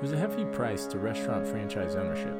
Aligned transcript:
There's 0.00 0.12
a 0.12 0.16
hefty 0.16 0.44
price 0.44 0.86
to 0.86 0.98
restaurant 1.00 1.44
franchise 1.44 1.96
ownership. 1.96 2.38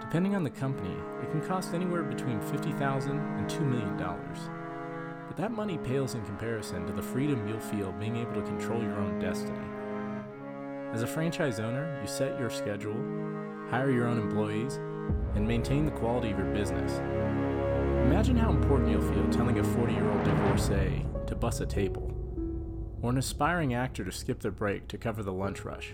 Depending 0.00 0.36
on 0.36 0.44
the 0.44 0.50
company, 0.50 0.94
it 1.20 1.28
can 1.32 1.40
cost 1.40 1.74
anywhere 1.74 2.04
between 2.04 2.38
$50,000 2.38 3.10
and 3.10 3.50
$2 3.50 3.60
million. 3.62 3.96
But 3.96 5.36
that 5.36 5.50
money 5.50 5.76
pales 5.78 6.14
in 6.14 6.24
comparison 6.24 6.86
to 6.86 6.92
the 6.92 7.02
freedom 7.02 7.48
you'll 7.48 7.58
feel 7.58 7.90
being 7.90 8.16
able 8.16 8.34
to 8.34 8.42
control 8.42 8.80
your 8.80 8.94
own 8.94 9.18
destiny. 9.18 9.58
As 10.92 11.02
a 11.02 11.06
franchise 11.08 11.58
owner, 11.58 12.00
you 12.00 12.06
set 12.06 12.38
your 12.38 12.48
schedule, 12.48 12.94
hire 13.68 13.90
your 13.90 14.06
own 14.06 14.18
employees, 14.18 14.76
and 15.34 15.48
maintain 15.48 15.84
the 15.84 15.90
quality 15.90 16.30
of 16.30 16.38
your 16.38 16.54
business. 16.54 16.92
Imagine 18.06 18.36
how 18.36 18.50
important 18.50 18.92
you'll 18.92 19.12
feel 19.12 19.28
telling 19.30 19.58
a 19.58 19.64
40 19.64 19.92
year 19.92 20.08
old 20.08 20.22
divorcee 20.22 21.04
to 21.26 21.34
bus 21.34 21.58
a 21.58 21.66
table, 21.66 22.14
or 23.02 23.10
an 23.10 23.18
aspiring 23.18 23.74
actor 23.74 24.04
to 24.04 24.12
skip 24.12 24.38
their 24.38 24.52
break 24.52 24.86
to 24.86 24.96
cover 24.96 25.24
the 25.24 25.32
lunch 25.32 25.64
rush 25.64 25.92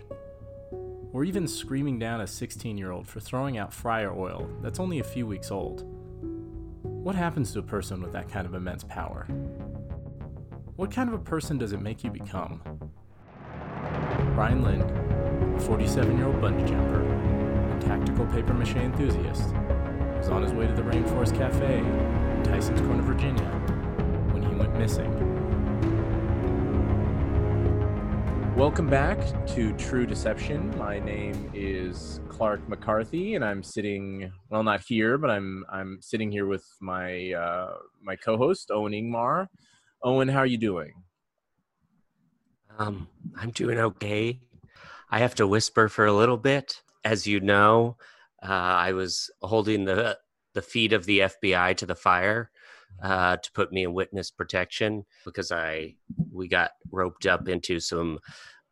or 1.15 1.23
even 1.23 1.47
screaming 1.47 1.97
down 1.97 2.21
a 2.21 2.27
16 2.27 2.77
year 2.77 2.91
old 2.91 3.07
for 3.07 3.21
throwing 3.21 3.57
out 3.57 3.73
fryer 3.73 4.13
oil 4.13 4.51
that's 4.61 4.81
only 4.81 4.99
a 4.99 5.05
few 5.05 5.27
weeks 5.27 5.51
old. 5.51 5.85
What 6.83 7.15
happens 7.15 7.53
to 7.53 7.61
a 7.61 7.63
person 7.63 8.03
with 8.03 8.13
that 8.13 8.29
kind 8.29 8.47
of 8.47 8.55
immense 8.55 8.83
power? 8.83 9.25
What 10.75 10.91
kind 10.91 11.09
of 11.09 11.15
a 11.15 11.23
person 11.23 11.57
does 11.57 11.73
it 11.73 11.81
make 11.81 12.03
you 12.03 12.11
become? 12.11 12.61
Brian 14.35 14.63
Lind, 14.63 14.83
a 15.57 15.61
47 15.61 16.19
year 16.19 16.27
old 16.27 16.37
bungee 16.37 16.69
jumper 16.69 17.05
and 17.05 17.81
tactical 17.81 18.27
paper 18.27 18.53
mache 18.53 18.75
enthusiast, 18.75 19.55
was 20.19 20.29
on 20.29 20.43
his 20.43 20.53
way 20.53 20.67
to 20.67 20.75
the 20.75 20.83
Rainforest 20.83 21.37
Cafe 21.37 21.79
in 21.79 22.43
Tysons 22.43 22.85
Corner, 22.85 23.03
Virginia, 23.03 23.49
when 24.33 24.43
he 24.43 24.53
went 24.57 24.77
missing 24.77 25.24
Welcome 28.57 28.87
back 28.87 29.19
to 29.49 29.73
True 29.73 30.07
Deception. 30.07 30.73
My 30.79 31.01
name 31.01 31.51
is 31.53 32.21
Clark 32.29 32.69
McCarthy, 32.69 33.35
and 33.35 33.45
I'm 33.45 33.65
sitting 33.65 34.31
well, 34.49 34.63
not 34.63 34.81
here, 34.81 35.19
but 35.19 35.29
I'm 35.29 35.65
I'm 35.69 35.99
sitting 36.01 36.31
here 36.31 36.47
with 36.47 36.65
my 36.81 37.33
uh, 37.33 37.73
my 38.01 38.15
co-host 38.15 38.71
Owen 38.71 38.93
Ingmar. 38.93 39.49
Owen, 40.05 40.29
how 40.29 40.39
are 40.39 40.47
you 40.47 40.57
doing? 40.57 40.93
Um, 42.79 43.09
I'm 43.37 43.51
doing 43.51 43.77
okay. 43.77 44.39
I 45.11 45.19
have 45.19 45.35
to 45.35 45.49
whisper 45.49 45.89
for 45.89 46.07
a 46.07 46.13
little 46.13 46.39
bit, 46.39 46.81
as 47.05 47.27
you 47.27 47.41
know. 47.41 47.97
Uh, 48.41 48.53
I 48.53 48.93
was 48.93 49.33
holding 49.43 49.85
the 49.85 50.17
the 50.55 50.63
feet 50.63 50.93
of 50.93 51.07
the 51.07 51.19
FBI 51.19 51.77
to 51.79 51.87
the 51.87 51.97
fire 51.97 52.53
uh, 53.03 53.37
to 53.37 53.53
put 53.53 53.73
me 53.73 53.85
in 53.85 53.95
witness 53.95 54.31
protection 54.31 55.05
because 55.25 55.53
I 55.53 55.97
we 56.33 56.49
got 56.49 56.73
roped 56.91 57.27
up 57.27 57.49
into 57.49 57.81
some 57.81 58.19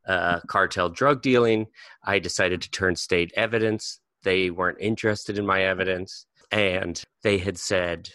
uh, 0.06 0.40
cartel 0.46 0.88
drug 0.88 1.22
dealing. 1.22 1.66
I 2.04 2.18
decided 2.18 2.62
to 2.62 2.70
turn 2.70 2.96
state 2.96 3.32
evidence. 3.36 4.00
They 4.22 4.50
weren't 4.50 4.80
interested 4.80 5.38
in 5.38 5.46
my 5.46 5.62
evidence, 5.62 6.26
and 6.50 7.02
they 7.22 7.38
had 7.38 7.58
said 7.58 8.10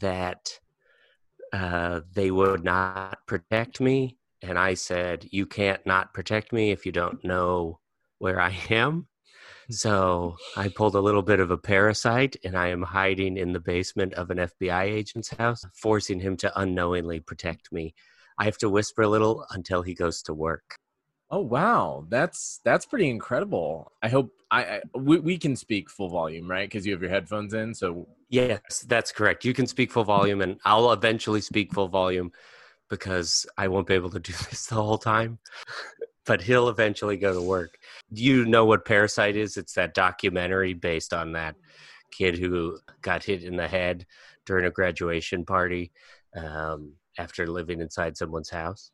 that 0.00 0.58
uh, 1.52 2.00
they 2.12 2.30
would 2.30 2.64
not 2.64 3.18
protect 3.26 3.80
me. 3.80 4.18
And 4.42 4.58
I 4.58 4.74
said, 4.74 5.26
"You 5.30 5.46
can't 5.46 5.84
not 5.86 6.14
protect 6.14 6.52
me 6.52 6.70
if 6.70 6.84
you 6.84 6.92
don't 6.92 7.24
know 7.24 7.80
where 8.18 8.40
I 8.40 8.56
am." 8.70 9.06
So 9.70 10.36
I 10.56 10.68
pulled 10.68 10.94
a 10.94 11.00
little 11.00 11.22
bit 11.22 11.40
of 11.40 11.50
a 11.50 11.56
parasite 11.58 12.36
and 12.44 12.56
I 12.56 12.68
am 12.68 12.82
hiding 12.82 13.36
in 13.36 13.52
the 13.52 13.60
basement 13.60 14.14
of 14.14 14.30
an 14.30 14.38
FBI 14.38 14.82
agent's 14.84 15.30
house, 15.30 15.64
forcing 15.74 16.20
him 16.20 16.36
to 16.38 16.60
unknowingly 16.60 17.20
protect 17.20 17.72
me. 17.72 17.94
I 18.38 18.44
have 18.44 18.58
to 18.58 18.68
whisper 18.68 19.02
a 19.02 19.08
little 19.08 19.46
until 19.50 19.82
he 19.82 19.94
goes 19.94 20.22
to 20.22 20.34
work. 20.34 20.76
Oh 21.30 21.40
wow, 21.40 22.06
that's 22.10 22.60
that's 22.64 22.84
pretty 22.84 23.08
incredible. 23.08 23.92
I 24.02 24.08
hope 24.08 24.32
I, 24.50 24.64
I 24.64 24.80
we, 24.96 25.18
we 25.18 25.38
can 25.38 25.56
speak 25.56 25.88
full 25.88 26.08
volume, 26.08 26.48
right? 26.48 26.68
Because 26.68 26.86
you 26.86 26.92
have 26.92 27.00
your 27.00 27.10
headphones 27.10 27.54
in. 27.54 27.74
So 27.74 28.06
yes, 28.28 28.84
that's 28.86 29.10
correct. 29.10 29.44
You 29.44 29.54
can 29.54 29.66
speak 29.66 29.90
full 29.90 30.04
volume, 30.04 30.42
and 30.42 30.58
I'll 30.64 30.92
eventually 30.92 31.40
speak 31.40 31.72
full 31.72 31.88
volume 31.88 32.30
because 32.90 33.46
I 33.56 33.68
won't 33.68 33.86
be 33.86 33.94
able 33.94 34.10
to 34.10 34.20
do 34.20 34.32
this 34.50 34.66
the 34.66 34.76
whole 34.76 34.98
time. 34.98 35.38
but 36.26 36.42
he'll 36.42 36.68
eventually 36.68 37.16
go 37.16 37.34
to 37.34 37.42
work. 37.42 37.78
Do 38.12 38.22
you 38.22 38.44
know 38.44 38.64
what 38.64 38.84
Parasite 38.84 39.36
is? 39.36 39.56
It's 39.56 39.74
that 39.74 39.94
documentary 39.94 40.74
based 40.74 41.12
on 41.12 41.32
that 41.32 41.56
kid 42.10 42.38
who 42.38 42.78
got 43.02 43.24
hit 43.24 43.42
in 43.42 43.56
the 43.56 43.68
head 43.68 44.06
during 44.46 44.66
a 44.66 44.70
graduation 44.70 45.44
party 45.44 45.90
um, 46.36 46.92
after 47.18 47.46
living 47.46 47.80
inside 47.80 48.16
someone's 48.16 48.50
house. 48.50 48.90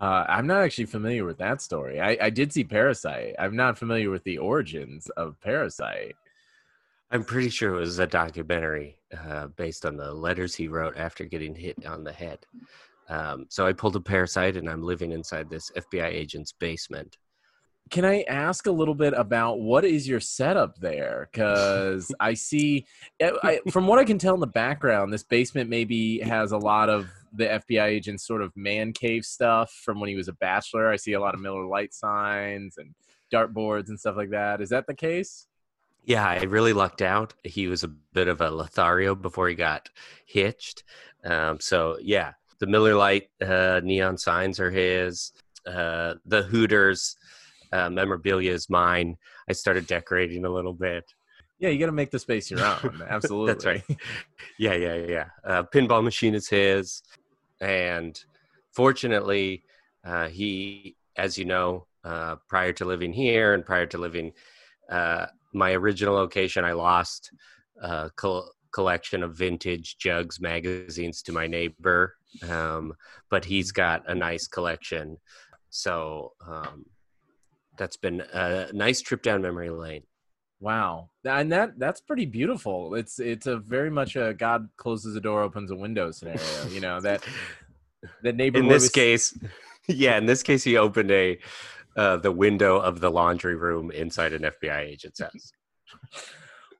Uh, 0.00 0.24
I'm 0.28 0.46
not 0.46 0.62
actually 0.62 0.86
familiar 0.86 1.24
with 1.24 1.38
that 1.38 1.62
story. 1.62 2.00
I, 2.00 2.18
I 2.20 2.30
did 2.30 2.52
see 2.52 2.64
Parasite. 2.64 3.34
I'm 3.38 3.56
not 3.56 3.78
familiar 3.78 4.10
with 4.10 4.24
the 4.24 4.38
origins 4.38 5.08
of 5.10 5.40
Parasite. 5.40 6.16
I'm 7.10 7.22
pretty 7.22 7.50
sure 7.50 7.74
it 7.74 7.80
was 7.80 7.98
a 8.00 8.06
documentary 8.06 8.98
uh, 9.16 9.46
based 9.48 9.86
on 9.86 9.96
the 9.96 10.12
letters 10.12 10.54
he 10.54 10.66
wrote 10.66 10.96
after 10.96 11.24
getting 11.24 11.54
hit 11.54 11.86
on 11.86 12.02
the 12.02 12.12
head. 12.12 12.40
Um, 13.08 13.46
so 13.48 13.64
I 13.64 13.72
pulled 13.72 13.94
a 13.94 14.00
parasite 14.00 14.56
and 14.56 14.68
I'm 14.68 14.82
living 14.82 15.12
inside 15.12 15.48
this 15.48 15.70
FBI 15.76 16.06
agent's 16.06 16.52
basement. 16.52 17.16
Can 17.90 18.04
I 18.04 18.22
ask 18.22 18.66
a 18.66 18.72
little 18.72 18.94
bit 18.94 19.14
about 19.16 19.60
what 19.60 19.84
is 19.84 20.08
your 20.08 20.20
setup 20.20 20.78
there? 20.78 21.28
Because 21.36 22.12
I 22.18 22.34
see, 22.34 22.86
eh, 23.20 23.30
I, 23.42 23.60
from 23.70 23.86
what 23.86 23.98
I 23.98 24.04
can 24.04 24.18
tell 24.18 24.34
in 24.34 24.40
the 24.40 24.46
background, 24.46 25.12
this 25.12 25.22
basement 25.22 25.70
maybe 25.70 26.20
has 26.20 26.52
a 26.52 26.58
lot 26.58 26.88
of 26.88 27.08
the 27.32 27.44
FBI 27.44 27.84
agent's 27.84 28.26
sort 28.26 28.42
of 28.42 28.56
man 28.56 28.92
cave 28.92 29.24
stuff 29.24 29.70
from 29.84 30.00
when 30.00 30.08
he 30.08 30.16
was 30.16 30.28
a 30.28 30.32
bachelor. 30.32 30.90
I 30.90 30.96
see 30.96 31.12
a 31.12 31.20
lot 31.20 31.34
of 31.34 31.40
Miller 31.40 31.66
Lite 31.66 31.94
signs 31.94 32.78
and 32.78 32.94
dartboards 33.32 33.88
and 33.88 33.98
stuff 33.98 34.16
like 34.16 34.30
that. 34.30 34.60
Is 34.60 34.70
that 34.70 34.86
the 34.86 34.94
case? 34.94 35.46
Yeah, 36.04 36.24
I 36.24 36.44
really 36.44 36.72
lucked 36.72 37.02
out. 37.02 37.34
He 37.42 37.66
was 37.66 37.82
a 37.82 37.88
bit 37.88 38.28
of 38.28 38.40
a 38.40 38.50
Lothario 38.50 39.14
before 39.14 39.48
he 39.48 39.54
got 39.54 39.90
hitched. 40.24 40.84
Um, 41.24 41.58
so 41.60 41.98
yeah, 42.00 42.32
the 42.60 42.66
Miller 42.66 42.94
Lite 42.94 43.28
uh, 43.44 43.80
neon 43.82 44.16
signs 44.16 44.60
are 44.60 44.70
his. 44.70 45.32
Uh, 45.66 46.14
the 46.24 46.42
Hooters 46.44 47.16
uh, 47.76 47.90
memorabilia 47.90 48.52
is 48.52 48.70
mine. 48.70 49.16
I 49.48 49.52
started 49.52 49.86
decorating 49.86 50.44
a 50.44 50.50
little 50.50 50.72
bit. 50.72 51.04
Yeah, 51.58 51.70
you 51.70 51.78
got 51.78 51.86
to 51.86 51.92
make 51.92 52.10
the 52.10 52.18
space 52.18 52.50
your 52.50 52.64
own. 52.64 53.02
Absolutely. 53.08 53.54
That's 53.72 53.88
right. 53.88 53.98
Yeah, 54.58 54.74
yeah, 54.74 54.94
yeah. 54.94 55.26
Uh, 55.44 55.62
pinball 55.74 56.04
machine 56.04 56.34
is 56.34 56.48
his, 56.48 57.02
and 57.60 58.18
fortunately, 58.74 59.64
uh, 60.04 60.28
he, 60.28 60.96
as 61.16 61.38
you 61.38 61.44
know, 61.44 61.86
uh, 62.04 62.36
prior 62.48 62.72
to 62.74 62.84
living 62.84 63.12
here 63.12 63.54
and 63.54 63.64
prior 63.64 63.86
to 63.86 63.98
living 63.98 64.32
uh, 64.90 65.26
my 65.52 65.72
original 65.72 66.14
location, 66.14 66.64
I 66.64 66.72
lost 66.72 67.30
uh, 67.82 68.10
col- 68.16 68.50
collection 68.72 69.22
of 69.22 69.36
vintage 69.36 69.96
jugs 69.98 70.40
magazines 70.40 71.22
to 71.22 71.32
my 71.32 71.46
neighbor 71.46 72.14
um, 72.48 72.92
but 73.30 73.44
he's 73.44 73.72
got 73.72 74.02
a 74.06 74.14
nice 74.14 74.46
collection 74.46 75.16
so 75.70 76.32
um, 76.46 76.84
that's 77.76 77.96
been 77.96 78.20
a 78.20 78.72
nice 78.72 79.00
trip 79.00 79.22
down 79.22 79.42
memory 79.42 79.70
lane. 79.70 80.02
Wow. 80.60 81.10
And 81.24 81.52
that 81.52 81.78
that's 81.78 82.00
pretty 82.00 82.26
beautiful. 82.26 82.94
It's 82.94 83.18
it's 83.18 83.46
a 83.46 83.58
very 83.58 83.90
much 83.90 84.16
a 84.16 84.34
god 84.34 84.68
closes 84.76 85.16
a 85.16 85.20
door 85.20 85.42
opens 85.42 85.70
a 85.70 85.76
window 85.76 86.10
scenario 86.10 86.66
you 86.70 86.80
know 86.80 87.00
that 87.00 87.22
the 88.22 88.32
neighbor 88.32 88.58
in 88.58 88.68
this 88.68 88.84
was... 88.84 88.90
case 88.90 89.38
yeah 89.88 90.16
in 90.16 90.26
this 90.26 90.42
case 90.42 90.64
he 90.64 90.76
opened 90.76 91.10
a 91.10 91.38
uh, 91.96 92.16
the 92.16 92.32
window 92.32 92.78
of 92.78 93.00
the 93.00 93.10
laundry 93.10 93.56
room 93.56 93.90
inside 93.90 94.32
an 94.32 94.42
fbi 94.42 94.80
agent's 94.80 95.20
house. 95.20 95.52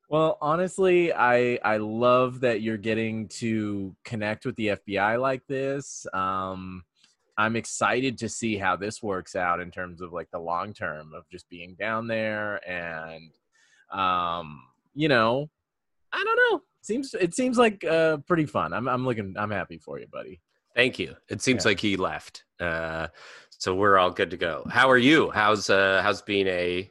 Well, 0.08 0.38
honestly, 0.40 1.12
I 1.12 1.58
I 1.64 1.78
love 1.78 2.38
that 2.40 2.62
you're 2.62 2.76
getting 2.76 3.26
to 3.40 3.96
connect 4.04 4.46
with 4.46 4.54
the 4.54 4.68
FBI 4.68 5.20
like 5.20 5.44
this. 5.48 6.06
Um, 6.12 6.84
I'm 7.38 7.56
excited 7.56 8.18
to 8.18 8.28
see 8.28 8.56
how 8.56 8.76
this 8.76 9.02
works 9.02 9.36
out 9.36 9.60
in 9.60 9.70
terms 9.70 10.00
of 10.00 10.12
like 10.12 10.30
the 10.30 10.38
long 10.38 10.72
term 10.72 11.12
of 11.14 11.28
just 11.30 11.48
being 11.48 11.76
down 11.78 12.06
there 12.06 12.60
and 12.68 13.30
um, 13.92 14.62
you 14.94 15.08
know, 15.08 15.48
I 16.12 16.24
don't 16.24 16.52
know. 16.52 16.62
Seems 16.80 17.14
it 17.14 17.34
seems 17.34 17.58
like 17.58 17.84
uh 17.84 18.18
pretty 18.18 18.46
fun. 18.46 18.72
I'm 18.72 18.88
I'm 18.88 19.04
looking 19.04 19.34
I'm 19.36 19.50
happy 19.50 19.78
for 19.78 19.98
you, 19.98 20.06
buddy. 20.06 20.40
Thank 20.74 20.98
you. 20.98 21.16
It 21.28 21.42
seems 21.42 21.64
yeah. 21.64 21.70
like 21.70 21.80
he 21.80 21.96
left. 21.96 22.44
Uh 22.60 23.08
so 23.50 23.74
we're 23.74 23.98
all 23.98 24.10
good 24.10 24.30
to 24.30 24.36
go. 24.36 24.64
How 24.70 24.88
are 24.88 24.98
you? 24.98 25.30
How's 25.30 25.68
uh 25.68 26.00
how's 26.02 26.22
being 26.22 26.46
a 26.46 26.88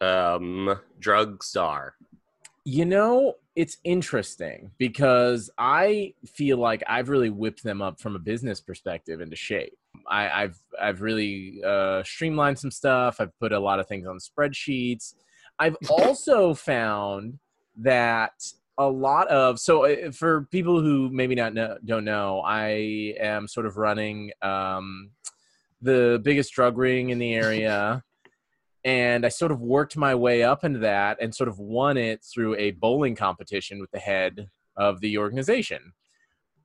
um 0.00 0.80
drug 0.98 1.44
star? 1.44 1.94
You 2.64 2.86
know, 2.86 3.34
it's 3.56 3.78
interesting 3.84 4.70
because 4.78 5.50
I 5.58 6.14
feel 6.26 6.58
like 6.58 6.82
I've 6.86 7.08
really 7.08 7.30
whipped 7.30 7.62
them 7.62 7.82
up 7.82 8.00
from 8.00 8.14
a 8.14 8.18
business 8.18 8.60
perspective 8.60 9.20
into 9.20 9.36
shape. 9.36 9.76
I, 10.08 10.42
have 10.42 10.56
I've 10.80 11.02
really 11.02 11.60
uh, 11.64 12.02
streamlined 12.04 12.58
some 12.58 12.70
stuff. 12.70 13.16
I've 13.20 13.36
put 13.38 13.52
a 13.52 13.58
lot 13.58 13.80
of 13.80 13.88
things 13.88 14.06
on 14.06 14.18
spreadsheets. 14.18 15.14
I've 15.58 15.76
also 15.90 16.54
found 16.54 17.38
that 17.76 18.32
a 18.78 18.88
lot 18.88 19.28
of 19.28 19.58
so 19.58 19.84
uh, 19.84 20.10
for 20.12 20.46
people 20.50 20.80
who 20.80 21.10
maybe 21.10 21.34
not 21.34 21.52
know, 21.52 21.76
don't 21.84 22.04
know, 22.04 22.42
I 22.44 23.14
am 23.20 23.48
sort 23.48 23.66
of 23.66 23.76
running 23.76 24.30
um, 24.42 25.10
the 25.82 26.20
biggest 26.22 26.52
drug 26.52 26.78
ring 26.78 27.10
in 27.10 27.18
the 27.18 27.34
area 27.34 28.02
and 28.84 29.26
I 29.26 29.28
sort 29.28 29.52
of 29.52 29.60
worked 29.60 29.96
my 29.96 30.14
way 30.14 30.42
up 30.42 30.64
into 30.64 30.78
that 30.80 31.18
and 31.20 31.34
sort 31.34 31.48
of 31.48 31.58
won 31.58 31.96
it 31.96 32.24
through 32.24 32.56
a 32.56 32.72
bowling 32.72 33.14
competition 33.14 33.80
with 33.80 33.90
the 33.90 33.98
head 33.98 34.48
of 34.76 35.00
the 35.00 35.18
organization. 35.18 35.92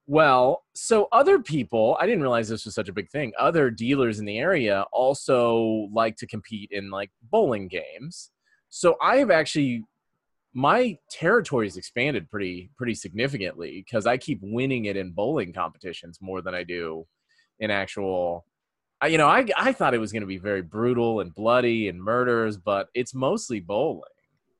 Well, 0.07 0.63
so 0.75 1.07
other 1.11 1.39
people, 1.39 1.97
I 1.99 2.05
didn't 2.05 2.21
realize 2.21 2.47
this 2.47 2.65
was 2.65 2.75
such 2.75 2.89
a 2.89 2.93
big 2.93 3.09
thing. 3.09 3.33
Other 3.39 3.71
dealers 3.71 4.19
in 4.19 4.25
the 4.25 4.37
area 4.37 4.85
also 4.93 5.89
like 5.91 6.15
to 6.17 6.27
compete 6.27 6.69
in 6.71 6.91
like 6.91 7.09
bowling 7.31 7.67
games. 7.67 8.29
So 8.69 8.95
I 9.01 9.17
have 9.17 9.31
actually 9.31 9.83
my 10.53 10.97
territory 11.11 11.65
has 11.65 11.75
expanded 11.75 12.29
pretty 12.29 12.69
pretty 12.77 12.93
significantly 12.93 13.83
because 13.85 14.05
I 14.05 14.15
keep 14.15 14.39
winning 14.41 14.85
it 14.85 14.95
in 14.95 15.11
bowling 15.11 15.51
competitions 15.51 16.19
more 16.21 16.41
than 16.41 16.55
I 16.55 16.63
do 16.63 17.05
in 17.59 17.71
actual 17.71 18.45
I, 19.01 19.07
you 19.07 19.17
know, 19.17 19.27
I 19.27 19.45
I 19.57 19.73
thought 19.73 19.93
it 19.93 19.99
was 19.99 20.11
going 20.11 20.21
to 20.21 20.27
be 20.27 20.37
very 20.37 20.61
brutal 20.61 21.19
and 21.19 21.33
bloody 21.33 21.89
and 21.89 22.01
murders, 22.01 22.57
but 22.57 22.89
it's 22.93 23.13
mostly 23.13 23.59
bowling. 23.59 24.03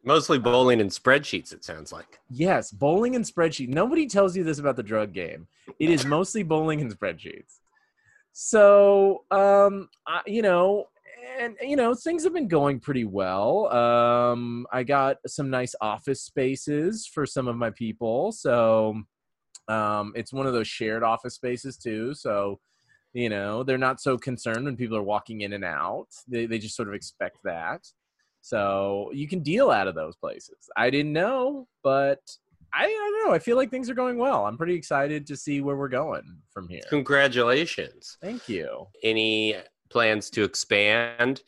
Mostly 0.04 0.38
bowling 0.38 0.82
and 0.82 0.92
spreadsheets, 0.92 1.52
it 1.52 1.64
sounds 1.64 1.92
like. 1.92 2.20
Yes, 2.30 2.70
bowling 2.72 3.16
and 3.16 3.26
spreadsheet. 3.26 3.70
Nobody 3.70 4.08
tells 4.08 4.38
you 4.38 4.44
this 4.44 4.60
about 4.60 4.76
the 4.76 4.84
drug 4.84 5.14
game. 5.14 5.48
It 5.80 5.90
is 5.90 6.06
mostly 6.06 6.44
bowling 6.44 6.80
and 6.80 6.96
spreadsheets. 6.96 7.60
So, 8.32 9.24
um, 9.32 9.90
I, 10.06 10.22
you 10.28 10.44
know, 10.44 10.86
and 11.40 11.56
you 11.62 11.76
know, 11.76 11.96
things 11.96 12.24
have 12.24 12.34
been 12.34 12.48
going 12.48 12.80
pretty 12.80 13.06
well. 13.06 13.72
Um, 13.74 14.68
I 14.72 14.84
got 14.84 15.18
some 15.26 15.50
nice 15.50 15.74
office 15.82 16.22
spaces 16.22 17.08
for 17.08 17.26
some 17.26 17.48
of 17.48 17.56
my 17.56 17.72
people, 17.72 18.32
so 18.32 19.02
um, 19.68 20.14
it's 20.16 20.34
one 20.34 20.46
of 20.46 20.54
those 20.54 20.68
shared 20.68 21.02
office 21.02 21.36
spaces 21.36 21.78
too. 21.78 22.14
So 22.14 22.60
you 23.16 23.30
know, 23.30 23.64
they're 23.64 23.78
not 23.78 24.02
so 24.02 24.18
concerned 24.18 24.66
when 24.66 24.76
people 24.76 24.98
are 24.98 25.04
walking 25.04 25.42
in 25.42 25.54
and 25.54 25.64
out. 25.64 26.10
They 26.28 26.46
they 26.48 26.60
just 26.60 26.76
sort 26.76 26.90
of 26.90 26.94
expect 26.94 27.38
that. 27.46 27.82
So 28.42 29.10
you 29.14 29.28
can 29.28 29.40
deal 29.40 29.72
out 29.72 29.88
of 29.88 29.96
those 29.96 30.18
places. 30.18 30.70
I 30.76 30.90
didn't 30.90 31.14
know, 31.14 31.66
but 31.82 32.20
I, 32.74 32.84
I 32.84 32.88
don't 32.88 33.26
know. 33.26 33.34
I 33.34 33.40
feel 33.40 33.56
like 33.56 33.72
things 33.72 33.90
are 33.90 33.96
going 33.96 34.18
well. 34.18 34.46
I'm 34.46 34.58
pretty 34.58 34.76
excited 34.76 35.26
to 35.28 35.38
see 35.38 35.62
where 35.62 35.78
we're 35.78 35.88
going 35.88 36.24
from 36.52 36.68
here. 36.68 36.82
Congratulations. 36.90 38.18
Thank 38.22 38.50
you. 38.50 38.86
Any 39.02 39.56
plans 39.90 40.30
to 40.32 40.44
expand 40.44 41.42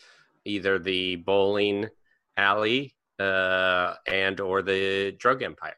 either 0.46 0.80
the 0.80 1.18
bowling 1.18 1.90
alley 2.38 2.96
uh, 3.20 3.96
and 4.08 4.40
or 4.40 4.62
the 4.62 5.12
drug 5.20 5.44
empire? 5.44 5.76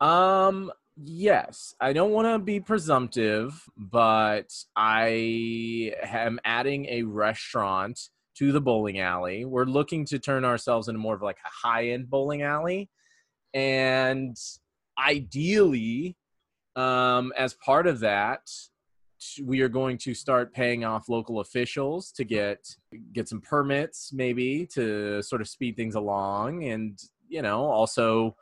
Um, 0.00 0.72
Yes, 1.00 1.74
I 1.80 1.92
don't 1.92 2.10
want 2.10 2.26
to 2.26 2.38
be 2.40 2.58
presumptive, 2.58 3.62
but 3.76 4.52
I 4.74 5.94
am 6.02 6.40
adding 6.44 6.86
a 6.86 7.04
restaurant 7.04 8.00
to 8.38 8.50
the 8.50 8.60
bowling 8.60 8.98
alley. 8.98 9.44
We're 9.44 9.64
looking 9.64 10.04
to 10.06 10.18
turn 10.18 10.44
ourselves 10.44 10.88
into 10.88 10.98
more 10.98 11.14
of 11.14 11.22
like 11.22 11.38
a 11.44 11.66
high-end 11.66 12.10
bowling 12.10 12.42
alley, 12.42 12.90
and 13.54 14.36
ideally, 14.98 16.16
um, 16.74 17.32
as 17.36 17.54
part 17.54 17.86
of 17.86 18.00
that, 18.00 18.50
we 19.44 19.60
are 19.60 19.68
going 19.68 19.98
to 19.98 20.14
start 20.14 20.52
paying 20.52 20.84
off 20.84 21.08
local 21.08 21.38
officials 21.38 22.10
to 22.12 22.24
get 22.24 22.66
get 23.12 23.28
some 23.28 23.40
permits, 23.40 24.12
maybe 24.12 24.66
to 24.74 25.22
sort 25.22 25.42
of 25.42 25.48
speed 25.48 25.76
things 25.76 25.94
along, 25.94 26.64
and 26.64 26.98
you 27.28 27.42
know 27.42 27.60
also 27.66 28.34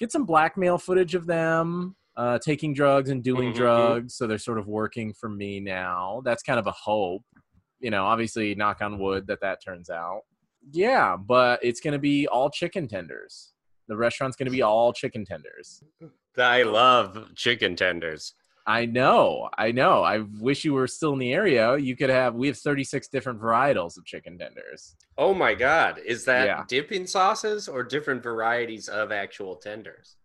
get 0.00 0.10
some 0.10 0.24
blackmail 0.24 0.78
footage 0.78 1.14
of 1.14 1.26
them 1.26 1.94
uh, 2.16 2.38
taking 2.38 2.74
drugs 2.74 3.10
and 3.10 3.22
doing 3.22 3.50
mm-hmm. 3.50 3.58
drugs. 3.58 4.14
So 4.16 4.26
they're 4.26 4.38
sort 4.38 4.58
of 4.58 4.66
working 4.66 5.12
for 5.12 5.28
me 5.28 5.60
now. 5.60 6.22
That's 6.24 6.42
kind 6.42 6.58
of 6.58 6.66
a 6.66 6.72
hope. 6.72 7.22
You 7.78 7.90
know, 7.90 8.04
obviously, 8.04 8.54
knock 8.54 8.82
on 8.82 8.98
wood 8.98 9.26
that 9.28 9.40
that 9.42 9.62
turns 9.64 9.88
out. 9.88 10.22
Yeah, 10.72 11.16
but 11.16 11.60
it's 11.62 11.80
going 11.80 11.92
to 11.92 11.98
be 11.98 12.26
all 12.26 12.50
chicken 12.50 12.88
tenders. 12.88 13.52
The 13.88 13.96
restaurant's 13.96 14.36
going 14.36 14.46
to 14.46 14.52
be 14.52 14.62
all 14.62 14.92
chicken 14.92 15.24
tenders. 15.24 15.82
I 16.36 16.62
love 16.62 17.34
chicken 17.34 17.76
tenders. 17.76 18.34
I 18.66 18.86
know, 18.86 19.48
I 19.56 19.72
know. 19.72 20.02
I 20.02 20.18
wish 20.38 20.64
you 20.64 20.74
were 20.74 20.86
still 20.86 21.12
in 21.14 21.18
the 21.18 21.32
area. 21.32 21.76
You 21.76 21.96
could 21.96 22.10
have. 22.10 22.34
We 22.34 22.46
have 22.48 22.58
thirty 22.58 22.84
six 22.84 23.08
different 23.08 23.40
varietals 23.40 23.96
of 23.96 24.04
chicken 24.04 24.38
tenders. 24.38 24.96
Oh 25.16 25.34
my 25.34 25.54
god! 25.54 25.98
Is 26.04 26.24
that 26.26 26.46
yeah. 26.46 26.64
dipping 26.68 27.06
sauces 27.06 27.68
or 27.68 27.82
different 27.82 28.22
varieties 28.22 28.88
of 28.88 29.12
actual 29.12 29.56
tenders? 29.56 30.16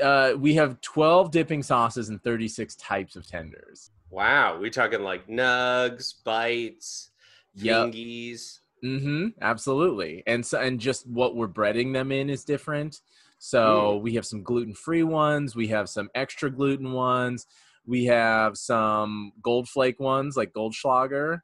Uh, 0.00 0.34
we 0.38 0.54
have 0.54 0.80
twelve 0.80 1.30
dipping 1.30 1.62
sauces 1.62 2.08
and 2.08 2.22
thirty 2.22 2.48
six 2.48 2.76
types 2.76 3.16
of 3.16 3.26
tenders. 3.26 3.90
Wow, 4.08 4.58
we're 4.60 4.70
talking 4.70 5.02
like 5.02 5.26
nugs, 5.26 6.14
bites, 6.24 7.10
fingies. 7.58 8.60
Yep. 8.82 8.92
Mm-hmm. 8.92 9.26
Absolutely, 9.42 10.22
and 10.26 10.46
so 10.46 10.60
and 10.60 10.80
just 10.80 11.06
what 11.06 11.36
we're 11.36 11.48
breading 11.48 11.92
them 11.92 12.12
in 12.12 12.30
is 12.30 12.44
different. 12.44 13.00
So 13.38 13.98
mm. 13.98 14.02
we 14.02 14.14
have 14.14 14.26
some 14.26 14.42
gluten 14.42 14.74
free 14.74 15.02
ones. 15.02 15.56
We 15.56 15.68
have 15.68 15.88
some 15.88 16.10
extra 16.14 16.50
gluten 16.50 16.92
ones 16.92 17.46
we 17.90 18.04
have 18.04 18.56
some 18.56 19.32
gold 19.42 19.68
flake 19.68 19.98
ones 19.98 20.36
like 20.36 20.52
Goldschlager, 20.52 21.40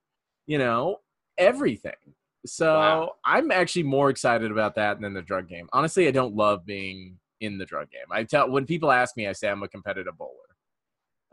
you 0.46 0.58
know, 0.58 0.98
everything. 1.36 2.14
So 2.46 2.72
wow. 2.72 3.12
I'm 3.24 3.50
actually 3.50 3.82
more 3.82 4.10
excited 4.10 4.52
about 4.52 4.76
that 4.76 5.00
than 5.00 5.12
the 5.12 5.22
drug 5.22 5.48
game. 5.48 5.68
Honestly, 5.72 6.06
I 6.06 6.12
don't 6.12 6.36
love 6.36 6.64
being 6.64 7.18
in 7.40 7.58
the 7.58 7.64
drug 7.64 7.90
game. 7.90 8.04
I 8.12 8.22
tell 8.22 8.48
when 8.48 8.64
people 8.64 8.92
ask 8.92 9.16
me, 9.16 9.26
I 9.26 9.32
say 9.32 9.48
I'm 9.48 9.64
a 9.64 9.68
competitive 9.68 10.16
bowler. 10.16 10.30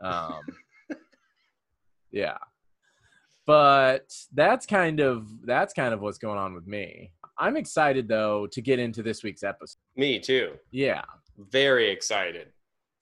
Um, 0.00 0.40
yeah, 2.10 2.38
but 3.46 4.12
that's 4.32 4.66
kind 4.66 4.98
of 4.98 5.28
that's 5.44 5.72
kind 5.72 5.94
of 5.94 6.00
what's 6.00 6.18
going 6.18 6.38
on 6.38 6.54
with 6.54 6.66
me. 6.66 7.12
I'm 7.38 7.56
excited 7.56 8.08
though 8.08 8.48
to 8.48 8.60
get 8.60 8.80
into 8.80 9.04
this 9.04 9.22
week's 9.22 9.44
episode. 9.44 9.78
Me 9.94 10.18
too. 10.18 10.54
Yeah, 10.72 11.04
very 11.38 11.88
excited 11.92 12.48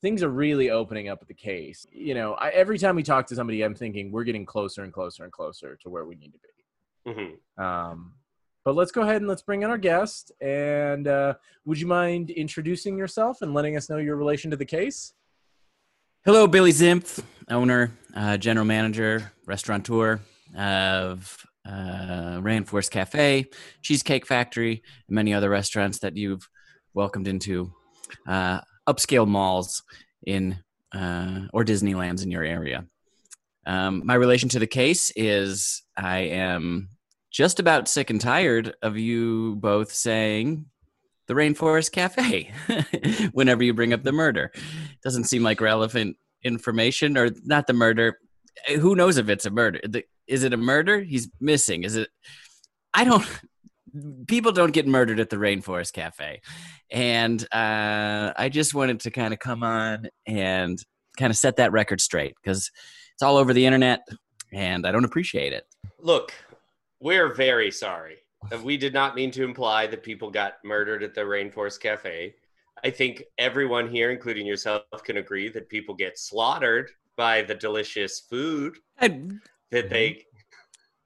things 0.02 0.22
are 0.22 0.28
really 0.28 0.68
opening 0.68 1.08
up 1.08 1.20
at 1.22 1.28
the 1.28 1.34
case. 1.34 1.86
You 1.92 2.14
know, 2.14 2.34
I, 2.34 2.48
every 2.50 2.78
time 2.78 2.96
we 2.96 3.04
talk 3.04 3.26
to 3.28 3.34
somebody, 3.34 3.62
I'm 3.62 3.74
thinking 3.74 4.10
we're 4.10 4.24
getting 4.24 4.44
closer 4.44 4.82
and 4.82 4.92
closer 4.92 5.22
and 5.22 5.32
closer 5.32 5.78
to 5.82 5.88
where 5.88 6.04
we 6.04 6.16
need 6.16 6.32
to 6.32 6.38
be. 6.38 7.10
Mm-hmm. 7.10 7.62
Um, 7.62 8.12
but 8.64 8.74
let's 8.74 8.92
go 8.92 9.02
ahead 9.02 9.16
and 9.16 9.28
let's 9.28 9.42
bring 9.42 9.62
in 9.62 9.70
our 9.70 9.78
guest. 9.78 10.32
And 10.40 11.08
uh, 11.08 11.34
would 11.64 11.80
you 11.80 11.86
mind 11.86 12.30
introducing 12.30 12.98
yourself 12.98 13.42
and 13.42 13.54
letting 13.54 13.76
us 13.76 13.88
know 13.88 13.96
your 13.96 14.16
relation 14.16 14.50
to 14.50 14.56
the 14.56 14.64
case? 14.64 15.14
Hello, 16.24 16.46
Billy 16.46 16.72
Zimpf, 16.72 17.22
owner, 17.48 17.90
uh, 18.14 18.36
general 18.36 18.66
manager, 18.66 19.32
restaurateur 19.46 20.20
of 20.56 21.44
uh, 21.66 22.38
Rainforest 22.40 22.90
Cafe, 22.90 23.46
Cheesecake 23.82 24.26
Factory, 24.26 24.82
and 25.08 25.14
many 25.14 25.34
other 25.34 25.50
restaurants 25.50 25.98
that 26.00 26.16
you've 26.16 26.48
welcomed 26.94 27.26
into. 27.26 27.72
Uh, 28.26 28.60
upscale 28.88 29.26
malls 29.26 29.82
in 30.26 30.58
uh, 30.94 31.42
or 31.52 31.64
Disneylands 31.64 32.22
in 32.22 32.30
your 32.30 32.44
area. 32.44 32.86
Um, 33.66 34.02
my 34.04 34.14
relation 34.14 34.48
to 34.50 34.58
the 34.58 34.66
case 34.66 35.12
is 35.14 35.82
I 35.96 36.18
am 36.18 36.90
just 37.30 37.60
about 37.60 37.88
sick 37.88 38.10
and 38.10 38.20
tired 38.20 38.74
of 38.82 38.98
you 38.98 39.56
both 39.56 39.92
saying 39.92 40.66
the 41.28 41.34
Rainforest 41.34 41.92
Cafe 41.92 42.50
whenever 43.32 43.62
you 43.62 43.72
bring 43.72 43.92
up 43.92 44.02
the 44.02 44.12
murder. 44.12 44.52
Doesn't 45.02 45.24
seem 45.24 45.42
like 45.42 45.60
relevant 45.60 46.16
information, 46.42 47.16
or 47.16 47.30
not 47.44 47.66
the 47.66 47.72
murder. 47.72 48.18
Who 48.66 48.94
knows 48.96 49.16
if 49.16 49.28
it's 49.28 49.46
a 49.46 49.50
murder? 49.50 49.80
Is 50.26 50.44
it 50.44 50.52
a 50.52 50.58
murder? 50.58 51.00
He's 51.00 51.30
missing. 51.40 51.84
Is 51.84 51.96
it? 51.96 52.10
I 52.92 53.04
don't 53.04 53.26
people 54.26 54.52
don't 54.52 54.72
get 54.72 54.86
murdered 54.86 55.20
at 55.20 55.30
the 55.30 55.36
Rainforest 55.36 55.92
Cafe. 55.92 56.40
And 56.90 57.42
uh, 57.52 58.32
I 58.36 58.48
just 58.50 58.74
wanted 58.74 59.00
to 59.00 59.10
kind 59.10 59.32
of 59.32 59.38
come 59.38 59.62
on 59.62 60.08
and 60.26 60.78
kind 61.18 61.30
of 61.30 61.36
set 61.36 61.56
that 61.56 61.72
record 61.72 62.00
straight 62.00 62.34
because 62.42 62.70
it's 63.12 63.22
all 63.22 63.36
over 63.36 63.52
the 63.52 63.66
internet 63.66 64.00
and 64.52 64.86
I 64.86 64.92
don't 64.92 65.04
appreciate 65.04 65.52
it. 65.52 65.64
Look, 65.98 66.32
we're 67.00 67.34
very 67.34 67.70
sorry. 67.70 68.18
We 68.62 68.76
did 68.76 68.92
not 68.92 69.14
mean 69.14 69.30
to 69.32 69.44
imply 69.44 69.86
that 69.86 70.02
people 70.02 70.30
got 70.30 70.54
murdered 70.64 71.02
at 71.02 71.14
the 71.14 71.22
Rainforest 71.22 71.80
Cafe. 71.80 72.34
I 72.84 72.90
think 72.90 73.22
everyone 73.38 73.88
here, 73.88 74.10
including 74.10 74.46
yourself, 74.46 74.82
can 75.04 75.18
agree 75.18 75.48
that 75.50 75.68
people 75.68 75.94
get 75.94 76.18
slaughtered 76.18 76.90
by 77.16 77.42
the 77.42 77.54
delicious 77.54 78.20
food 78.20 78.78
I, 78.98 79.20
that 79.70 79.90
they 79.90 80.24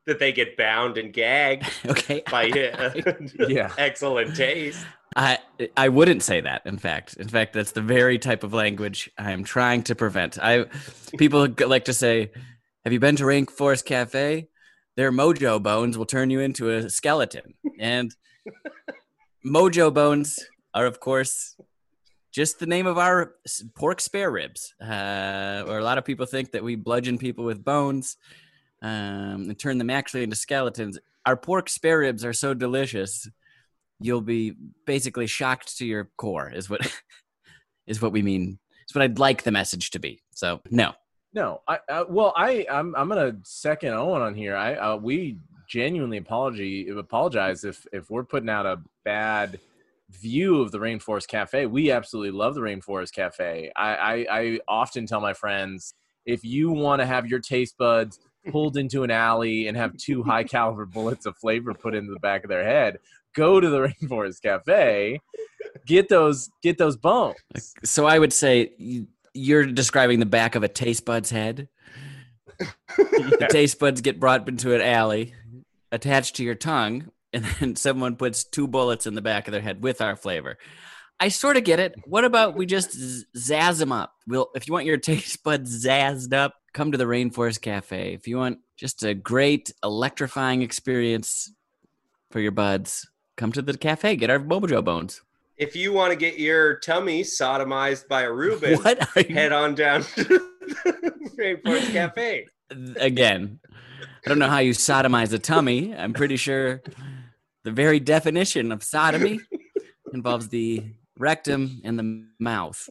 that 0.06 0.18
they 0.18 0.32
get 0.32 0.56
bound 0.56 0.96
and 0.98 1.12
gagged 1.12 1.64
okay 1.86 2.22
by 2.30 2.48
uh, 2.50 3.12
yeah 3.48 3.72
excellent 3.78 4.34
taste 4.34 4.84
I 5.14 5.38
I 5.78 5.88
wouldn't 5.88 6.22
say 6.22 6.42
that. 6.42 6.66
In 6.66 6.76
fact, 6.76 7.14
in 7.14 7.28
fact, 7.28 7.54
that's 7.54 7.72
the 7.72 7.80
very 7.80 8.18
type 8.18 8.44
of 8.44 8.52
language 8.52 9.10
I 9.16 9.32
am 9.32 9.44
trying 9.44 9.82
to 9.84 9.94
prevent. 9.94 10.38
I 10.38 10.66
people 11.16 11.48
like 11.66 11.86
to 11.86 11.94
say, 11.94 12.32
"Have 12.84 12.92
you 12.92 13.00
been 13.00 13.16
to 13.16 13.24
Rainforest 13.24 13.86
Cafe? 13.86 14.48
Their 14.96 15.10
mojo 15.10 15.62
bones 15.62 15.96
will 15.96 16.04
turn 16.04 16.28
you 16.28 16.40
into 16.40 16.68
a 16.68 16.90
skeleton." 16.90 17.54
And 17.80 18.14
mojo 19.46 19.94
bones 19.94 20.38
are, 20.74 20.84
of 20.84 21.00
course, 21.00 21.56
just 22.30 22.58
the 22.58 22.66
name 22.66 22.86
of 22.86 22.98
our 22.98 23.36
pork 23.74 24.02
spare 24.02 24.30
ribs. 24.30 24.74
Uh, 24.78 25.64
or 25.66 25.78
a 25.78 25.84
lot 25.84 25.96
of 25.96 26.04
people 26.04 26.26
think 26.26 26.50
that 26.50 26.62
we 26.62 26.74
bludgeon 26.74 27.16
people 27.16 27.46
with 27.46 27.64
bones 27.64 28.18
um, 28.82 29.48
and 29.48 29.58
turn 29.58 29.78
them 29.78 29.90
actually 29.90 30.22
into 30.22 30.36
skeletons. 30.36 30.98
our 31.24 31.36
pork 31.36 31.68
spare 31.68 32.00
ribs 32.00 32.24
are 32.24 32.32
so 32.32 32.54
delicious, 32.54 33.28
you'll 34.00 34.20
be 34.20 34.54
basically 34.86 35.26
shocked 35.26 35.76
to 35.78 35.86
your 35.86 36.10
core. 36.16 36.50
Is 36.50 36.68
what 36.68 36.80
is 37.86 38.00
what 38.00 38.12
we 38.12 38.22
mean. 38.22 38.58
It's 38.82 38.94
what 38.94 39.02
I'd 39.02 39.18
like 39.18 39.42
the 39.42 39.50
message 39.50 39.90
to 39.92 39.98
be. 39.98 40.20
So 40.30 40.60
no, 40.70 40.92
No, 41.32 41.62
I, 41.66 41.78
I 41.88 42.02
well, 42.02 42.32
I 42.36 42.66
I'm 42.70 42.94
I'm 42.96 43.08
gonna 43.08 43.36
second 43.42 43.94
Owen 43.94 44.22
on 44.22 44.34
here. 44.34 44.56
I 44.56 44.74
uh, 44.74 44.96
we 44.96 45.38
genuinely 45.68 46.18
apology 46.18 46.88
apologize 46.88 47.64
if 47.64 47.86
if 47.92 48.10
we're 48.10 48.24
putting 48.24 48.48
out 48.48 48.66
a 48.66 48.80
bad 49.04 49.58
view 50.10 50.60
of 50.62 50.70
the 50.70 50.78
Rainforest 50.78 51.26
Cafe. 51.26 51.66
We 51.66 51.90
absolutely 51.90 52.30
love 52.30 52.54
the 52.54 52.60
Rainforest 52.60 53.12
Cafe. 53.12 53.72
I 53.74 53.94
I, 53.94 54.26
I 54.30 54.60
often 54.68 55.06
tell 55.06 55.20
my 55.20 55.32
friends 55.32 55.94
if 56.24 56.44
you 56.44 56.70
want 56.70 57.00
to 57.00 57.06
have 57.06 57.26
your 57.26 57.40
taste 57.40 57.76
buds 57.78 58.18
pulled 58.50 58.76
into 58.76 59.02
an 59.02 59.10
alley 59.10 59.68
and 59.68 59.76
have 59.76 59.96
two 59.96 60.22
high 60.24 60.44
caliber 60.44 60.86
bullets 60.86 61.26
of 61.26 61.36
flavor 61.38 61.74
put 61.74 61.94
into 61.94 62.12
the 62.12 62.20
back 62.20 62.44
of 62.44 62.50
their 62.50 62.64
head, 62.64 62.98
go 63.34 63.60
to 63.60 63.68
the 63.68 63.78
Rainforest 64.02 64.42
Cafe, 64.42 65.20
get 65.86 66.08
those 66.08 66.48
get 66.62 66.78
those 66.78 66.96
bones. 66.96 67.36
So 67.84 68.06
I 68.06 68.18
would 68.18 68.32
say 68.32 68.72
you- 68.78 69.08
you're 69.38 69.66
describing 69.66 70.18
the 70.18 70.24
back 70.26 70.54
of 70.54 70.62
a 70.62 70.68
taste 70.68 71.04
bud's 71.04 71.30
head. 71.30 71.68
The 72.96 73.48
taste 73.50 73.78
buds 73.78 74.00
get 74.00 74.18
brought 74.18 74.48
into 74.48 74.74
an 74.74 74.80
alley, 74.80 75.34
attached 75.92 76.36
to 76.36 76.44
your 76.44 76.54
tongue, 76.54 77.10
and 77.32 77.44
then 77.60 77.76
someone 77.76 78.16
puts 78.16 78.44
two 78.44 78.66
bullets 78.66 79.06
in 79.06 79.14
the 79.14 79.20
back 79.20 79.46
of 79.46 79.52
their 79.52 79.60
head 79.60 79.82
with 79.82 80.00
our 80.00 80.16
flavor. 80.16 80.56
I 81.20 81.28
sort 81.28 81.56
of 81.56 81.64
get 81.64 81.80
it. 81.80 81.94
What 82.04 82.24
about 82.24 82.56
we 82.56 82.64
just 82.66 82.92
z- 82.92 83.24
zazz 83.36 83.78
them 83.78 83.92
up? 83.92 84.12
We'll, 84.26 84.48
if 84.54 84.66
you 84.66 84.72
want 84.72 84.86
your 84.86 84.96
taste 84.98 85.42
buds 85.44 85.84
zazzed 85.84 86.32
up, 86.32 86.54
come 86.76 86.92
to 86.92 86.98
the 86.98 87.04
Rainforest 87.04 87.62
Cafe. 87.62 88.12
If 88.12 88.28
you 88.28 88.36
want 88.36 88.58
just 88.76 89.02
a 89.02 89.14
great 89.14 89.72
electrifying 89.82 90.60
experience 90.60 91.50
for 92.30 92.38
your 92.38 92.52
buds, 92.52 93.08
come 93.38 93.50
to 93.52 93.62
the 93.62 93.78
cafe. 93.78 94.14
Get 94.14 94.28
our 94.28 94.38
Bobojo 94.38 94.84
bones. 94.84 95.22
If 95.56 95.74
you 95.74 95.94
want 95.94 96.12
to 96.12 96.16
get 96.16 96.38
your 96.38 96.78
tummy 96.80 97.22
sodomized 97.22 98.08
by 98.08 98.22
a 98.22 98.30
Reuben, 98.30 98.78
head 99.30 99.52
on 99.52 99.74
down 99.74 100.02
to 100.02 100.24
the 100.24 101.32
Rainforest 101.38 101.92
Cafe. 101.92 102.46
again, 102.96 103.58
I 104.26 104.28
don't 104.28 104.38
know 104.38 104.50
how 104.50 104.58
you 104.58 104.72
sodomize 104.72 105.32
a 105.32 105.38
tummy. 105.38 105.94
I'm 105.94 106.12
pretty 106.12 106.36
sure 106.36 106.82
the 107.64 107.72
very 107.72 108.00
definition 108.00 108.70
of 108.70 108.82
sodomy 108.82 109.40
involves 110.12 110.48
the 110.48 110.84
rectum 111.18 111.80
and 111.84 111.98
the 111.98 112.26
mouth. 112.38 112.86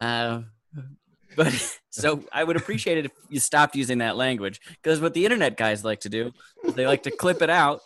Uh, 0.00 0.42
but 1.38 1.54
so 1.90 2.22
I 2.32 2.44
would 2.44 2.56
appreciate 2.56 2.98
it 2.98 3.06
if 3.06 3.12
you 3.30 3.40
stopped 3.40 3.74
using 3.76 3.98
that 3.98 4.16
language 4.16 4.60
because 4.82 5.00
what 5.00 5.14
the 5.14 5.24
internet 5.24 5.56
guys 5.56 5.84
like 5.84 6.00
to 6.00 6.10
do, 6.10 6.32
they 6.74 6.86
like 6.86 7.04
to 7.04 7.10
clip 7.10 7.40
it 7.40 7.48
out 7.48 7.80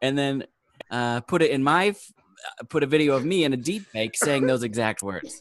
and 0.00 0.16
then 0.16 0.44
uh, 0.90 1.20
put 1.22 1.42
it 1.42 1.50
in 1.50 1.64
my 1.64 1.88
uh, 1.90 2.64
put 2.68 2.84
a 2.84 2.86
video 2.86 3.16
of 3.16 3.24
me 3.24 3.42
in 3.42 3.52
a 3.52 3.56
deep 3.56 3.86
fake 3.86 4.16
saying 4.16 4.46
those 4.46 4.62
exact 4.62 5.02
words. 5.02 5.40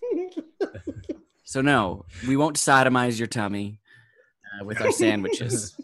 So 1.43 1.61
no, 1.61 2.05
we 2.27 2.35
won't 2.35 2.57
sodomize 2.57 3.19
your 3.19 3.27
tummy 3.27 3.79
uh, 4.59 4.65
with 4.65 4.81
our 4.81 4.91
sandwiches. 4.91 5.79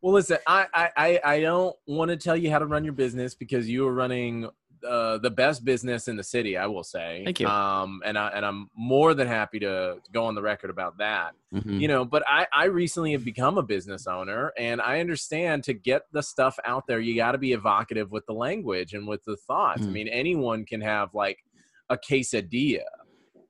Well, 0.00 0.14
listen, 0.14 0.38
I 0.46 0.66
I 0.74 0.90
I, 0.96 1.20
I 1.24 1.40
don't 1.40 1.76
want 1.86 2.10
to 2.10 2.16
tell 2.16 2.36
you 2.36 2.50
how 2.50 2.58
to 2.58 2.66
run 2.66 2.84
your 2.84 2.92
business 2.92 3.34
because 3.34 3.68
you 3.68 3.86
are 3.86 3.92
running 3.92 4.48
uh, 4.88 5.18
the 5.18 5.30
best 5.30 5.64
business 5.64 6.08
in 6.08 6.16
the 6.16 6.22
city. 6.22 6.56
I 6.56 6.66
will 6.66 6.82
say. 6.84 7.22
Thank 7.24 7.40
you. 7.40 7.46
Um, 7.46 8.02
and 8.04 8.18
I 8.18 8.28
and 8.28 8.44
I'm 8.44 8.70
more 8.76 9.14
than 9.14 9.26
happy 9.28 9.58
to 9.60 9.98
go 10.12 10.24
on 10.24 10.34
the 10.34 10.42
record 10.42 10.70
about 10.70 10.98
that. 10.98 11.32
Mhm. 11.54 11.80
You 11.80 11.88
know, 11.88 12.04
but 12.04 12.22
I 12.26 12.46
I 12.52 12.64
recently 12.66 13.12
have 13.12 13.24
become 13.24 13.58
a 13.58 13.62
business 13.62 14.06
owner, 14.06 14.52
and 14.58 14.80
I 14.80 15.00
understand 15.00 15.64
to 15.64 15.72
get 15.74 16.02
the 16.12 16.22
stuff 16.22 16.58
out 16.64 16.86
there, 16.86 17.00
you 17.00 17.14
got 17.16 17.32
to 17.32 17.38
be 17.38 17.52
evocative 17.52 18.10
with 18.10 18.26
the 18.26 18.34
language 18.34 18.94
and 18.94 19.06
with 19.06 19.24
the 19.24 19.36
thoughts. 19.36 19.82
I 19.82 19.86
Mm. 19.86 19.92
mean, 19.92 20.08
anyone 20.08 20.64
can 20.64 20.80
have 20.80 21.14
like 21.14 21.38
a 21.90 21.96
quesadilla. 21.96 22.80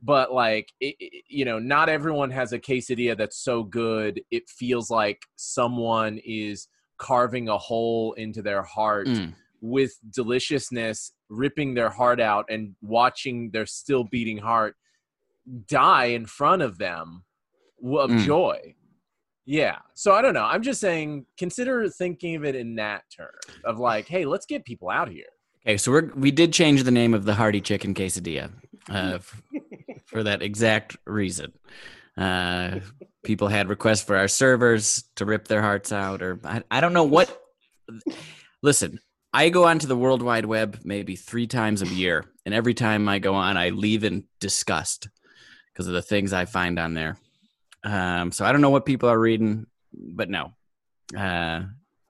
But 0.04 0.32
like 0.32 0.72
it, 0.80 0.96
it- 0.98 1.24
you 1.28 1.44
know, 1.44 1.58
not 1.60 1.88
everyone 1.88 2.30
has 2.32 2.52
a 2.52 2.58
quesadilla 2.58 3.16
that's 3.16 3.38
so 3.38 3.62
good 3.62 4.20
it 4.32 4.48
feels 4.48 4.90
like 4.90 5.22
someone 5.36 6.18
is 6.24 6.66
carving 6.98 7.48
a 7.48 7.56
hole 7.58 8.12
into 8.14 8.42
their 8.42 8.62
heart 8.62 9.06
Mm. 9.06 9.34
with 9.60 9.92
deliciousness, 10.10 11.12
ripping 11.32 11.74
their 11.74 11.88
heart 11.88 12.20
out 12.20 12.44
and 12.50 12.74
watching 12.82 13.50
their 13.52 13.64
still 13.66 14.04
beating 14.04 14.38
heart 14.38 14.76
die 15.66 16.06
in 16.06 16.26
front 16.26 16.60
of 16.62 16.78
them 16.78 17.24
of 17.82 18.10
Mm. 18.10 18.24
joy. 18.24 18.74
Yeah. 19.44 19.78
So 19.94 20.12
I 20.12 20.22
don't 20.22 20.34
know. 20.34 20.44
I'm 20.44 20.62
just 20.62 20.80
saying, 20.80 21.26
consider 21.36 21.88
thinking 21.88 22.36
of 22.36 22.44
it 22.44 22.54
in 22.54 22.76
that 22.76 23.02
term 23.16 23.30
of 23.64 23.78
like, 23.78 24.06
hey, 24.06 24.24
let's 24.24 24.46
get 24.46 24.64
people 24.64 24.88
out 24.90 25.08
here. 25.08 25.26
Okay, 25.66 25.76
so 25.76 25.90
we're 25.92 26.12
we 26.14 26.30
did 26.30 26.52
change 26.52 26.82
the 26.84 26.90
name 26.90 27.14
of 27.14 27.24
the 27.24 27.34
hearty 27.34 27.60
chicken 27.60 27.94
quesadilla 27.94 28.50
uh, 28.90 29.14
f- 29.16 29.42
for 30.06 30.22
that 30.24 30.42
exact 30.42 30.96
reason. 31.06 31.52
Uh, 32.16 32.80
people 33.24 33.48
had 33.48 33.68
requests 33.68 34.02
for 34.02 34.16
our 34.16 34.28
servers 34.28 35.04
to 35.16 35.24
rip 35.24 35.48
their 35.48 35.62
hearts 35.62 35.92
out, 35.92 36.20
or 36.20 36.38
I, 36.44 36.62
I 36.70 36.80
don't 36.80 36.92
know 36.92 37.04
what. 37.04 37.40
Listen, 38.62 38.98
I 39.32 39.48
go 39.48 39.64
onto 39.64 39.86
the 39.86 39.96
World 39.96 40.22
Wide 40.22 40.44
Web 40.44 40.80
maybe 40.84 41.16
three 41.16 41.46
times 41.46 41.80
a 41.82 41.86
year, 41.86 42.24
and 42.44 42.54
every 42.54 42.74
time 42.74 43.08
I 43.08 43.18
go 43.18 43.34
on, 43.34 43.56
I 43.56 43.70
leave 43.70 44.04
in 44.04 44.24
disgust 44.40 45.08
because 45.72 45.86
of 45.86 45.94
the 45.94 46.02
things 46.02 46.32
I 46.32 46.44
find 46.44 46.78
on 46.78 46.94
there. 46.94 47.16
Um, 47.82 48.30
so 48.30 48.44
I 48.44 48.52
don't 48.52 48.60
know 48.60 48.70
what 48.70 48.84
people 48.86 49.08
are 49.08 49.18
reading, 49.18 49.66
but 49.92 50.28
no, 50.28 50.52
uh, 51.16 51.62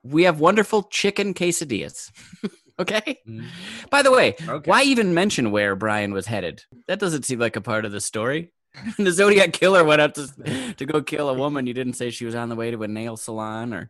we 0.03 0.23
have 0.23 0.39
wonderful 0.39 0.83
chicken 0.83 1.33
quesadillas. 1.33 2.11
okay. 2.79 3.19
Mm. 3.27 3.45
By 3.89 4.01
the 4.01 4.11
way, 4.11 4.35
Okay. 4.47 4.69
why 4.69 4.83
even 4.83 5.13
mention 5.13 5.51
where 5.51 5.75
Brian 5.75 6.13
was 6.13 6.27
headed? 6.27 6.63
That 6.87 6.99
doesn't 6.99 7.23
seem 7.23 7.39
like 7.39 7.55
a 7.55 7.61
part 7.61 7.85
of 7.85 7.91
the 7.93 8.01
story. 8.01 8.51
the 8.97 9.11
Zodiac 9.11 9.53
killer 9.53 9.83
went 9.83 10.01
out 10.01 10.15
to 10.15 10.73
to 10.77 10.85
go 10.85 11.01
kill 11.01 11.29
a 11.29 11.33
woman. 11.33 11.67
You 11.67 11.73
didn't 11.73 11.93
say 11.93 12.09
she 12.09 12.25
was 12.25 12.35
on 12.35 12.49
the 12.49 12.55
way 12.55 12.71
to 12.71 12.83
a 12.83 12.87
nail 12.87 13.15
salon, 13.15 13.73
or 13.73 13.89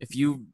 if 0.00 0.14
you 0.14 0.46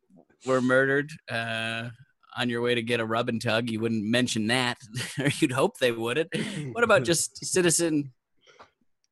were 0.47 0.61
murdered 0.61 1.11
uh, 1.31 1.89
on 2.37 2.49
your 2.49 2.61
way 2.61 2.75
to 2.75 2.83
get 2.83 3.01
a 3.01 3.05
rub 3.05 3.29
and 3.29 3.41
tug, 3.41 3.71
you 3.71 3.81
wouldn't 3.81 4.05
mention 4.05 4.47
that, 4.49 4.79
or 5.19 5.29
you'd 5.39 5.53
hope 5.53 5.79
they 5.79 5.93
wouldn't. 5.93 6.35
What 6.73 6.85
about 6.85 7.05
just 7.05 7.45
citizen 7.45 8.13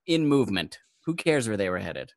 in 0.07 0.27
movement? 0.27 0.79
Who 1.07 1.15
cares 1.15 1.49
where 1.49 1.57
they 1.57 1.69
were 1.69 1.79
headed? 1.79 2.13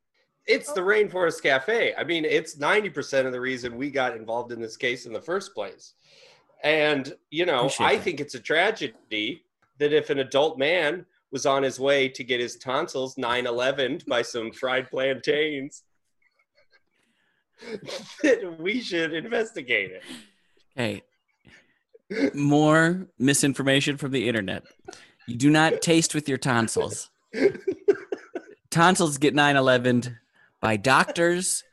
It's 0.46 0.72
the 0.72 0.80
Rainforest 0.80 1.42
Cafe. 1.42 1.94
I 1.96 2.04
mean, 2.04 2.24
it's 2.24 2.56
90% 2.56 3.26
of 3.26 3.32
the 3.32 3.40
reason 3.40 3.76
we 3.76 3.90
got 3.90 4.16
involved 4.16 4.52
in 4.52 4.60
this 4.60 4.76
case 4.76 5.06
in 5.06 5.12
the 5.12 5.20
first 5.20 5.54
place. 5.54 5.94
And, 6.62 7.12
you 7.30 7.46
know, 7.46 7.66
Appreciate 7.66 7.86
I 7.86 7.96
that. 7.96 8.04
think 8.04 8.20
it's 8.20 8.34
a 8.36 8.40
tragedy 8.40 9.42
that 9.78 9.92
if 9.92 10.10
an 10.10 10.20
adult 10.20 10.56
man 10.58 11.04
was 11.32 11.46
on 11.46 11.64
his 11.64 11.80
way 11.80 12.08
to 12.08 12.22
get 12.22 12.40
his 12.40 12.56
tonsils 12.56 13.18
9 13.18 13.46
11 13.46 14.02
by 14.06 14.22
some 14.22 14.52
fried 14.52 14.88
plantains, 14.88 15.82
that 18.22 18.56
we 18.60 18.80
should 18.80 19.12
investigate 19.12 19.90
it. 19.90 20.02
Hey, 20.76 21.04
more 22.34 23.08
misinformation 23.18 23.96
from 23.96 24.12
the 24.12 24.28
internet. 24.28 24.64
You 25.26 25.36
do 25.36 25.48
not 25.48 25.80
taste 25.80 26.14
with 26.14 26.28
your 26.28 26.36
tonsils. 26.36 27.08
Tonsils 28.70 29.16
get 29.16 29.34
9 29.34 29.56
11 29.56 30.18
by 30.60 30.76
doctors 30.76 31.64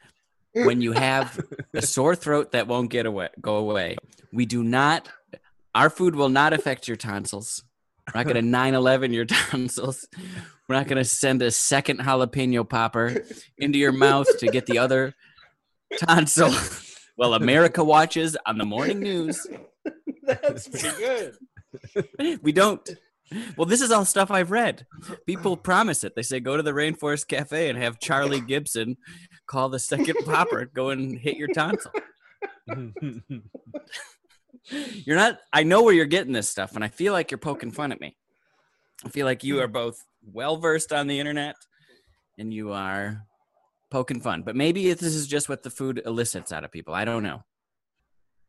when 0.53 0.79
you 0.79 0.93
have 0.93 1.38
a 1.74 1.81
sore 1.81 2.15
throat 2.15 2.53
that 2.53 2.67
won't 2.67 2.89
get 2.89 3.05
away, 3.05 3.27
go 3.41 3.57
away. 3.57 3.98
We 4.31 4.45
do 4.45 4.63
not, 4.63 5.10
our 5.75 5.89
food 5.89 6.15
will 6.15 6.29
not 6.29 6.53
affect 6.53 6.88
your 6.88 6.95
tonsils. 6.95 7.62
We're 8.07 8.19
not 8.19 8.25
going 8.25 8.36
to 8.38 8.41
9 8.41 8.74
11 8.74 9.12
your 9.12 9.25
tonsils. 9.51 10.07
We're 10.69 10.75
not 10.75 10.88
going 10.88 10.98
to 10.98 11.03
send 11.03 11.41
a 11.41 11.51
second 11.51 12.00
jalapeno 12.00 12.67
popper 12.67 13.25
into 13.57 13.79
your 13.79 13.91
mouth 13.91 14.27
to 14.39 14.48
get 14.48 14.65
the 14.65 14.77
other 14.77 15.13
tonsil. 16.00 16.53
Well, 17.17 17.36
America 17.36 17.84
watches 17.84 18.36
on 18.46 18.58
the 18.58 18.65
morning 18.65 19.00
news. 19.00 19.46
That's 20.24 20.67
pretty 20.67 20.98
good. 20.98 21.38
We 22.43 22.51
don't. 22.51 22.88
Well, 23.58 23.65
this 23.65 23.82
is 23.82 23.89
all 23.91 24.05
stuff 24.05 24.29
I've 24.29 24.51
read. 24.51 24.86
People 25.25 25.58
promise 25.58 26.03
it. 26.03 26.15
They 26.15 26.22
say 26.22 26.39
go 26.39 26.55
to 26.55 26.62
the 26.62 26.72
Rainforest 26.72 27.27
Cafe 27.27 27.67
and 27.67 27.79
have 27.79 28.00
Charlie 28.00 28.41
Gibson 28.41 28.96
call 29.48 29.70
the 29.70 29.79
second 29.79 30.15
popper, 30.25 30.65
go 30.65 30.89
and 30.89 31.17
hit 31.17 31.36
your 31.38 31.48
tonsil. 31.48 31.91
You're 34.67 35.17
not. 35.17 35.39
I 35.51 35.63
know 35.63 35.82
where 35.82 35.96
you're 35.96 36.05
getting 36.05 36.34
this 36.34 36.50
stuff, 36.50 36.75
and 36.75 36.84
I 36.84 36.89
feel 36.89 37.12
like 37.12 37.32
you're 37.32 37.39
poking 37.39 37.72
fun 37.72 37.91
at 37.91 38.00
me. 38.00 38.15
I 39.03 39.10
feel 39.10 39.25
like 39.25 39.43
you 39.43 39.60
are 39.60 39.67
both 39.67 39.98
well 40.24 40.58
versed 40.58 40.93
on 40.93 41.08
the 41.08 41.20
internet, 41.20 41.55
and 42.38 42.53
you 42.53 42.72
are 42.72 43.25
poking 43.93 44.19
fun. 44.19 44.41
But 44.41 44.55
maybe 44.55 44.91
this 44.91 45.13
is 45.13 45.27
just 45.27 45.47
what 45.47 45.62
the 45.62 45.69
food 45.69 46.01
elicits 46.03 46.51
out 46.51 46.63
of 46.63 46.71
people. 46.71 46.95
I 46.95 47.05
don't 47.05 47.21
know. 47.21 47.43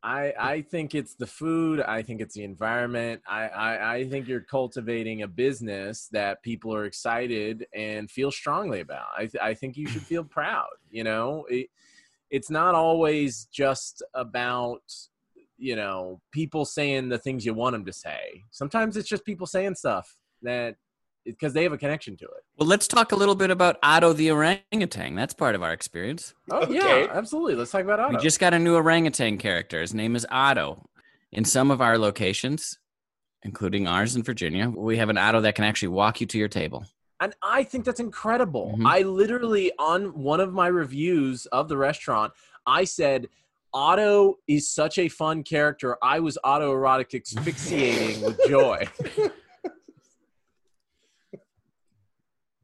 I 0.02 0.32
I 0.38 0.62
think 0.62 0.94
it's 0.94 1.14
the 1.14 1.26
food. 1.26 1.80
I 1.80 2.02
think 2.02 2.22
it's 2.22 2.34
the 2.34 2.44
environment. 2.44 3.20
I, 3.28 3.48
I 3.48 3.94
I 3.94 4.08
think 4.08 4.26
you're 4.26 4.40
cultivating 4.40 5.22
a 5.22 5.28
business 5.28 6.08
that 6.12 6.42
people 6.42 6.74
are 6.74 6.86
excited 6.86 7.66
and 7.74 8.10
feel 8.10 8.30
strongly 8.30 8.80
about. 8.80 9.08
I 9.16 9.26
th- 9.26 9.42
I 9.42 9.52
think 9.54 9.76
you 9.76 9.86
should 9.86 10.02
feel 10.12 10.24
proud. 10.24 10.74
You 10.90 11.04
know, 11.04 11.44
it, 11.50 11.68
it's 12.30 12.50
not 12.50 12.74
always 12.74 13.46
just 13.52 14.02
about 14.14 14.82
you 15.58 15.76
know 15.76 16.20
people 16.32 16.64
saying 16.64 17.10
the 17.10 17.18
things 17.18 17.44
you 17.44 17.52
want 17.52 17.74
them 17.74 17.84
to 17.84 17.92
say. 17.92 18.44
Sometimes 18.50 18.96
it's 18.96 19.08
just 19.08 19.26
people 19.26 19.46
saying 19.46 19.74
stuff 19.74 20.16
that 20.42 20.76
because 21.24 21.52
they 21.52 21.62
have 21.62 21.72
a 21.72 21.78
connection 21.78 22.16
to 22.18 22.24
it. 22.24 22.44
Well, 22.58 22.68
let's 22.68 22.86
talk 22.86 23.12
a 23.12 23.16
little 23.16 23.34
bit 23.34 23.50
about 23.50 23.78
Otto 23.82 24.12
the 24.12 24.30
orangutan. 24.30 25.14
That's 25.14 25.34
part 25.34 25.54
of 25.54 25.62
our 25.62 25.72
experience. 25.72 26.34
Oh 26.50 26.58
Okay. 26.62 26.74
yeah, 26.74 27.06
absolutely. 27.12 27.54
Let's 27.54 27.70
talk 27.70 27.82
about 27.82 28.00
Otto. 28.00 28.16
We 28.16 28.22
just 28.22 28.40
got 28.40 28.54
a 28.54 28.58
new 28.58 28.74
orangutan 28.76 29.38
character. 29.38 29.80
His 29.80 29.94
name 29.94 30.16
is 30.16 30.26
Otto. 30.30 30.88
In 31.32 31.44
some 31.44 31.70
of 31.70 31.80
our 31.80 31.98
locations, 31.98 32.78
including 33.42 33.86
ours 33.88 34.14
in 34.16 34.22
Virginia, 34.22 34.68
we 34.70 34.96
have 34.98 35.08
an 35.08 35.18
Otto 35.18 35.40
that 35.40 35.54
can 35.54 35.64
actually 35.64 35.88
walk 35.88 36.20
you 36.20 36.26
to 36.28 36.38
your 36.38 36.48
table. 36.48 36.84
And 37.20 37.34
I 37.42 37.64
think 37.64 37.84
that's 37.84 38.00
incredible. 38.00 38.74
Mhm. 38.78 38.86
I 38.86 39.00
literally, 39.02 39.72
on 39.78 40.14
one 40.20 40.40
of 40.40 40.52
my 40.52 40.66
reviews 40.66 41.46
of 41.46 41.68
the 41.68 41.76
restaurant, 41.76 42.32
I 42.66 42.84
said, 42.84 43.28
Otto 43.72 44.38
is 44.46 44.70
such 44.70 44.98
a 44.98 45.08
fun 45.08 45.42
character. 45.42 45.96
I 46.02 46.20
was 46.20 46.38
autoerotic 46.44 47.14
asphyxiating 47.20 48.22
with 48.22 48.38
joy. 48.48 48.86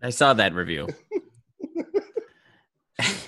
I 0.02 0.10
saw 0.10 0.34
that 0.34 0.54
review. 0.54 0.88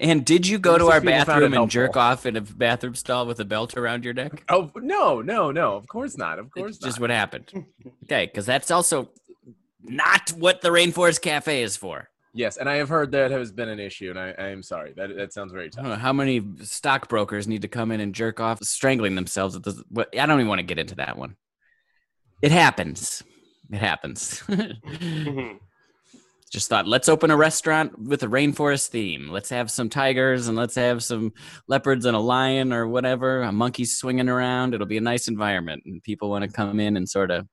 and 0.00 0.24
did 0.24 0.46
you 0.46 0.58
go 0.58 0.78
to 0.78 0.86
our 0.86 1.00
Peter 1.00 1.12
found 1.12 1.22
it 1.22 1.26
bathroom 1.26 1.54
and 1.54 1.70
jerk 1.70 1.96
off 1.96 2.26
in 2.26 2.36
a 2.36 2.40
bathroom 2.40 2.94
stall 2.94 3.26
with 3.26 3.40
a 3.40 3.44
belt 3.44 3.76
around 3.76 4.04
your 4.04 4.14
neck? 4.14 4.44
Oh, 4.48 4.70
no, 4.76 5.20
no, 5.20 5.50
no. 5.50 5.74
Of 5.76 5.86
course 5.88 6.16
not. 6.16 6.38
Of 6.38 6.50
course 6.50 6.76
It's 6.76 6.84
just 6.84 7.00
what 7.00 7.10
happened. 7.10 7.52
Okay, 8.04 8.26
because 8.26 8.44
that's 8.46 8.72
also 8.72 9.10
not 9.82 10.30
what 10.30 10.62
the 10.62 10.70
Rainforest 10.70 11.22
Cafe 11.22 11.62
is 11.62 11.76
for. 11.76 12.08
Yes, 12.32 12.56
and 12.56 12.68
I 12.68 12.76
have 12.76 12.88
heard 12.88 13.12
that 13.12 13.30
has 13.30 13.52
been 13.52 13.68
an 13.68 13.78
issue, 13.78 14.10
and 14.10 14.18
I, 14.18 14.34
I 14.36 14.48
am 14.48 14.62
sorry. 14.62 14.92
That, 14.96 15.14
that 15.16 15.32
sounds 15.32 15.52
very 15.52 15.66
I 15.66 15.68
tough. 15.68 15.84
don't 15.84 15.92
know 15.92 15.98
how 15.98 16.12
many 16.12 16.42
stockbrokers 16.62 17.46
need 17.46 17.62
to 17.62 17.68
come 17.68 17.90
in 17.92 18.00
and 18.00 18.14
jerk 18.14 18.40
off, 18.40 18.62
strangling 18.64 19.14
themselves. 19.14 19.54
At 19.54 19.62
the, 19.62 19.84
I 20.18 20.26
don't 20.26 20.38
even 20.40 20.48
want 20.48 20.58
to 20.58 20.64
get 20.64 20.78
into 20.78 20.96
that 20.96 21.16
one. 21.16 21.36
It 22.42 22.52
happens. 22.52 23.22
It 23.70 23.78
happens. 23.78 24.42
Mhm. 24.48 25.58
Just 26.50 26.68
thought, 26.68 26.88
let's 26.88 27.08
open 27.08 27.30
a 27.30 27.36
restaurant 27.36 27.96
with 27.96 28.24
a 28.24 28.26
rainforest 28.26 28.88
theme. 28.88 29.28
Let's 29.30 29.50
have 29.50 29.70
some 29.70 29.88
tigers 29.88 30.48
and 30.48 30.56
let's 30.56 30.74
have 30.74 31.00
some 31.00 31.32
leopards 31.68 32.06
and 32.06 32.16
a 32.16 32.20
lion 32.20 32.72
or 32.72 32.88
whatever, 32.88 33.42
a 33.42 33.52
monkey 33.52 33.84
swinging 33.84 34.28
around. 34.28 34.74
It'll 34.74 34.84
be 34.88 34.96
a 34.96 35.00
nice 35.00 35.28
environment, 35.28 35.84
and 35.86 36.02
people 36.02 36.28
want 36.28 36.44
to 36.44 36.50
come 36.50 36.80
in 36.80 36.96
and 36.96 37.08
sort 37.08 37.30
of. 37.30 37.46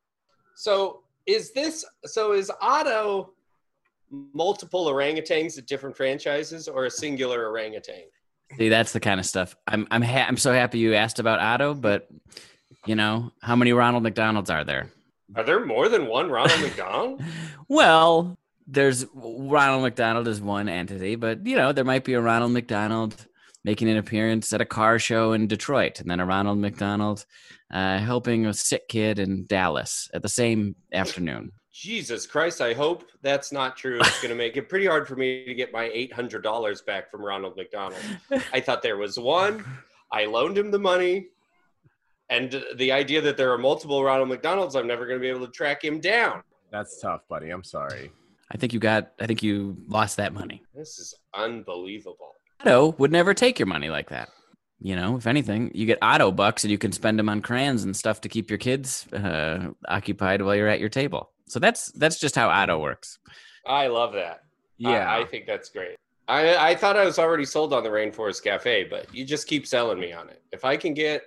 So 0.55 1.03
is 1.27 1.51
this 1.53 1.85
so 2.05 2.31
is 2.31 2.49
Otto 2.59 3.33
multiple 4.09 4.87
orangutans 4.87 5.59
at 5.59 5.67
different 5.67 5.95
franchises 5.95 6.67
or 6.67 6.85
a 6.85 6.89
singular 6.89 7.45
orangutan? 7.49 8.05
See, 8.57 8.69
that's 8.69 8.93
the 8.93 8.99
kind 8.99 9.19
of 9.19 9.27
stuff. 9.27 9.55
I'm 9.67 9.85
I'm 9.91 10.01
ha- 10.01 10.25
I'm 10.27 10.37
so 10.37 10.53
happy 10.53 10.79
you 10.79 10.95
asked 10.95 11.19
about 11.19 11.39
Otto, 11.39 11.75
but 11.75 12.07
you 12.87 12.95
know 12.95 13.31
how 13.43 13.55
many 13.55 13.73
Ronald 13.73 14.01
McDonald's 14.01 14.49
are 14.49 14.63
there? 14.63 14.89
Are 15.35 15.43
there 15.43 15.65
more 15.65 15.89
than 15.89 16.07
one 16.07 16.29
Ronald 16.29 16.61
McDonald? 16.61 17.21
Well, 17.69 18.37
there's 18.65 19.05
Ronald 19.13 19.83
McDonald 19.83 20.25
is 20.29 20.39
one 20.39 20.69
entity, 20.69 21.15
but 21.15 21.45
you 21.45 21.57
know 21.57 21.73
there 21.73 21.83
might 21.83 22.05
be 22.05 22.13
a 22.13 22.21
Ronald 22.21 22.53
McDonald 22.53 23.27
making 23.65 23.89
an 23.89 23.97
appearance 23.97 24.53
at 24.53 24.61
a 24.61 24.65
car 24.65 24.97
show 24.99 25.33
in 25.33 25.47
Detroit, 25.47 25.99
and 25.99 26.09
then 26.09 26.21
a 26.21 26.25
Ronald 26.25 26.59
McDonald 26.59 27.25
uh, 27.69 27.97
helping 27.97 28.45
a 28.45 28.53
sick 28.53 28.87
kid 28.87 29.19
in 29.19 29.45
Dallas 29.47 30.09
at 30.13 30.21
the 30.21 30.29
same 30.29 30.77
afternoon. 30.93 31.51
Jesus 31.73 32.25
Christ, 32.25 32.61
I 32.61 32.73
hope 32.73 33.03
that's 33.21 33.51
not 33.51 33.77
true. 33.77 33.99
It's 33.99 34.21
going 34.21 34.29
to 34.29 34.35
make 34.35 34.57
it 34.57 34.69
pretty 34.69 34.87
hard 34.87 35.07
for 35.07 35.15
me 35.15 35.45
to 35.45 35.53
get 35.53 35.71
my 35.71 35.89
$800 35.89 36.85
back 36.85 37.11
from 37.11 37.23
Ronald 37.23 37.55
McDonald. 37.55 38.01
I 38.53 38.59
thought 38.61 38.81
there 38.81 38.97
was 38.97 39.19
one. 39.19 39.63
I 40.11 40.25
loaned 40.25 40.57
him 40.57 40.71
the 40.71 40.79
money. 40.79 41.27
And 42.29 42.63
the 42.75 42.91
idea 42.91 43.21
that 43.21 43.37
there 43.37 43.51
are 43.53 43.57
multiple 43.57 44.03
Ronald 44.03 44.29
McDonalds, 44.29 44.75
I'm 44.75 44.87
never 44.87 45.05
going 45.05 45.17
to 45.17 45.21
be 45.21 45.29
able 45.29 45.45
to 45.45 45.51
track 45.51 45.83
him 45.83 45.99
down. 45.99 46.43
That's 46.71 46.99
tough, 46.99 47.21
buddy. 47.29 47.49
I'm 47.49 47.63
sorry. 47.63 48.11
I 48.51 48.57
think 48.57 48.73
you 48.73 48.79
got. 48.79 49.11
I 49.19 49.25
think 49.25 49.43
you 49.43 49.77
lost 49.87 50.17
that 50.17 50.33
money. 50.33 50.63
This 50.75 50.99
is 50.99 51.15
unbelievable. 51.33 52.33
Otto 52.61 52.95
would 52.97 53.11
never 53.11 53.33
take 53.33 53.59
your 53.59 53.67
money 53.67 53.89
like 53.89 54.09
that. 54.09 54.29
You 54.79 54.95
know, 54.95 55.17
if 55.17 55.25
anything, 55.25 55.71
you 55.73 55.85
get 55.85 55.97
Otto 56.01 56.31
bucks 56.31 56.63
and 56.63 56.71
you 56.71 56.77
can 56.77 56.91
spend 56.91 57.17
them 57.17 57.29
on 57.29 57.41
crayons 57.41 57.83
and 57.83 57.95
stuff 57.95 58.21
to 58.21 58.29
keep 58.29 58.49
your 58.49 58.59
kids 58.59 59.07
uh, 59.13 59.69
occupied 59.87 60.41
while 60.41 60.55
you're 60.55 60.67
at 60.67 60.79
your 60.79 60.89
table. 60.89 61.31
So 61.47 61.59
that's 61.59 61.91
that's 61.93 62.19
just 62.19 62.35
how 62.35 62.49
Otto 62.49 62.79
works. 62.79 63.19
I 63.65 63.87
love 63.87 64.13
that. 64.13 64.41
Yeah. 64.77 65.09
I, 65.11 65.21
I 65.21 65.25
think 65.25 65.45
that's 65.45 65.69
great. 65.69 65.97
I, 66.27 66.71
I 66.71 66.75
thought 66.75 66.97
I 66.97 67.05
was 67.05 67.19
already 67.19 67.45
sold 67.45 67.73
on 67.73 67.83
the 67.83 67.89
Rainforest 67.89 68.43
Cafe, 68.43 68.85
but 68.89 69.13
you 69.15 69.25
just 69.25 69.47
keep 69.47 69.65
selling 69.65 69.99
me 69.99 70.11
on 70.11 70.29
it. 70.29 70.41
If 70.51 70.65
I 70.65 70.75
can 70.75 70.93
get 70.93 71.23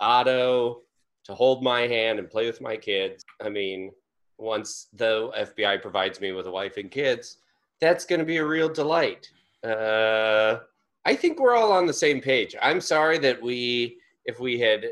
Otto 0.00 0.82
to 1.24 1.34
hold 1.34 1.62
my 1.62 1.82
hand 1.82 2.18
and 2.18 2.30
play 2.30 2.46
with 2.46 2.60
my 2.60 2.76
kids, 2.76 3.24
I 3.42 3.48
mean, 3.48 3.92
once 4.38 4.88
the 4.94 5.30
FBI 5.36 5.82
provides 5.82 6.20
me 6.20 6.32
with 6.32 6.46
a 6.46 6.50
wife 6.50 6.76
and 6.76 6.90
kids, 6.90 7.38
that's 7.80 8.04
going 8.04 8.20
to 8.20 8.24
be 8.24 8.38
a 8.38 8.44
real 8.44 8.68
delight. 8.68 9.30
Uh, 9.64 10.58
I 11.04 11.14
think 11.14 11.40
we're 11.40 11.56
all 11.56 11.72
on 11.72 11.86
the 11.86 11.92
same 11.92 12.20
page. 12.20 12.54
I'm 12.62 12.80
sorry 12.80 13.18
that 13.18 13.40
we, 13.42 13.98
if 14.24 14.40
we 14.40 14.58
had 14.58 14.86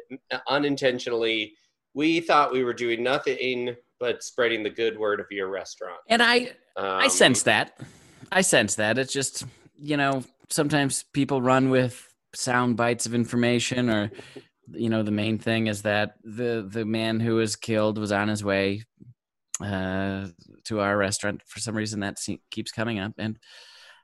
unintentionally, 0.48 1.54
we 1.94 2.20
thought 2.20 2.52
we 2.52 2.64
were 2.64 2.74
doing 2.74 3.02
nothing 3.02 3.76
but 3.98 4.22
spreading 4.22 4.62
the 4.62 4.70
good 4.70 4.98
word 4.98 5.20
of 5.20 5.26
your 5.30 5.48
restaurant. 5.48 5.98
And 6.08 6.22
I 6.22 6.52
I 6.76 7.04
Um, 7.04 7.10
sense 7.10 7.42
that. 7.44 7.78
I 8.30 8.42
sense 8.42 8.74
that. 8.74 8.98
It's 8.98 9.12
just, 9.12 9.44
you 9.76 9.96
know, 9.96 10.24
sometimes 10.50 11.04
people 11.12 11.40
run 11.40 11.70
with 11.70 12.12
sound 12.34 12.76
bites 12.76 13.06
of 13.06 13.14
information 13.14 13.88
or 13.88 14.10
you 14.72 14.88
know, 14.88 15.02
the 15.02 15.10
main 15.10 15.38
thing 15.38 15.66
is 15.66 15.82
that 15.82 16.14
the 16.22 16.66
the 16.68 16.84
man 16.84 17.20
who 17.20 17.36
was 17.36 17.56
killed 17.56 17.98
was 17.98 18.12
on 18.12 18.28
his 18.28 18.44
way 18.44 18.84
uh 19.60 20.26
to 20.64 20.80
our 20.80 20.96
restaurant 20.96 21.40
for 21.46 21.60
some 21.60 21.74
reason 21.74 22.00
that 22.00 22.18
se- 22.18 22.42
keeps 22.50 22.70
coming 22.70 22.98
up 22.98 23.12
and 23.16 23.38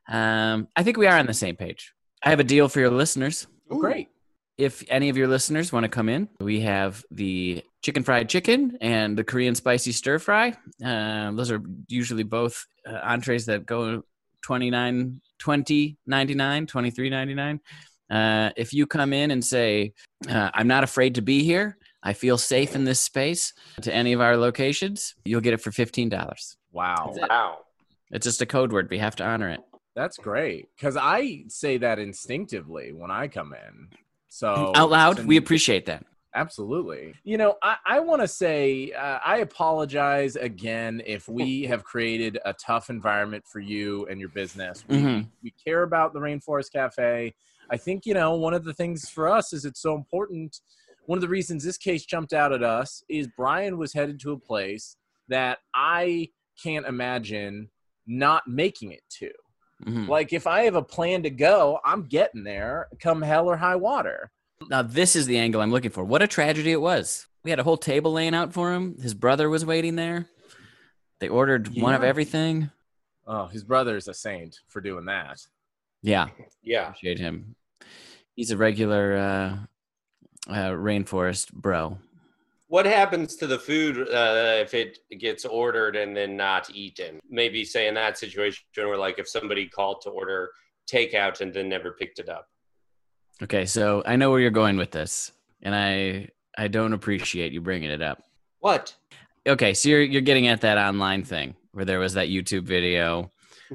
um 0.09 0.67
I 0.75 0.83
think 0.83 0.97
we 0.97 1.07
are 1.07 1.19
on 1.19 1.27
the 1.27 1.35
same 1.35 1.57
page. 1.57 1.93
I 2.25 2.31
have 2.31 2.41
a 2.41 2.45
deal 2.45 2.69
for 2.69 2.81
your 2.81 2.91
listeners. 2.91 3.47
Oh, 3.71 3.79
great. 3.79 4.09
If 4.57 4.85
any 4.89 5.09
of 5.09 5.17
your 5.17 5.29
listeners 5.29 5.73
want 5.73 5.85
to 5.85 5.89
come 5.89 6.09
in, 6.09 6.29
we 6.41 6.61
have 6.61 7.05
the 7.11 7.63
chicken 7.83 8.03
fried 8.03 8.29
chicken 8.29 8.79
and 8.81 9.19
the 9.19 9.25
Korean 9.25 9.55
spicy 9.55 9.93
stir 9.93 10.19
fry. 10.19 10.55
Uh, 10.85 11.33
those 11.33 11.51
are 11.51 11.61
usually 11.89 12.23
both 12.23 12.65
uh, 12.87 13.01
entrees 13.03 13.47
that 13.47 13.67
go 13.67 14.03
29 14.43 15.21
20 15.39 15.99
99 16.07 16.67
23 16.67 17.11
99 17.11 17.61
uh, 18.13 18.51
if 18.57 18.73
you 18.73 18.87
come 18.87 19.13
in 19.13 19.31
and 19.31 19.45
say 19.45 19.93
uh, 20.29 20.51
i'm 20.55 20.69
not 20.69 20.85
afraid 20.85 21.15
to 21.15 21.23
be 21.23 21.43
here 21.43 21.77
i 22.03 22.13
feel 22.13 22.37
safe 22.39 22.75
in 22.77 22.85
this 22.85 23.01
space 23.01 23.53
to 23.81 23.93
any 23.93 24.13
of 24.13 24.21
our 24.21 24.37
locations 24.37 25.15
you'll 25.25 25.41
get 25.41 25.55
it 25.55 25.61
for 25.61 25.71
$15 25.71 26.11
Wow. 26.73 27.13
Wow. 27.17 27.59
it's 28.11 28.25
just 28.25 28.41
a 28.43 28.47
code 28.47 28.73
word 28.73 28.89
we 28.91 28.99
have 28.99 29.17
to 29.17 29.25
honor 29.25 29.49
it 29.51 29.61
That's 29.95 30.17
great. 30.17 30.69
Because 30.77 30.97
I 30.97 31.45
say 31.49 31.77
that 31.79 31.99
instinctively 31.99 32.93
when 32.93 33.11
I 33.11 33.29
come 33.29 33.53
in. 33.67 33.89
So 34.29 34.73
out 34.75 34.91
loud 34.91 35.27
we 35.27 35.37
appreciate 35.37 35.85
that 35.87 36.05
Absolutely. 36.35 37.15
You 37.25 37.37
know, 37.37 37.57
I, 37.63 37.77
I 37.85 38.01
want 38.01 38.23
to 38.23 38.27
say 38.29 38.91
uh, 38.93 39.19
I 39.23 39.39
apologize 39.49 40.35
again 40.37 41.03
if 41.05 41.29
we 41.29 41.65
have 41.73 41.85
created 41.85 42.39
a 42.47 42.55
tough 42.55 42.89
environment 42.89 43.45
for 43.47 43.61
you 43.61 44.07
and 44.07 44.19
your 44.19 44.31
business. 44.31 44.83
We, 44.89 44.97
Mhm. 44.97 45.27
we 45.43 45.53
care 45.63 45.83
about 45.83 46.15
the 46.15 46.21
Rainforest 46.21 46.73
Cafe. 46.73 47.35
I 47.73 47.79
think, 47.79 48.05
you 48.05 48.13
know, 48.13 48.35
one 48.35 48.53
of 48.53 48.65
the 48.65 48.75
things 48.75 49.09
for 49.09 49.29
us 49.29 49.53
is 49.55 49.65
it's 49.65 49.81
so 49.81 49.95
important. 49.95 50.61
One 51.07 51.17
of 51.17 51.23
the 51.23 51.29
reasons 51.29 51.65
this 51.65 51.79
case 51.79 52.05
jumped 52.05 52.35
out 52.35 52.53
at 52.53 52.63
us 52.63 53.03
is 53.09 53.29
Brian 53.37 53.79
was 53.79 53.95
headed 53.95 54.21
to 54.21 54.33
a 54.33 54.39
place 54.39 54.97
that 55.29 55.59
I 55.75 56.29
can't 56.63 56.87
imagine 56.87 57.71
not 58.07 58.43
making 58.47 58.93
it 58.93 59.03
to. 59.19 59.31
Mhm. 59.85 60.07
Like, 60.07 60.33
if 60.33 60.47
I 60.47 60.63
have 60.65 60.75
a 60.75 60.83
plan 60.83 61.23
to 61.23 61.31
go, 61.31 61.81
I'm 61.85 62.03
getting 62.05 62.45
there 62.45 62.89
come 63.01 63.23
hell 63.23 63.49
or 63.49 63.57
high 63.57 63.77
water. 63.77 64.31
Now, 64.69 64.83
this 64.83 65.17
is 65.17 65.27
the 65.27 65.39
angle 65.39 65.61
I'm 65.63 65.73
looking 65.73 65.91
for. 65.91 66.05
What 66.05 66.23
a 66.23 66.29
tragedy 66.29 66.71
it 66.73 66.81
was. 66.81 67.27
We 67.43 67.51
had 67.51 67.59
a 67.59 67.65
whole 67.65 67.79
table 67.79 68.13
laying 68.13 68.35
out 68.35 68.53
for 68.53 68.73
him. 68.73 68.97
His 69.01 69.15
brother 69.15 69.49
was 69.49 69.65
waiting 69.65 69.97
there. 69.97 70.29
They 71.21 71.29
ordered 71.29 71.69
one 71.81 71.95
of 71.95 72.05
everything. 72.05 72.71
Oh, 73.27 73.47
his 73.47 73.65
brother 73.65 73.97
is 73.97 74.07
a 74.09 74.15
saint 74.15 74.61
for 74.69 74.81
doing 74.81 75.07
that. 75.07 75.45
Yeah, 76.03 76.29
Yeah. 76.63 76.89
appreciate 76.91 77.19
him. 77.19 77.57
He's 78.35 78.51
a 78.51 78.57
regular 78.57 79.17
uh, 79.17 80.53
uh, 80.53 80.71
rainforest 80.71 81.53
bro. 81.53 81.99
What 82.69 82.87
happens 82.87 83.37
to 83.37 83.47
the 83.47 83.59
food 83.59 84.09
uh, 84.09 84.63
if 84.63 84.73
it 84.73 84.99
gets 85.21 85.45
ordered 85.45 85.95
and 85.95 86.17
then 86.17 86.37
not 86.37 86.71
eaten? 86.75 87.21
Maybe 87.29 87.65
say 87.65 87.87
in 87.87 87.95
that 87.95 88.17
situation 88.17 88.65
where, 88.77 88.97
like, 88.97 89.19
if 89.19 89.29
somebody 89.29 89.69
called 89.69 90.01
to 90.03 90.11
order 90.11 90.51
takeout 90.91 91.43
and 91.43 91.53
then 91.53 91.69
never 91.69 91.93
picked 91.93 92.19
it 92.19 92.31
up. 92.31 92.49
Okay, 93.43 93.67
so 93.67 94.03
I 94.07 94.17
know 94.17 94.31
where 94.31 94.41
you're 94.41 94.51
going 94.51 94.77
with 94.77 94.91
this, 94.91 95.33
and 95.63 95.75
I 95.75 96.29
I 96.57 96.69
don't 96.69 96.93
appreciate 96.93 97.53
you 97.53 97.61
bringing 97.61 97.91
it 97.91 98.03
up. 98.03 98.23
What? 98.61 98.95
Okay, 99.47 99.75
so 99.75 99.89
you're 99.89 100.03
you're 100.03 100.23
getting 100.23 100.47
at 100.47 100.61
that 100.63 100.79
online 100.79 101.25
thing 101.25 101.55
where 101.73 101.85
there 101.85 101.99
was 101.99 102.15
that 102.15 102.29
YouTube 102.29 102.63
video 102.63 103.31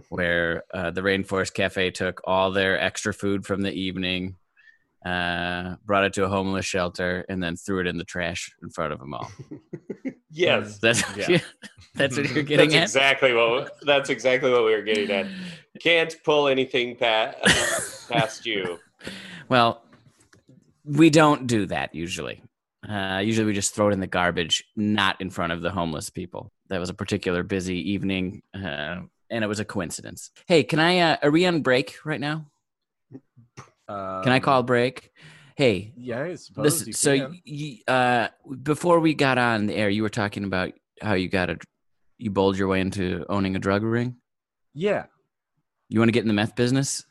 where 0.10 0.64
uh, 0.74 0.92
the 0.92 1.02
Rainforest 1.02 1.54
Cafe 1.54 1.92
took 1.92 2.22
all 2.26 2.52
their 2.52 2.80
extra 2.80 3.14
food 3.14 3.46
from 3.46 3.62
the 3.62 3.72
evening, 3.72 4.36
uh, 5.06 5.76
brought 5.86 6.06
it 6.06 6.14
to 6.14 6.24
a 6.26 6.28
homeless 6.30 6.66
shelter, 6.66 7.26
and 7.30 7.42
then 7.42 7.56
threw 7.56 7.80
it 7.80 7.88
in 7.88 7.98
the 7.98 8.04
trash 8.04 8.52
in 8.62 8.70
front 8.70 8.94
of 8.94 9.00
them 9.00 9.14
all. 9.14 9.32
Yes. 10.30 10.78
That's 10.82 11.02
Yeah. 11.18 11.40
that's 11.96 12.18
what 12.18 12.30
you're 12.30 12.44
getting 12.44 12.70
That's 12.72 12.96
at. 12.96 13.00
exactly 13.14 13.34
what 13.34 13.78
that's 13.84 14.10
exactly 14.10 14.52
what 14.52 14.66
we 14.66 14.72
were 14.76 14.82
getting 14.82 15.10
at. 15.10 15.26
Can't 15.80 16.14
pull 16.26 16.50
anything 16.50 16.96
past, 16.98 18.10
past 18.10 18.46
you. 18.46 18.78
Well, 19.48 19.82
we 20.84 21.10
don't 21.10 21.48
do 21.48 21.66
that 21.68 21.96
usually. 21.96 22.44
Uh, 22.88 23.22
usually 23.24 23.46
we 23.46 23.54
just 23.54 23.74
throw 23.74 23.88
it 23.90 23.94
in 23.94 24.00
the 24.02 24.06
garbage, 24.06 24.66
not 24.76 25.20
in 25.22 25.30
front 25.30 25.54
of 25.54 25.62
the 25.62 25.72
homeless 25.72 26.10
people. 26.10 26.52
That 26.68 26.80
was 26.82 26.90
a 26.90 26.94
particular 26.94 27.42
busy 27.42 27.92
evening, 27.94 28.44
uh, 28.54 28.98
and 29.30 29.44
it 29.44 29.48
was 29.48 29.60
a 29.60 29.66
coincidence. 29.66 30.32
Hey, 30.48 30.64
can 30.64 30.80
I? 30.80 31.00
Uh, 31.00 31.18
are 31.24 31.32
we 31.32 31.46
on 31.46 31.62
break 31.62 31.98
right 32.06 32.20
now? 32.20 32.46
Can 33.90 34.30
I 34.32 34.40
call 34.40 34.64
break? 34.64 35.12
Hey, 35.56 35.94
Um, 35.96 36.04
Yeah, 36.04 36.22
I 36.24 36.36
suppose 36.36 36.64
listen. 36.64 36.94
So, 36.94 37.18
can. 37.18 37.32
y- 37.46 37.80
y- 37.88 37.94
uh, 37.94 38.28
before 38.64 39.00
we 39.00 39.14
got 39.14 39.38
on 39.38 39.66
the 39.66 39.76
air, 39.76 39.90
you 39.90 40.04
were 40.04 40.10
talking 40.10 40.44
about 40.44 40.74
how 41.02 41.14
you 41.14 41.30
got 41.30 41.50
a, 41.50 41.58
you 42.18 42.30
bowled 42.30 42.58
your 42.58 42.68
way 42.68 42.82
into 42.82 43.26
owning 43.30 43.56
a 43.56 43.60
drug 43.60 43.84
ring. 43.84 44.18
yeah, 44.74 45.06
You 45.90 46.00
want 46.00 46.10
to 46.10 46.14
get 46.14 46.22
in 46.24 46.28
the 46.28 46.34
meth 46.34 46.56
business 46.56 47.06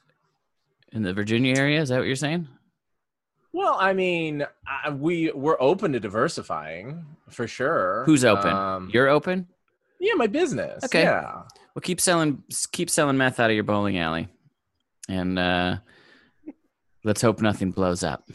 in 0.92 1.02
the 1.02 1.12
Virginia 1.14 1.56
area? 1.56 1.80
Is 1.80 1.88
that 1.88 1.98
what 1.98 2.06
you're 2.06 2.14
saying? 2.14 2.46
Well, 3.52 3.76
I 3.80 3.94
mean, 3.94 4.46
I, 4.84 4.90
we 4.90 5.32
we're 5.32 5.56
open 5.60 5.92
to 5.92 6.00
diversifying 6.00 7.04
for 7.30 7.48
sure. 7.48 8.02
Who's 8.04 8.24
open? 8.24 8.52
Um, 8.54 8.90
You're 8.92 9.08
open. 9.08 9.48
yeah, 9.98 10.12
my 10.14 10.26
business. 10.26 10.84
Okay. 10.84 11.02
Yeah. 11.04 11.42
Well, 11.76 11.82
keep 11.82 12.00
selling 12.00 12.42
keep 12.72 12.88
selling 12.88 13.18
meth 13.18 13.38
out 13.38 13.50
of 13.50 13.54
your 13.54 13.62
bowling 13.62 13.98
alley, 13.98 14.28
and 15.10 15.38
uh, 15.38 15.76
let's 17.04 17.20
hope 17.20 17.42
nothing 17.42 17.70
blows 17.70 18.02
up. 18.02 18.26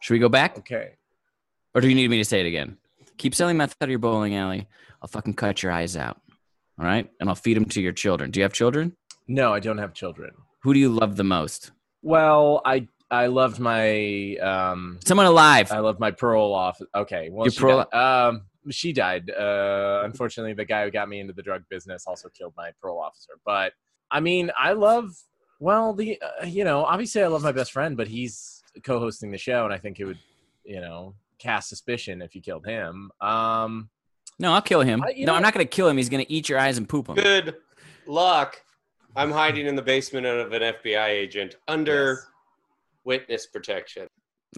Should 0.00 0.14
we 0.14 0.18
go 0.18 0.28
back, 0.28 0.58
Okay. 0.58 0.94
or 1.76 1.80
do 1.80 1.88
you 1.88 1.94
need 1.94 2.10
me 2.10 2.18
to 2.18 2.24
say 2.24 2.40
it 2.40 2.46
again? 2.46 2.76
Keep 3.18 3.36
selling 3.36 3.56
meth 3.56 3.76
out 3.80 3.84
of 3.86 3.90
your 3.90 4.00
bowling 4.00 4.34
alley. 4.34 4.66
I'll 5.00 5.06
fucking 5.06 5.34
cut 5.34 5.62
your 5.62 5.70
eyes 5.70 5.96
out. 5.96 6.20
All 6.76 6.84
right, 6.84 7.08
and 7.20 7.28
I'll 7.28 7.36
feed 7.36 7.54
them 7.56 7.66
to 7.66 7.80
your 7.80 7.92
children. 7.92 8.32
Do 8.32 8.40
you 8.40 8.42
have 8.42 8.52
children? 8.52 8.96
No, 9.28 9.54
I 9.54 9.60
don't 9.60 9.78
have 9.78 9.94
children. 9.94 10.32
Who 10.64 10.74
do 10.74 10.80
you 10.80 10.88
love 10.88 11.14
the 11.14 11.22
most? 11.22 11.70
Well, 12.02 12.62
I 12.64 12.88
I 13.12 13.26
loved 13.28 13.60
my 13.60 14.34
um 14.42 14.98
Someone 15.04 15.26
alive. 15.26 15.70
I 15.70 15.78
loved 15.78 16.00
my 16.00 16.10
parole 16.10 16.52
off. 16.52 16.80
Okay, 16.96 17.28
well, 17.30 17.46
Your 17.46 17.52
parole- 17.52 17.84
died. 17.92 18.28
um 18.28 18.42
she 18.70 18.92
died. 18.92 19.30
Uh, 19.30 20.02
unfortunately, 20.04 20.54
the 20.54 20.64
guy 20.64 20.84
who 20.84 20.90
got 20.90 21.08
me 21.08 21.20
into 21.20 21.32
the 21.32 21.42
drug 21.42 21.62
business 21.68 22.04
also 22.06 22.28
killed 22.28 22.54
my 22.56 22.70
parole 22.80 23.00
officer. 23.00 23.32
But 23.44 23.72
I 24.10 24.20
mean, 24.20 24.50
I 24.58 24.72
love. 24.72 25.14
Well, 25.60 25.94
the 25.94 26.20
uh, 26.20 26.46
you 26.46 26.64
know, 26.64 26.84
obviously, 26.84 27.22
I 27.22 27.28
love 27.28 27.42
my 27.42 27.52
best 27.52 27.72
friend, 27.72 27.96
but 27.96 28.08
he's 28.08 28.62
co-hosting 28.82 29.30
the 29.30 29.38
show, 29.38 29.64
and 29.64 29.72
I 29.72 29.78
think 29.78 30.00
it 30.00 30.04
would, 30.04 30.18
you 30.64 30.80
know, 30.80 31.14
cast 31.38 31.68
suspicion 31.68 32.22
if 32.22 32.34
you 32.34 32.40
killed 32.40 32.66
him. 32.66 33.10
Um, 33.20 33.88
no, 34.38 34.52
I'll 34.52 34.62
kill 34.62 34.80
him. 34.80 35.02
I- 35.02 35.14
no, 35.18 35.26
know- 35.26 35.34
I'm 35.34 35.42
not 35.42 35.52
gonna 35.52 35.64
kill 35.64 35.88
him. 35.88 35.96
He's 35.96 36.08
gonna 36.08 36.26
eat 36.28 36.48
your 36.48 36.58
eyes 36.58 36.78
and 36.78 36.88
poop 36.88 37.06
them. 37.06 37.16
Good 37.16 37.56
luck. 38.06 38.60
I'm 39.16 39.30
hiding 39.30 39.66
in 39.66 39.76
the 39.76 39.82
basement 39.82 40.26
of 40.26 40.52
an 40.52 40.62
FBI 40.62 41.06
agent 41.06 41.56
under 41.68 42.14
yes. 42.14 42.26
witness 43.04 43.46
protection. 43.46 44.08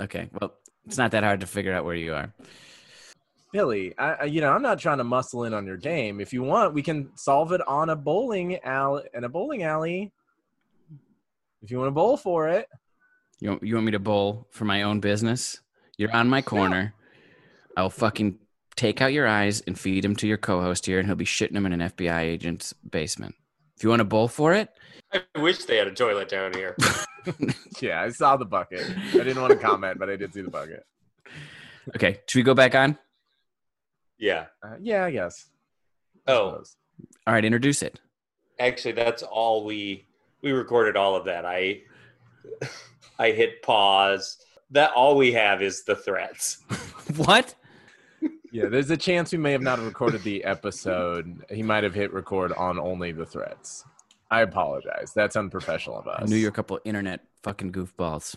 Okay, 0.00 0.28
well, 0.40 0.54
it's 0.86 0.96
not 0.96 1.10
that 1.10 1.24
hard 1.24 1.40
to 1.40 1.46
figure 1.46 1.72
out 1.72 1.84
where 1.84 1.94
you 1.94 2.14
are. 2.14 2.32
Billy, 3.52 3.94
I, 3.98 4.12
I, 4.12 4.24
you 4.24 4.40
know, 4.40 4.52
I'm 4.52 4.62
not 4.62 4.78
trying 4.78 4.98
to 4.98 5.04
muscle 5.04 5.44
in 5.44 5.54
on 5.54 5.66
your 5.66 5.76
game. 5.76 6.20
If 6.20 6.32
you 6.32 6.42
want, 6.42 6.74
we 6.74 6.82
can 6.82 7.10
solve 7.16 7.52
it 7.52 7.60
on 7.66 7.90
a 7.90 7.96
bowling 7.96 8.58
alley. 8.64 9.04
In 9.14 9.24
a 9.24 9.28
bowling 9.28 9.62
alley, 9.62 10.12
if 11.62 11.70
you 11.70 11.78
want 11.78 11.88
to 11.88 11.92
bowl 11.92 12.16
for 12.16 12.48
it. 12.48 12.68
You 13.40 13.50
want, 13.50 13.62
you 13.62 13.74
want 13.74 13.86
me 13.86 13.92
to 13.92 13.98
bowl 13.98 14.46
for 14.50 14.64
my 14.64 14.82
own 14.82 15.00
business? 15.00 15.60
You're 15.98 16.14
on 16.14 16.28
my 16.28 16.42
corner. 16.42 16.94
I'll 17.76 17.90
fucking 17.90 18.38
take 18.76 19.00
out 19.00 19.12
your 19.12 19.26
eyes 19.26 19.62
and 19.66 19.78
feed 19.78 20.04
them 20.04 20.16
to 20.16 20.26
your 20.26 20.36
co-host 20.36 20.86
here, 20.86 20.98
and 20.98 21.06
he'll 21.06 21.16
be 21.16 21.24
shitting 21.24 21.52
them 21.52 21.66
in 21.66 21.72
an 21.72 21.90
FBI 21.90 22.20
agent's 22.20 22.72
basement. 22.72 23.34
If 23.76 23.82
you 23.82 23.90
want 23.90 24.00
to 24.00 24.04
bowl 24.04 24.28
for 24.28 24.54
it, 24.54 24.70
I 25.12 25.40
wish 25.40 25.64
they 25.64 25.76
had 25.76 25.86
a 25.86 25.94
toilet 25.94 26.28
down 26.28 26.54
here. 26.54 26.76
Yeah, 27.80 28.02
I 28.02 28.10
saw 28.10 28.36
the 28.36 28.44
bucket. 28.44 28.88
I 29.12 29.18
didn't 29.18 29.40
want 29.40 29.52
to 29.52 29.58
comment, 29.58 29.98
but 29.98 30.08
I 30.08 30.14
did 30.14 30.32
see 30.32 30.42
the 30.42 30.50
bucket. 30.50 30.84
okay. 31.96 32.20
Should 32.28 32.38
we 32.38 32.44
go 32.44 32.54
back 32.54 32.76
on? 32.76 32.96
Yeah. 34.18 34.46
Uh, 34.62 34.76
yeah, 34.80 35.04
I 35.04 35.10
guess. 35.10 35.46
Oh, 36.26 36.50
suppose. 36.50 36.76
All 37.26 37.34
right, 37.34 37.44
introduce 37.44 37.82
it. 37.82 38.00
actually, 38.58 38.92
that's 38.92 39.22
all 39.22 39.64
we 39.64 40.06
we 40.42 40.52
recorded. 40.52 40.96
All 40.96 41.14
of 41.14 41.24
that. 41.26 41.44
I 41.44 41.82
I 43.18 43.30
hit 43.30 43.62
pause. 43.62 44.38
That 44.70 44.92
all 44.92 45.16
we 45.16 45.32
have 45.32 45.62
is 45.62 45.84
the 45.84 45.94
threats. 45.94 46.64
what? 47.16 47.54
Yeah, 48.50 48.66
there's 48.66 48.90
a 48.90 48.96
chance 48.96 49.32
we 49.32 49.38
may 49.38 49.52
have 49.52 49.62
not 49.62 49.78
recorded 49.78 50.22
the 50.22 50.42
episode. 50.44 51.44
He 51.50 51.62
might 51.62 51.84
have 51.84 51.94
hit 51.94 52.12
record 52.12 52.52
on 52.52 52.78
only 52.78 53.12
the 53.12 53.26
threats. 53.26 53.84
I 54.30 54.40
apologize. 54.40 55.12
That's 55.14 55.36
unprofessional 55.36 55.98
of 55.98 56.08
us. 56.08 56.22
I 56.22 56.24
knew 56.24 56.36
you're 56.36 56.48
a 56.48 56.52
couple 56.52 56.80
internet 56.84 57.20
fucking 57.42 57.72
goofballs. 57.72 58.34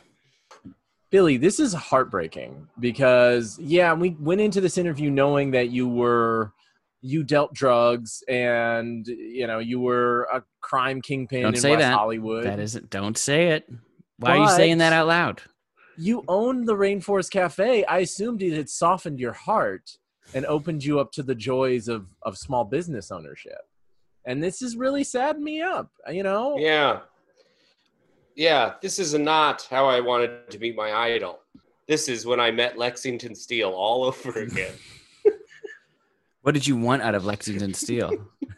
Billy, 1.11 1.37
this 1.37 1.59
is 1.59 1.73
heartbreaking 1.73 2.67
because 2.79 3.57
yeah, 3.59 3.93
we 3.93 4.11
went 4.19 4.41
into 4.41 4.61
this 4.61 4.77
interview 4.77 5.09
knowing 5.09 5.51
that 5.51 5.69
you 5.69 5.87
were 5.87 6.53
you 7.01 7.23
dealt 7.23 7.53
drugs 7.53 8.21
and 8.27 9.07
you 9.07 9.47
know 9.47 9.59
you 9.59 9.79
were 9.79 10.27
a 10.33 10.43
crime 10.61 11.01
kingpin 11.01 11.43
Don't 11.43 11.55
in 11.55 11.61
say 11.61 11.71
West 11.71 11.79
that. 11.81 11.93
Hollywood. 11.93 12.43
That 12.45 12.59
isn't. 12.59 12.89
Don't 12.89 13.17
say 13.17 13.49
it. 13.49 13.69
Why 14.17 14.37
are 14.37 14.43
you 14.43 14.49
saying 14.49 14.79
that 14.79 14.93
out 14.93 15.07
loud? 15.07 15.41
you 15.97 16.23
owned 16.29 16.65
the 16.65 16.75
Rainforest 16.75 17.29
Cafe. 17.29 17.83
I 17.83 17.97
assumed 17.99 18.41
it 18.41 18.53
had 18.55 18.69
softened 18.69 19.19
your 19.19 19.33
heart 19.33 19.97
and 20.33 20.45
opened 20.45 20.81
you 20.81 20.97
up 20.97 21.11
to 21.13 21.23
the 21.23 21.35
joys 21.35 21.87
of 21.89 22.07
of 22.21 22.37
small 22.37 22.63
business 22.63 23.11
ownership. 23.11 23.59
And 24.25 24.41
this 24.43 24.59
has 24.59 24.77
really 24.77 25.03
saddened 25.03 25.43
me 25.43 25.61
up. 25.61 25.89
You 26.11 26.23
know, 26.23 26.57
Yeah. 26.57 26.99
Yeah, 28.39 28.75
this 28.81 28.99
is 28.99 29.13
not 29.13 29.67
how 29.69 29.87
I 29.87 29.99
wanted 29.99 30.49
to 30.51 30.59
meet 30.59 30.73
my 30.73 30.93
idol. 30.93 31.39
This 31.89 32.07
is 32.07 32.25
when 32.25 32.39
I 32.39 32.51
met 32.51 32.77
Lexington 32.77 33.35
Steele 33.35 33.71
all 33.71 34.05
over 34.05 34.31
again. 34.39 34.71
What 36.43 36.53
did 36.53 36.65
you 36.65 36.77
want 36.77 37.01
out 37.01 37.15
of 37.15 37.25
Lexington 37.25 37.73
Steele? 37.73 38.13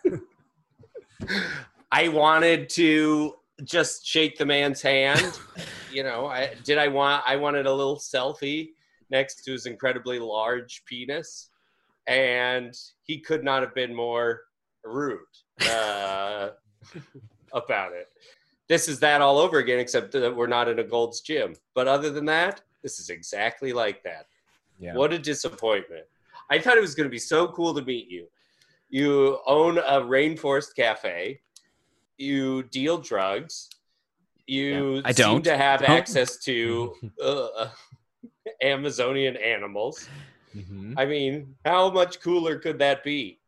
I 1.92 2.10
wanted 2.10 2.70
to 2.70 3.34
just 3.64 4.06
shake 4.06 4.38
the 4.38 4.46
man's 4.46 4.84
hand. 4.84 5.40
you 5.92 6.04
know, 6.04 6.28
I 6.28 6.54
did 6.64 6.78
I 6.78 6.88
want 6.88 7.24
I 7.26 7.36
wanted 7.38 7.66
a 7.66 7.74
little 7.74 7.98
selfie 7.98 8.74
next 9.10 9.44
to 9.46 9.52
his 9.52 9.66
incredibly 9.66 10.20
large 10.20 10.84
penis. 10.86 11.50
And 12.06 12.78
he 13.02 13.20
could 13.20 13.44
not 13.44 13.64
have 13.64 13.74
been 13.74 13.96
more 13.96 14.42
rude 14.84 15.22
uh, 15.68 16.50
about 17.52 17.94
it. 17.94 18.10
This 18.72 18.88
is 18.88 19.02
that 19.02 19.20
all 19.22 19.38
over 19.38 19.58
again, 19.60 19.80
except 19.80 20.14
that 20.14 20.34
we're 20.34 20.48
not 20.48 20.70
in 20.70 20.80
a 20.80 20.84
Gold's 20.86 21.20
Gym. 21.20 21.56
But 21.74 21.90
other 21.90 22.10
than 22.10 22.24
that, 22.28 22.62
this 22.82 23.02
is 23.02 23.10
exactly 23.10 23.74
like 23.74 24.02
that. 24.04 24.28
yeah. 24.80 24.96
What 24.96 25.12
a 25.12 25.20
disappointment. 25.20 26.06
I 26.50 26.58
thought 26.58 26.78
it 26.78 26.82
was 26.82 26.96
going 26.96 27.04
to 27.06 27.12
be 27.12 27.20
so 27.20 27.50
cool 27.50 27.74
to 27.74 27.82
meet 27.82 28.08
you. 28.08 28.28
You 28.90 29.40
own 29.46 29.78
a 29.78 30.00
rainforest 30.00 30.74
cafe. 30.74 31.42
You 32.18 32.64
deal 32.64 32.98
drugs. 32.98 33.70
You 34.48 34.96
Yeah, 34.96 35.02
I 35.04 35.12
seem 35.12 35.26
don't. 35.26 35.44
to 35.44 35.58
have 35.58 35.82
Don't. 35.82 35.90
access 35.90 36.38
to 36.46 36.94
uh, 37.22 37.68
Amazonian 38.64 39.36
animals. 39.36 40.08
Mhm. 40.56 40.94
I 40.98 41.06
mean, 41.06 41.56
how 41.66 41.92
much 41.92 42.22
cooler 42.22 42.58
could 42.58 42.80
that 42.80 43.04
be? 43.04 43.40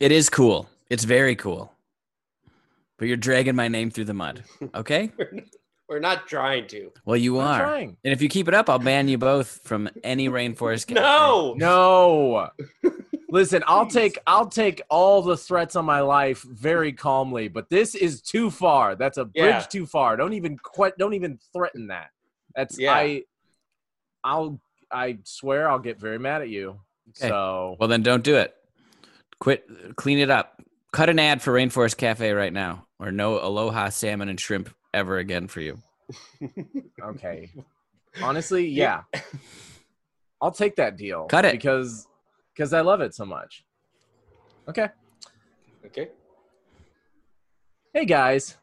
It 0.00 0.10
is 0.10 0.30
cool. 0.30 0.70
It's 0.88 1.04
very 1.04 1.36
cool. 1.36 1.70
But 3.02 3.08
you're 3.08 3.16
dragging 3.16 3.56
my 3.56 3.66
name 3.66 3.90
through 3.90 4.04
the 4.04 4.14
mud. 4.14 4.44
Okay? 4.76 5.10
We're 5.88 5.98
not 5.98 6.28
trying 6.28 6.68
to. 6.68 6.92
Well, 7.04 7.16
you 7.16 7.40
I'm 7.40 7.48
are. 7.48 7.58
trying. 7.58 7.96
And 8.04 8.12
if 8.12 8.22
you 8.22 8.28
keep 8.28 8.46
it 8.46 8.54
up, 8.54 8.70
I'll 8.70 8.78
ban 8.78 9.08
you 9.08 9.18
both 9.18 9.58
from 9.64 9.90
any 10.04 10.28
rainforest. 10.28 10.88
No. 10.94 11.52
No. 11.58 12.50
Listen, 13.28 13.64
I'll 13.66 13.88
take 13.88 14.18
I'll 14.24 14.46
take 14.46 14.82
all 14.88 15.20
the 15.20 15.36
threats 15.36 15.74
on 15.74 15.84
my 15.84 15.98
life 15.98 16.42
very 16.42 16.92
calmly, 16.92 17.48
but 17.48 17.68
this 17.70 17.96
is 17.96 18.22
too 18.22 18.52
far. 18.52 18.94
That's 18.94 19.18
a 19.18 19.24
bridge 19.24 19.34
Yeah. 19.50 19.60
too 19.62 19.84
far. 19.84 20.16
Don't 20.16 20.34
even 20.34 20.56
quit 20.58 20.96
don't 20.96 21.14
even 21.14 21.40
threaten 21.52 21.88
that. 21.88 22.10
That's 22.54 22.78
Yeah. 22.78 22.92
I 22.92 23.24
I'll 24.22 24.60
I 24.92 25.18
swear 25.24 25.68
I'll 25.68 25.80
get 25.80 25.98
very 25.98 26.20
mad 26.20 26.42
at 26.42 26.50
you. 26.50 26.78
Okay. 27.18 27.28
So 27.30 27.74
Well, 27.80 27.88
then 27.88 28.04
don't 28.04 28.22
do 28.22 28.36
it. 28.36 28.54
Quit. 29.40 29.66
Clean 29.96 30.20
it 30.20 30.30
up. 30.30 30.61
Cut 30.92 31.08
an 31.08 31.18
ad 31.18 31.40
for 31.40 31.54
Rainforest 31.54 31.96
Cafe 31.96 32.32
right 32.32 32.52
now, 32.52 32.86
or 32.98 33.10
no 33.10 33.38
Aloha 33.38 33.88
salmon 33.88 34.28
and 34.28 34.38
shrimp 34.38 34.68
ever 34.92 35.16
again 35.16 35.48
for 35.48 35.62
you. 35.62 35.78
okay. 37.02 37.50
Honestly, 38.22 38.66
yeah. 38.68 39.04
I'll 40.42 40.50
take 40.50 40.76
that 40.76 40.98
deal. 40.98 41.24
Cut 41.24 41.46
it. 41.46 41.52
Because 41.52 42.06
because 42.54 42.74
I 42.74 42.82
love 42.82 43.00
it 43.00 43.14
so 43.14 43.24
much. 43.24 43.64
Okay. 44.68 44.88
Okay. 45.86 46.08
Hey 47.94 48.04
guys, 48.04 48.58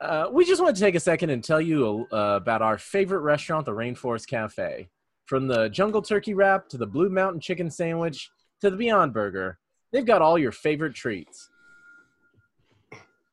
uh, 0.00 0.26
we 0.32 0.44
just 0.44 0.60
want 0.60 0.74
to 0.74 0.82
take 0.82 0.96
a 0.96 1.00
second 1.00 1.30
and 1.30 1.44
tell 1.44 1.60
you 1.60 2.08
uh, 2.12 2.38
about 2.40 2.62
our 2.62 2.76
favorite 2.76 3.20
restaurant, 3.20 3.66
the 3.66 3.72
Rainforest 3.72 4.26
Cafe. 4.26 4.88
From 5.26 5.46
the 5.46 5.68
jungle 5.68 6.02
turkey 6.02 6.34
wrap 6.34 6.68
to 6.70 6.76
the 6.76 6.86
Blue 6.86 7.08
Mountain 7.08 7.40
chicken 7.40 7.70
sandwich 7.70 8.30
to 8.60 8.70
the 8.70 8.76
Beyond 8.76 9.12
Burger, 9.12 9.58
they've 9.92 10.04
got 10.04 10.22
all 10.22 10.36
your 10.36 10.52
favorite 10.52 10.94
treats. 10.94 11.50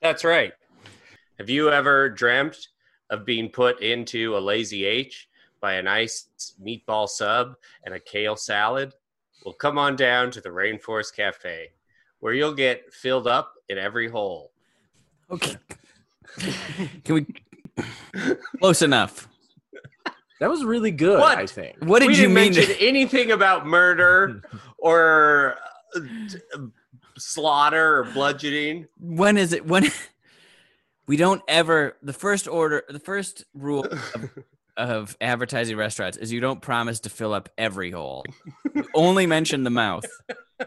That's 0.02 0.24
right. 0.24 0.54
Have 1.38 1.50
you 1.50 1.70
ever 1.72 2.10
dreamt 2.10 2.70
of 3.10 3.26
being 3.26 3.50
put 3.50 3.82
into 3.82 4.38
a 4.38 4.40
lazy 4.40 4.86
H 4.86 5.28
by 5.62 5.74
a 5.74 5.82
nice 5.84 6.28
meatball 6.64 7.08
sub 7.08 7.56
and 7.86 7.94
a 7.96 8.00
kale 8.00 8.36
salad? 8.36 8.94
Well, 9.46 9.54
come 9.54 9.78
on 9.78 9.96
down 9.96 10.32
to 10.32 10.42
the 10.42 10.50
Rainforest 10.50 11.16
Cafe, 11.16 11.70
where 12.20 12.34
you'll 12.34 12.54
get 12.54 12.94
filled 12.94 13.28
up 13.28 13.54
in 13.70 13.78
every 13.78 14.10
hole. 14.10 14.52
Okay. 15.32 15.56
Can 17.04 17.16
we? 17.16 17.26
Close 18.60 18.82
enough. 18.82 19.28
That 20.40 20.50
was 20.50 20.64
really 20.64 20.92
good, 20.92 21.20
What? 21.20 21.38
I 21.38 21.46
think. 21.46 21.78
What 21.84 22.00
did 22.00 22.08
we 22.08 22.14
you 22.16 22.22
didn't 22.24 22.34
mean? 22.34 22.54
mention 22.54 22.76
anything 22.80 23.32
about 23.32 23.66
murder 23.68 24.42
or 24.78 25.56
uh, 25.96 26.00
slaughter 27.20 28.00
or 28.00 28.04
bludgeoning. 28.06 28.88
when 29.00 29.38
is 29.38 29.54
it? 29.54 29.66
When 29.66 29.86
we 31.08 31.18
don't 31.18 31.42
ever. 31.48 31.98
The 32.02 32.14
first 32.14 32.48
order. 32.48 32.84
The 32.90 33.00
first 33.00 33.46
rule 33.54 33.86
of, 33.86 34.30
of 34.78 35.18
advertising 35.22 35.78
restaurants 35.78 36.18
is 36.18 36.32
you 36.32 36.40
don't 36.40 36.62
promise 36.62 37.00
to 37.02 37.10
fill 37.10 37.34
up 37.34 37.50
every 37.58 37.92
hole. 37.92 38.26
You 38.74 38.86
only 38.96 39.26
mention 39.26 39.64
the 39.64 39.70
mouth. 39.70 40.06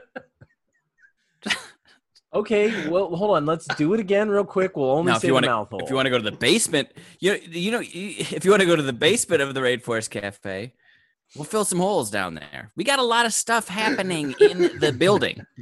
Okay, 2.34 2.88
well, 2.88 3.14
hold 3.14 3.36
on. 3.36 3.44
Let's 3.44 3.66
do 3.76 3.92
it 3.92 4.00
again 4.00 4.30
real 4.30 4.44
quick. 4.44 4.74
We'll 4.74 4.90
only 4.90 5.10
Now, 5.10 5.16
if 5.16 5.20
say 5.22 5.28
you 5.28 5.32
the 5.32 5.34
want 5.34 5.46
mouth 5.46 5.68
hole. 5.68 5.80
to, 5.80 5.84
if 5.84 5.90
you 5.90 5.96
want 5.96 6.06
to 6.06 6.10
go 6.10 6.16
to 6.16 6.24
the 6.24 6.34
basement, 6.34 6.88
you 7.20 7.32
know, 7.32 7.38
you 7.50 7.70
know, 7.70 7.82
if 7.84 8.42
you 8.44 8.50
want 8.50 8.62
to 8.62 8.66
go 8.66 8.74
to 8.74 8.80
the 8.82 8.94
basement 8.94 9.42
of 9.42 9.52
the 9.52 9.60
Rainforest 9.60 10.08
Cafe, 10.08 10.72
we'll 11.36 11.44
fill 11.44 11.66
some 11.66 11.78
holes 11.78 12.10
down 12.10 12.34
there. 12.34 12.72
We 12.74 12.84
got 12.84 12.98
a 12.98 13.02
lot 13.02 13.26
of 13.26 13.34
stuff 13.34 13.68
happening 13.68 14.34
in 14.40 14.78
the 14.78 14.94
building. 14.98 15.44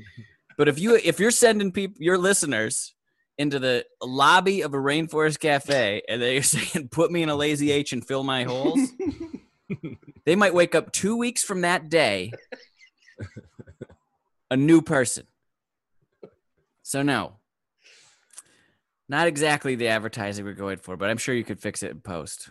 But 0.61 0.69
if 0.69 0.79
you 0.79 0.95
if 0.95 1.19
you're 1.19 1.31
sending 1.31 1.73
people 1.73 2.03
your 2.03 2.19
listeners 2.19 2.95
into 3.39 3.59
the 3.59 3.87
lobby 4.03 4.61
of 4.61 4.75
a 4.75 4.77
Rainforest 4.77 5.41
Cafe 5.41 6.03
and 6.07 6.21
they're 6.21 6.43
saying, 6.43 6.89
"Put 6.89 7.11
me 7.11 7.23
in 7.23 7.31
a 7.31 7.35
lazy 7.35 7.71
H 7.71 7.95
and 7.95 8.07
fill 8.07 8.25
my 8.25 8.43
holes," 8.43 8.79
they 10.27 10.37
might 10.37 10.53
wake 10.53 10.75
up 10.75 10.93
two 10.93 11.17
weeks 11.17 11.43
from 11.43 11.63
that 11.63 11.89
day 11.89 12.33
a 14.51 14.57
new 14.59 14.83
person. 14.83 15.27
So 16.83 17.01
no, 17.01 17.37
not 19.09 19.29
exactly 19.29 19.77
the 19.77 19.89
advertising 19.89 20.45
we're 20.45 20.53
going 20.53 20.77
for, 20.77 20.99
but 20.99 21.09
I'm 21.09 21.17
sure 21.17 21.35
you 21.35 21.43
could 21.43 21.59
fix 21.59 21.83
it 21.83 21.93
in 21.93 22.01
post. 22.03 22.51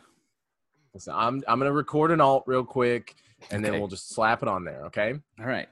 So 0.97 1.13
I'm 1.13 1.43
I'm 1.47 1.59
gonna 1.59 1.71
record 1.71 2.09
an 2.09 2.21
alt 2.21 2.45
real 2.47 2.65
quick, 2.65 3.13
and 3.51 3.63
then 3.63 3.73
we'll 3.73 3.87
just 3.87 4.09
slap 4.09 4.41
it 4.41 4.47
on 4.47 4.63
there. 4.63 4.85
Okay. 4.85 5.13
All 5.39 5.45
right. 5.45 5.69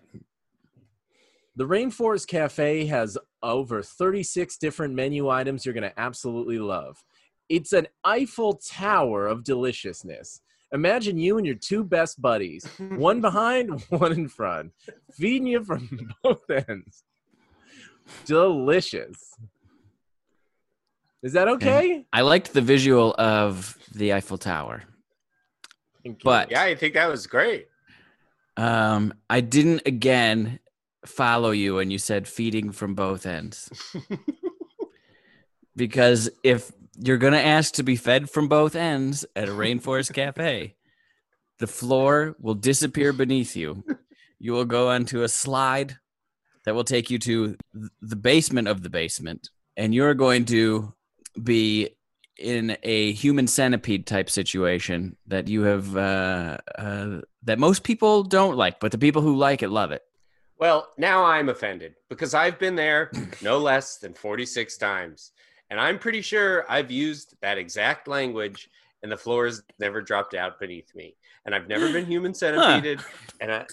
The 1.57 1.65
Rainforest 1.67 2.27
Cafe 2.27 2.85
has 2.85 3.17
over 3.41 3.81
36 3.81 4.57
different 4.57 4.93
menu 4.93 5.27
items 5.27 5.65
you're 5.65 5.73
going 5.73 5.89
to 5.89 5.99
absolutely 5.99 6.59
love. 6.59 7.03
It's 7.49 7.73
an 7.73 7.87
Eiffel 8.05 8.53
Tower 8.63 9.25
of 9.25 9.43
deliciousness. 9.43 10.41
Imagine 10.71 11.17
you 11.17 11.37
and 11.37 11.47
your 11.47 11.55
two 11.55 11.83
best 11.83 12.21
buddies, 12.21 12.63
one 12.89 13.21
behind, 13.21 13.81
one 13.89 14.11
in 14.11 14.27
front, 14.27 14.71
feeding 15.11 15.47
you 15.47 15.63
from 15.63 15.89
both 16.23 16.47
ends. 16.47 17.03
Delicious. 18.25 19.33
Is 21.23 21.33
that 21.33 21.47
okay? 21.47 22.05
I 22.13 22.21
liked 22.21 22.53
the 22.53 22.61
visual 22.61 23.15
of 23.17 23.75
the 23.95 24.13
Eiffel 24.13 24.37
Tower, 24.37 24.83
Thank 26.03 26.19
you. 26.19 26.23
but 26.23 26.51
Yeah, 26.51 26.61
I 26.61 26.75
think 26.75 26.93
that 26.93 27.09
was 27.09 27.25
great. 27.25 27.67
um, 28.57 29.11
I 29.27 29.41
didn't 29.41 29.81
again 29.87 30.59
follow 31.05 31.51
you 31.51 31.79
and 31.79 31.91
you 31.91 31.97
said 31.97 32.27
feeding 32.27 32.71
from 32.71 32.95
both 32.95 33.25
ends. 33.25 33.69
because 35.75 36.29
if 36.43 36.71
you're 36.97 37.17
going 37.17 37.33
to 37.33 37.45
ask 37.45 37.75
to 37.75 37.83
be 37.83 37.95
fed 37.95 38.29
from 38.29 38.47
both 38.47 38.75
ends 38.75 39.25
at 39.35 39.49
a 39.49 39.51
Rainforest 39.51 40.13
Cafe, 40.13 40.75
the 41.59 41.67
floor 41.67 42.35
will 42.39 42.55
disappear 42.55 43.13
beneath 43.13 43.55
you. 43.55 43.83
You 44.39 44.53
will 44.53 44.65
go 44.65 44.89
onto 44.89 45.23
a 45.23 45.29
slide 45.29 45.97
that 46.65 46.75
will 46.75 46.83
take 46.83 47.09
you 47.09 47.17
to 47.19 47.55
the 48.01 48.15
basement 48.15 48.67
of 48.67 48.83
the 48.83 48.89
basement, 48.89 49.49
and 49.75 49.95
you're 49.95 50.13
going 50.13 50.45
to 50.45 50.93
be 51.41 51.89
in 52.37 52.77
a 52.83 53.13
human 53.13 53.47
centipede 53.47 54.05
type 54.05 54.29
situation 54.29 55.15
that 55.25 55.47
you 55.47 55.63
have 55.63 55.97
uh, 55.97 56.57
uh, 56.77 57.21
that 57.43 57.57
most 57.57 57.83
people 57.83 58.23
don't 58.23 58.55
like, 58.55 58.79
but 58.79 58.91
the 58.91 58.97
people 58.97 59.21
who 59.21 59.35
like 59.35 59.63
it 59.63 59.69
love 59.69 59.91
it. 59.91 60.03
Well, 60.59 60.89
now 60.97 61.23
I'm 61.23 61.49
offended 61.49 61.95
because 62.09 62.33
I've 62.33 62.57
been 62.57 62.75
there 62.75 63.11
no 63.41 63.59
less 63.59 63.97
than 63.97 64.13
46 64.13 64.77
times. 64.77 65.31
And 65.69 65.79
I'm 65.79 65.99
pretty 65.99 66.21
sure 66.21 66.65
I've 66.69 66.91
used 66.91 67.35
that 67.41 67.57
exact 67.57 68.07
language 68.07 68.69
and 69.03 69.11
the 69.11 69.17
floor 69.17 69.45
has 69.45 69.61
never 69.79 70.01
dropped 70.01 70.33
out 70.33 70.59
beneath 70.59 70.93
me. 70.95 71.15
And 71.45 71.53
I've 71.53 71.67
never 71.67 71.91
been 71.91 72.05
human 72.05 72.33
centipeded. 72.33 73.01
And 73.39 73.51
I, 73.51 73.65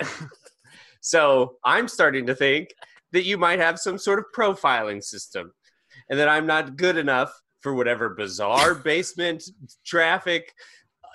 so 1.01 1.57
I'm 1.65 1.89
starting 1.89 2.27
to 2.27 2.35
think 2.35 2.75
that 3.13 3.25
you 3.25 3.39
might 3.39 3.61
have 3.61 3.79
some 3.79 3.97
sort 3.97 4.19
of 4.19 4.27
profiling 4.37 5.03
system 5.03 5.53
and 6.11 6.19
that 6.19 6.29
I'm 6.29 6.47
not 6.47 6.77
good 6.77 6.97
enough 6.97 7.33
for 7.61 7.75
whatever 7.75 8.11
bizarre 8.11 8.75
basement 8.75 9.43
traffic 9.87 10.53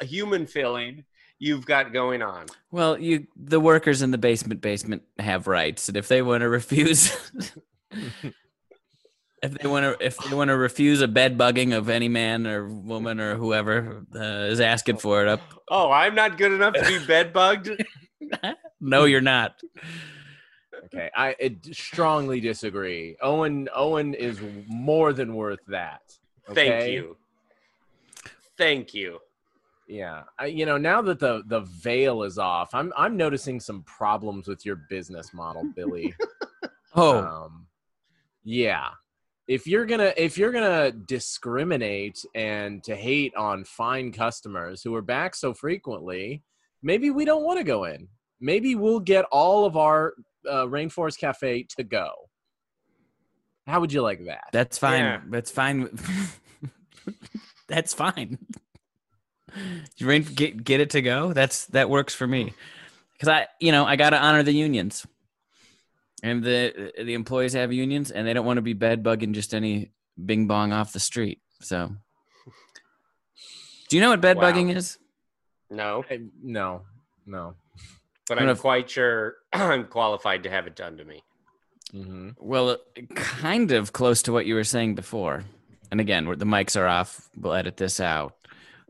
uh, 0.01 0.05
human 0.05 0.47
filling 0.47 1.03
you've 1.39 1.65
got 1.65 1.91
going 1.91 2.21
on. 2.21 2.45
Well, 2.71 2.99
you 2.99 3.27
the 3.35 3.59
workers 3.59 4.01
in 4.01 4.11
the 4.11 4.17
basement 4.17 4.61
basement 4.61 5.03
have 5.17 5.47
rights, 5.47 5.87
and 5.87 5.97
if 5.97 6.07
they 6.07 6.21
want 6.21 6.41
to 6.41 6.49
refuse, 6.49 7.15
if 7.91 9.53
they 9.53 9.67
want 9.67 9.85
to 9.85 10.05
if 10.05 10.17
they 10.17 10.35
want 10.35 10.49
to 10.49 10.57
refuse 10.57 11.01
a 11.01 11.07
bed 11.07 11.37
bugging 11.37 11.75
of 11.75 11.89
any 11.89 12.09
man 12.09 12.45
or 12.45 12.67
woman 12.67 13.19
or 13.19 13.35
whoever 13.35 14.05
uh, 14.15 14.19
is 14.19 14.59
asking 14.59 14.97
for 14.97 15.21
it 15.21 15.27
up, 15.27 15.41
Oh, 15.69 15.91
I'm 15.91 16.13
not 16.13 16.37
good 16.37 16.51
enough 16.51 16.73
to 16.75 16.85
be 16.85 17.03
bed 17.05 17.33
bugged. 17.33 17.71
no, 18.81 19.05
you're 19.05 19.21
not. 19.21 19.59
okay, 20.85 21.09
I 21.15 21.35
strongly 21.71 22.39
disagree. 22.39 23.17
Owen 23.21 23.69
Owen 23.73 24.13
is 24.13 24.39
more 24.67 25.13
than 25.13 25.33
worth 25.35 25.65
that. 25.67 26.01
Thank 26.53 26.91
you. 26.91 27.17
Thank 28.57 28.93
you. 28.93 29.19
Yeah, 29.89 30.21
I, 30.37 30.45
you 30.45 30.67
know, 30.67 30.77
now 30.77 31.01
that 31.01 31.19
the 31.19 31.41
the 31.47 31.61
veil 31.61 32.21
is 32.21 32.37
off, 32.37 32.75
I'm 32.75 32.93
I'm 32.95 33.17
noticing 33.17 33.59
some 33.59 33.81
problems 33.83 34.47
with 34.47 34.63
your 34.63 34.75
business 34.89 35.33
model, 35.33 35.63
Billy. 35.75 36.15
Oh, 36.95 37.19
um, 37.19 37.67
yeah. 38.43 38.89
If 39.47 39.67
you're 39.67 39.85
gonna 39.85 40.11
if 40.17 40.39
you're 40.39 40.51
gonna 40.51 40.91
discriminate 40.91 42.25
and 42.33 42.83
to 42.83 42.95
hate 42.95 43.35
on 43.35 43.63
fine 43.63 44.11
customers 44.11 44.81
who 44.81 44.95
are 44.95 45.03
back 45.03 45.35
so 45.35 45.53
frequently, 45.53 46.41
maybe 46.81 47.11
we 47.11 47.25
don't 47.25 47.43
want 47.43 47.59
to 47.59 47.63
go 47.63 47.83
in. 47.83 48.07
Maybe 48.41 48.73
we'll 48.73 48.99
get 48.99 49.25
all 49.25 49.65
of 49.65 49.77
our 49.77 50.15
uh, 50.49 50.65
Rainforest 50.65 51.19
Cafe 51.19 51.67
to 51.77 51.83
go. 51.83 52.09
How 53.67 53.79
would 53.79 53.93
you 53.93 54.01
like 54.01 54.25
that? 54.25 54.45
that's 54.51 54.79
fine. 54.79 55.01
Yeah. 55.01 55.21
That's 55.29 55.51
fine. 55.51 55.99
that's 57.67 57.93
fine. 57.93 58.39
You 59.97 60.07
ready 60.07 60.23
to 60.23 60.33
get 60.33 60.63
get 60.63 60.79
it 60.79 60.91
to 60.91 61.01
go? 61.01 61.33
That's 61.33 61.65
that 61.67 61.89
works 61.89 62.13
for 62.13 62.27
me. 62.27 62.53
Because 63.13 63.27
I, 63.27 63.47
you 63.59 63.71
know, 63.71 63.85
I 63.85 63.95
got 63.97 64.11
to 64.11 64.17
honor 64.17 64.43
the 64.43 64.53
unions, 64.53 65.05
and 66.23 66.43
the 66.43 66.93
the 66.97 67.13
employees 67.13 67.53
have 67.53 67.73
unions, 67.73 68.11
and 68.11 68.25
they 68.27 68.33
don't 68.33 68.45
want 68.45 68.57
to 68.57 68.61
be 68.61 68.73
bed 68.73 69.03
bugging 69.03 69.33
just 69.33 69.53
any 69.53 69.91
bing 70.23 70.47
bong 70.47 70.71
off 70.71 70.93
the 70.93 70.99
street. 70.99 71.41
So, 71.61 71.91
do 73.89 73.97
you 73.97 74.01
know 74.01 74.09
what 74.09 74.21
bed 74.21 74.37
Wow. 74.37 74.43
bugging 74.51 74.73
is? 74.75 74.97
No, 75.69 76.03
I- 76.09 76.21
no, 76.41 76.83
no. 77.25 77.55
but 78.27 78.37
I 78.37 78.41
don't 78.41 78.41
I'm 78.43 78.45
know 78.47 78.51
if- 78.53 78.61
quite 78.61 78.89
sure 78.89 79.35
I'm 79.53 79.85
qualified 79.85 80.43
to 80.43 80.49
have 80.49 80.67
it 80.67 80.75
done 80.75 80.97
to 80.97 81.03
me. 81.05 81.21
Mm-hmm. 81.93 82.29
Well, 82.37 82.77
kind 83.15 83.71
of 83.71 83.91
close 83.93 84.21
to 84.23 84.31
what 84.31 84.45
you 84.45 84.53
were 84.55 84.63
saying 84.63 84.95
before. 84.95 85.43
And 85.91 85.99
again, 85.99 86.25
we're- 86.25 86.37
the 86.37 86.45
mics 86.45 86.79
are 86.79 86.87
off. 86.87 87.27
We'll 87.35 87.53
edit 87.53 87.77
this 87.77 87.99
out. 87.99 88.35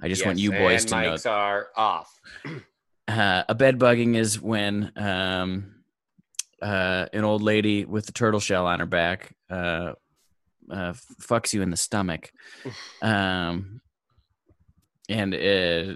I 0.01 0.07
just 0.07 0.25
want 0.25 0.39
you 0.39 0.51
boys 0.51 0.85
to 0.85 1.01
know 1.01 1.11
mics 1.11 1.29
are 1.29 1.67
off. 1.75 2.19
uh, 3.07 3.43
a 3.47 3.55
bed 3.55 3.79
bugging 3.79 4.15
is 4.15 4.41
when 4.41 4.91
um, 4.95 5.75
uh, 6.61 7.07
an 7.13 7.23
old 7.23 7.41
lady 7.41 7.85
with 7.85 8.07
a 8.09 8.11
turtle 8.11 8.39
shell 8.39 8.65
on 8.65 8.79
her 8.79 8.85
back 8.85 9.35
uh, 9.49 9.93
uh, 10.69 10.93
fucks 11.21 11.53
you 11.53 11.61
in 11.61 11.69
the 11.69 11.77
stomach, 11.77 12.31
um, 13.01 13.81
and 15.07 15.33
uh, 15.33 15.95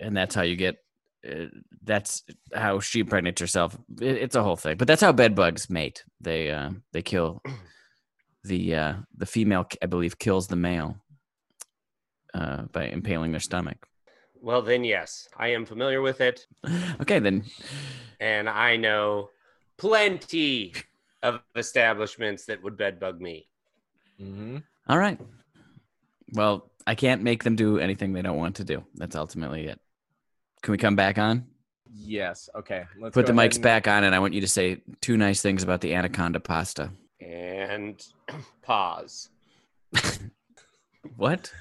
and 0.00 0.16
that's 0.16 0.34
how 0.34 0.42
you 0.42 0.56
get. 0.56 0.76
Uh, 1.28 1.46
that's 1.82 2.22
how 2.54 2.78
she 2.80 3.00
impregnates 3.00 3.40
herself. 3.40 3.76
It, 4.00 4.16
it's 4.16 4.36
a 4.36 4.42
whole 4.42 4.56
thing, 4.56 4.76
but 4.76 4.86
that's 4.86 5.02
how 5.02 5.12
bed 5.12 5.34
bugs 5.34 5.70
mate. 5.70 6.04
They 6.20 6.50
uh, 6.50 6.70
they 6.92 7.02
kill 7.02 7.42
the 8.44 8.74
uh, 8.74 8.94
the 9.16 9.26
female, 9.26 9.66
I 9.82 9.86
believe, 9.86 10.18
kills 10.18 10.48
the 10.48 10.56
male 10.56 10.96
uh, 12.34 12.62
by 12.72 12.84
impaling 12.86 13.30
their 13.32 13.40
stomach. 13.40 13.86
Well, 14.40 14.62
then, 14.62 14.84
yes, 14.84 15.28
I 15.36 15.48
am 15.48 15.66
familiar 15.66 16.00
with 16.00 16.20
it, 16.20 16.46
Okay, 17.00 17.18
then 17.18 17.44
and 18.20 18.48
I 18.48 18.76
know 18.76 19.30
plenty 19.76 20.74
of 21.22 21.40
establishments 21.56 22.44
that 22.46 22.62
would 22.62 22.76
bedbug 22.76 23.20
me. 23.20 23.48
Mm-hmm. 24.20 24.58
all 24.88 24.98
right. 24.98 25.20
Well, 26.32 26.70
I 26.86 26.94
can't 26.94 27.22
make 27.22 27.42
them 27.44 27.56
do 27.56 27.78
anything 27.78 28.12
they 28.12 28.22
don't 28.22 28.36
want 28.36 28.56
to 28.56 28.64
do. 28.64 28.84
That's 28.94 29.16
ultimately 29.16 29.66
it. 29.66 29.80
Can 30.62 30.72
we 30.72 30.78
come 30.78 30.96
back 30.96 31.18
on? 31.18 31.46
Yes. 31.92 32.48
Okay. 32.54 32.84
Let's 33.00 33.14
Put 33.14 33.26
the 33.26 33.32
mics 33.32 33.54
and- 33.54 33.62
back 33.62 33.88
on, 33.88 34.04
and 34.04 34.14
I 34.14 34.18
want 34.18 34.34
you 34.34 34.40
to 34.42 34.48
say 34.48 34.82
two 35.00 35.16
nice 35.16 35.40
things 35.40 35.62
about 35.62 35.80
the 35.80 35.94
anaconda 35.94 36.38
pasta. 36.40 36.90
And 37.20 38.04
pause. 38.62 39.30
What? 41.16 41.52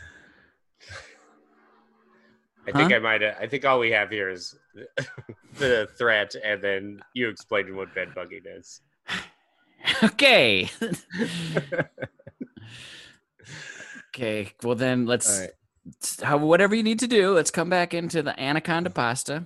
I 2.67 2.71
think 2.71 2.91
Huh? 2.91 2.95
I 2.97 2.99
might. 2.99 3.23
I 3.23 3.47
think 3.47 3.63
all 3.65 3.79
we 3.79 3.91
have 3.91 4.09
here 4.09 4.29
is 4.29 4.55
the 5.57 5.87
threat, 5.97 6.35
and 6.43 6.61
then 6.61 6.99
you 7.13 7.29
explaining 7.29 7.75
what 7.77 7.95
bedbugging 7.95 8.43
is. 8.45 8.81
Okay. 10.03 10.69
okay. 14.09 14.51
Well, 14.63 14.75
then 14.75 15.05
let's 15.05 15.39
right. 15.39 15.51
how 16.21 16.37
whatever 16.37 16.75
you 16.75 16.83
need 16.83 16.99
to 16.99 17.07
do. 17.07 17.33
Let's 17.33 17.51
come 17.51 17.69
back 17.69 17.93
into 17.93 18.21
the 18.21 18.37
anaconda 18.39 18.89
pasta. 18.89 19.45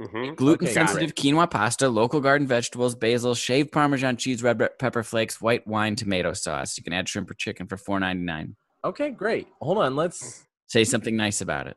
hmm 0.00 0.32
Gluten 0.34 0.66
Okay, 0.66 0.74
sensitive 0.74 1.14
quinoa 1.14 1.50
pasta, 1.50 1.88
local 1.88 2.20
garden 2.20 2.46
vegetables, 2.46 2.94
basil, 2.94 3.34
shaved 3.34 3.72
Parmesan 3.72 4.16
cheese, 4.16 4.42
red 4.42 4.58
pepper 4.78 5.02
flakes, 5.02 5.40
white 5.40 5.66
wine, 5.66 5.96
tomato 5.96 6.32
sauce. 6.32 6.78
You 6.78 6.84
can 6.84 6.94
add 6.94 7.08
shrimp 7.08 7.30
or 7.30 7.34
chicken 7.34 7.66
for 7.66 7.76
four 7.76 8.00
ninety 8.00 8.22
nine. 8.22 8.56
Okay. 8.84 9.10
Great. 9.10 9.48
Hold 9.60 9.78
on. 9.78 9.96
Let's. 9.96 10.46
Say 10.66 10.84
something 10.84 11.16
nice 11.16 11.40
about 11.40 11.66
it. 11.66 11.76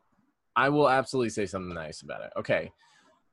I 0.56 0.68
will 0.70 0.88
absolutely 0.88 1.30
say 1.30 1.46
something 1.46 1.74
nice 1.74 2.02
about 2.02 2.22
it. 2.22 2.30
Okay. 2.36 2.72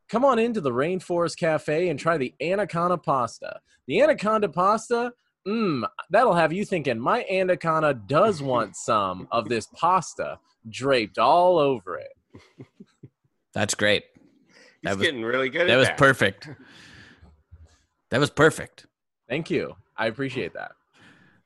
Come 0.10 0.24
on 0.24 0.38
into 0.38 0.62
the 0.62 0.70
Rainforest 0.72 1.38
Cafe 1.38 1.90
and 1.90 2.00
try 2.00 2.18
the 2.18 2.34
Anaconda 2.42 2.98
pasta. 2.98 3.60
The 3.88 4.02
Anaconda 4.02 4.50
pasta, 4.50 5.14
mmm, 5.48 5.84
that'll 6.12 6.36
have 6.36 6.54
you 6.54 6.64
thinking, 6.66 7.00
my 7.00 7.26
Anaconda 7.32 7.94
does 7.96 8.42
want 8.44 8.76
some 8.76 9.28
of 9.32 9.50
this 9.50 9.66
pasta 9.74 10.38
draped 10.70 11.18
all 11.18 11.58
over 11.58 11.98
it. 11.98 12.66
That's 13.54 13.74
great. 13.74 14.04
He's 14.14 14.92
That 14.92 14.98
was- 14.98 15.06
getting 15.08 15.24
really 15.24 15.50
good. 15.50 15.68
That 15.68 15.74
at 15.74 15.78
was 15.78 15.88
that. 15.88 15.98
perfect. 15.98 16.50
That 18.12 18.20
was 18.20 18.30
perfect. 18.30 18.86
Thank 19.28 19.50
you. 19.50 19.76
I 19.98 20.08
appreciate 20.08 20.54
that. 20.54 20.74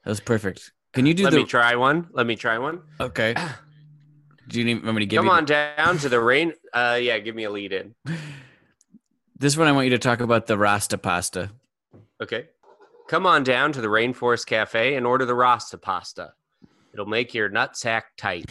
That 0.04 0.10
was 0.10 0.19
perfect. 0.19 0.72
Can 0.93 1.06
you 1.06 1.13
do 1.13 1.24
Let 1.24 1.32
the 1.32 1.38
me 1.38 1.45
try 1.45 1.76
one. 1.76 2.08
Let 2.12 2.26
me 2.26 2.36
try 2.36 2.58
one. 2.58 2.82
okay? 3.00 3.36
Do 4.50 4.60
you 4.60 4.66
need 4.66 4.84
want 4.84 4.96
me 4.96 5.02
to 5.02 5.06
give 5.06 5.20
Come 5.20 5.28
you 5.28 5.32
on 5.32 5.46
down 5.46 6.00
to 6.00 6.10
the 6.10 6.20
rain. 6.20 6.54
Uh, 6.74 6.98
yeah, 7.00 7.20
give 7.20 7.36
me 7.36 7.44
a 7.44 7.52
lead 7.52 7.72
in. 7.72 7.94
this 9.38 9.56
one? 9.56 9.68
I 9.68 9.72
want 9.72 9.86
you 9.86 9.92
to 9.92 10.00
talk 10.00 10.22
about 10.22 10.48
the 10.48 10.58
Rasta 10.58 10.98
pasta. 10.98 11.52
Okay. 12.22 12.48
Come 13.08 13.28
on 13.28 13.44
down 13.44 13.72
to 13.74 13.82
the 13.82 13.88
Rainforest 13.88 14.48
Cafe 14.48 14.96
and 14.96 15.06
order 15.06 15.26
the 15.26 15.36
Rasta 15.36 15.78
pasta. 15.78 16.34
It'll 16.94 17.06
make 17.06 17.36
your 17.36 17.50
nutsack 17.50 18.04
tight. 18.18 18.46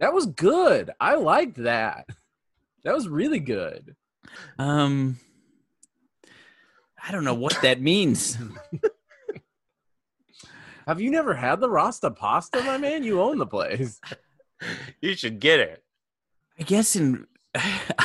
That 0.00 0.14
was 0.14 0.26
good. 0.26 0.92
I 0.98 1.16
liked 1.16 1.56
that. 1.58 2.08
That 2.84 2.94
was 2.94 3.06
really 3.06 3.40
good. 3.40 3.96
Um, 4.58 5.18
I 7.06 7.12
don't 7.12 7.24
know 7.24 7.34
what 7.34 7.60
that 7.62 7.82
means. 7.82 8.38
Have 10.86 11.02
you 11.02 11.10
never 11.10 11.34
had 11.34 11.60
the 11.60 11.68
Rasta 11.68 12.10
pasta, 12.10 12.62
my 12.62 12.78
man? 12.78 13.04
You 13.04 13.20
own 13.20 13.36
the 13.36 13.46
place. 13.46 14.00
You 15.00 15.14
should 15.14 15.40
get 15.40 15.60
it. 15.60 15.82
I 16.58 16.62
guess 16.64 16.96
in 16.96 17.26
I 17.54 18.02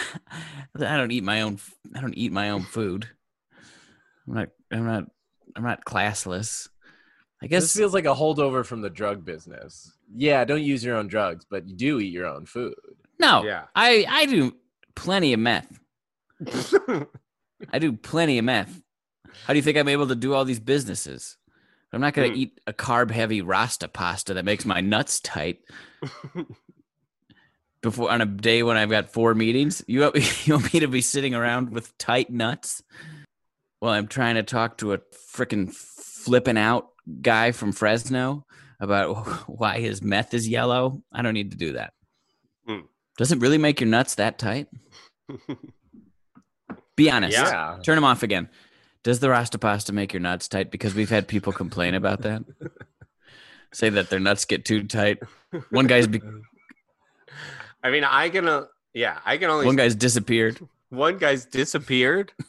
don't 0.76 1.12
eat 1.12 1.24
my 1.24 1.42
own. 1.42 1.60
I 1.96 2.02
don't 2.02 2.18
eat 2.18 2.32
my 2.32 2.50
own 2.52 2.64
food. 2.64 3.08
I'm 4.28 4.34
not. 4.36 4.50
I'm 4.72 4.86
not. 4.86 5.04
I'm 5.56 5.64
not 5.64 5.86
classless. 5.86 6.68
I 7.42 7.48
This 7.48 7.50
guess 7.50 7.76
feels 7.76 7.94
like 7.94 8.06
a 8.06 8.16
holdover 8.16 8.66
from 8.66 8.82
the 8.82 8.90
drug 8.90 9.26
business. 9.26 9.92
Yeah, 10.16 10.46
don't 10.46 10.64
use 10.64 10.84
your 10.84 10.96
own 10.96 11.08
drugs, 11.08 11.46
but 11.50 11.68
you 11.68 11.76
do 11.76 12.00
eat 12.00 12.14
your 12.14 12.26
own 12.28 12.46
food. 12.46 12.76
no. 13.20 13.44
Yeah. 13.44 13.66
I 13.76 14.06
I 14.10 14.26
do 14.26 14.54
plenty 14.96 15.34
of 15.34 15.40
meth. 15.40 15.80
I 17.72 17.80
do 17.80 17.94
plenty 17.94 18.38
of 18.38 18.46
meth. 18.46 18.82
How 19.46 19.54
do 19.54 19.58
you 19.58 19.64
think 19.64 19.78
I'm 19.78 19.88
able 19.90 20.08
to 20.08 20.16
do 20.16 20.34
all 20.34 20.46
these 20.46 20.60
businesses? 20.60 21.38
I'm 21.92 22.02
not 22.02 22.14
going 22.14 22.30
to 22.32 22.36
Hmm. 22.36 22.42
eat 22.42 22.60
a 22.66 22.74
carb 22.74 23.12
heavy 23.12 23.42
Rasta 23.42 23.88
pasta 23.88 24.34
that 24.34 24.46
makes 24.46 24.66
my 24.66 24.82
nuts 24.82 25.20
tight. 25.20 25.60
Before 27.84 28.10
on 28.10 28.22
a 28.22 28.26
day 28.26 28.64
when 28.64 28.78
I've 28.78 28.90
got 28.90 29.12
four 29.12 29.36
meetings, 29.36 29.84
you 29.88 30.00
want, 30.00 30.16
you 30.48 30.54
want 30.54 30.74
me 30.74 30.80
to 30.80 30.88
be 30.88 31.02
sitting 31.02 31.36
around 31.36 31.70
with 31.70 31.96
tight 32.00 32.32
nuts 32.32 32.82
while 33.80 33.94
I'm 33.94 34.08
trying 34.08 34.36
to 34.36 34.44
talk 34.44 34.78
to 34.78 34.94
a 34.94 35.00
freaking 35.34 35.72
flipping 35.72 36.58
out 36.58 36.88
guy 37.22 37.52
from 37.52 37.74
Fresno 37.74 38.46
about 38.80 39.28
why 39.50 39.80
his 39.80 40.02
meth 40.02 40.34
is 40.34 40.48
yellow? 40.48 41.04
I 41.12 41.22
don't 41.22 41.34
need 41.34 41.52
to 41.52 41.58
do 41.58 41.74
that. 41.74 41.94
Hmm. 42.66 42.80
Does 43.18 43.32
it 43.32 43.40
really 43.40 43.58
make 43.58 43.82
your 43.82 43.90
nuts 43.90 44.16
that 44.16 44.40
tight? 44.40 44.70
Be 46.96 47.12
honest. 47.12 47.38
Yeah. 47.38 47.80
Turn 47.84 47.96
them 47.96 48.06
off 48.06 48.24
again. 48.24 48.50
Does 49.04 49.20
the 49.20 49.30
Rasta 49.30 49.58
pasta 49.58 49.92
make 49.92 50.14
your 50.14 50.22
nuts 50.22 50.48
tight? 50.48 50.72
Because 50.72 50.96
we've 50.96 51.10
had 51.10 51.28
people 51.28 51.52
complain 51.52 51.94
about 51.94 52.22
that. 52.22 52.44
Say 53.74 53.90
that 53.90 54.10
their 54.10 54.20
nuts 54.20 54.46
get 54.46 54.64
too 54.64 54.84
tight. 54.84 55.18
One 55.72 55.88
guy's 55.88 56.08
be- 56.08 56.22
I 57.84 57.92
mean, 57.92 58.04
I 58.04 58.30
can. 58.30 58.48
Uh, 58.48 58.66
yeah, 58.94 59.20
I 59.26 59.38
can 59.38 59.50
only. 59.50 59.66
one 59.66 59.76
guy's 59.76 59.96
disappeared. 59.96 60.60
one 60.90 61.18
guy's 61.18 61.46
disappeared. 61.46 62.32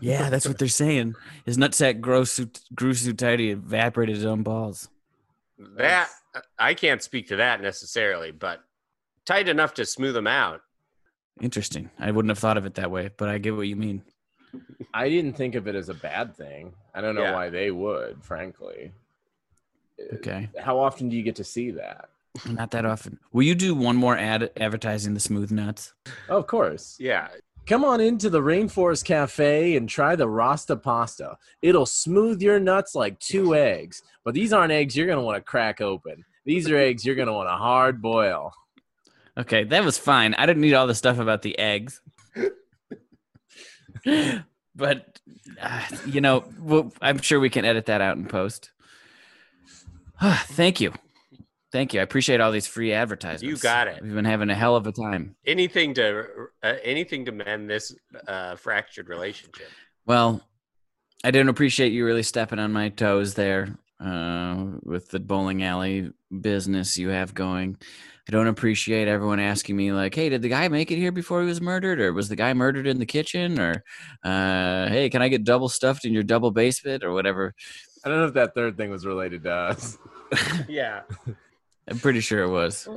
Yeah, 0.00 0.28
that's 0.28 0.46
what 0.46 0.58
they're 0.58 0.68
saying. 0.68 1.14
His 1.46 1.56
nutsack 1.56 2.00
grew 2.00 2.24
so, 2.26 2.46
grew 2.74 2.92
so 2.92 3.12
tight 3.12 3.38
he 3.40 3.50
evaporated 3.50 4.16
his 4.16 4.24
own 4.26 4.42
balls. 4.42 4.88
That 5.76 6.08
I 6.58 6.74
can't 6.74 7.02
speak 7.02 7.28
to 7.28 7.36
that 7.36 7.62
necessarily, 7.62 8.30
but 8.30 8.60
tight 9.24 9.48
enough 9.48 9.72
to 9.74 9.86
smooth 9.86 10.14
them 10.14 10.26
out. 10.26 10.60
Interesting. 11.40 11.88
I 11.98 12.10
wouldn't 12.10 12.30
have 12.30 12.38
thought 12.38 12.58
of 12.58 12.66
it 12.66 12.74
that 12.74 12.90
way, 12.90 13.10
but 13.16 13.28
I 13.30 13.38
get 13.38 13.56
what 13.56 13.66
you 13.66 13.76
mean. 13.76 14.02
I 14.94 15.08
didn't 15.08 15.34
think 15.34 15.54
of 15.54 15.68
it 15.68 15.74
as 15.74 15.88
a 15.88 15.94
bad 15.94 16.36
thing. 16.36 16.74
I 16.94 17.00
don't 17.00 17.14
know 17.14 17.22
Yeah. 17.22 17.34
why 17.34 17.48
they 17.48 17.70
would, 17.70 18.22
frankly. 18.22 18.92
Okay. 20.14 20.48
How 20.60 20.78
often 20.78 21.08
do 21.08 21.16
you 21.16 21.22
get 21.22 21.36
to 21.36 21.44
see 21.44 21.70
that? 21.72 22.10
Not 22.48 22.72
that 22.72 22.84
often. 22.84 23.18
Will 23.32 23.44
you 23.44 23.54
do 23.54 23.74
one 23.74 23.96
more 23.96 24.16
ad 24.16 24.50
advertising 24.56 25.14
the 25.14 25.20
smooth 25.20 25.50
nuts? 25.50 25.92
Oh, 26.28 26.38
of 26.38 26.46
course. 26.46 26.96
Yeah, 26.98 27.28
Come 27.66 27.82
on 27.82 27.98
into 27.98 28.28
the 28.28 28.42
Rainforest 28.42 29.04
Cafe 29.04 29.74
and 29.74 29.88
try 29.88 30.16
the 30.16 30.28
Rasta 30.28 30.76
pasta. 30.76 31.38
It'll 31.62 31.86
smooth 31.86 32.42
your 32.42 32.60
nuts 32.60 32.94
like 32.94 33.18
two 33.18 33.54
eggs. 33.56 34.02
But 34.22 34.34
these 34.34 34.52
aren't 34.52 34.72
eggs 34.72 34.94
you're 34.94 35.06
going 35.06 35.18
to 35.18 35.24
want 35.24 35.36
to 35.36 35.42
crack 35.42 35.80
open. 35.80 36.24
These 36.44 36.68
are 36.68 36.76
eggs 36.76 37.06
you're 37.06 37.14
going 37.14 37.28
to 37.28 37.32
want 37.32 37.48
to 37.48 37.54
hard 37.54 38.02
boil. 38.02 38.52
Okay, 39.38 39.64
that 39.64 39.82
was 39.82 39.96
fine. 39.96 40.34
I 40.34 40.44
didn't 40.44 40.60
need 40.60 40.74
all 40.74 40.86
the 40.86 40.94
stuff 40.94 41.18
about 41.18 41.40
the 41.40 41.58
eggs. 41.58 42.02
but 44.76 45.18
uh, 45.60 45.82
you 46.06 46.20
know, 46.20 46.44
well, 46.60 46.92
I'm 47.00 47.18
sure 47.18 47.40
we 47.40 47.50
can 47.50 47.64
edit 47.64 47.86
that 47.86 48.02
out 48.02 48.18
in 48.18 48.26
post. 48.26 48.72
Thank 50.20 50.82
you. 50.82 50.92
Thank 51.74 51.92
you. 51.92 51.98
I 51.98 52.04
appreciate 52.04 52.40
all 52.40 52.52
these 52.52 52.68
free 52.68 52.92
advertisements. 52.92 53.42
You 53.42 53.56
got 53.56 53.88
it. 53.88 54.00
We've 54.00 54.14
been 54.14 54.24
having 54.24 54.48
a 54.48 54.54
hell 54.54 54.76
of 54.76 54.86
a 54.86 54.92
time. 54.92 55.34
anything 55.44 55.92
to 55.94 56.24
uh, 56.62 56.74
anything 56.84 57.24
to 57.24 57.32
mend 57.32 57.68
this 57.68 57.92
uh, 58.28 58.54
fractured 58.54 59.08
relationship. 59.08 59.66
Well, 60.06 60.40
I 61.24 61.32
didn't 61.32 61.48
appreciate 61.48 61.90
you 61.92 62.06
really 62.06 62.22
stepping 62.22 62.60
on 62.60 62.72
my 62.72 62.90
toes 62.90 63.34
there 63.34 63.76
uh, 63.98 64.66
with 64.84 65.08
the 65.08 65.18
bowling 65.18 65.64
alley 65.64 66.12
business 66.40 66.96
you 66.96 67.08
have 67.08 67.34
going. 67.34 67.76
I 68.28 68.30
don't 68.30 68.46
appreciate 68.46 69.08
everyone 69.08 69.40
asking 69.40 69.76
me 69.76 69.90
like, 69.90 70.14
"Hey, 70.14 70.28
did 70.28 70.42
the 70.42 70.48
guy 70.48 70.68
make 70.68 70.92
it 70.92 70.96
here 70.98 71.10
before 71.10 71.40
he 71.40 71.48
was 71.48 71.60
murdered, 71.60 71.98
or 71.98 72.12
was 72.12 72.28
the 72.28 72.36
guy 72.36 72.54
murdered 72.54 72.86
in 72.86 73.00
the 73.00 73.04
kitchen, 73.04 73.58
or 73.58 73.82
uh, 74.22 74.88
hey, 74.90 75.10
can 75.10 75.22
I 75.22 75.28
get 75.28 75.42
double 75.42 75.68
stuffed 75.68 76.04
in 76.04 76.12
your 76.12 76.22
double 76.22 76.52
basement, 76.52 77.02
or 77.02 77.12
whatever?" 77.12 77.52
I 78.04 78.10
don't 78.10 78.20
know 78.20 78.26
if 78.26 78.34
that 78.34 78.54
third 78.54 78.76
thing 78.76 78.90
was 78.90 79.04
related 79.04 79.42
to 79.42 79.52
us. 79.52 79.98
Yeah, 80.68 81.02
I'm 81.88 81.98
pretty 81.98 82.20
sure 82.20 82.42
it 82.42 82.50
was. 82.50 82.88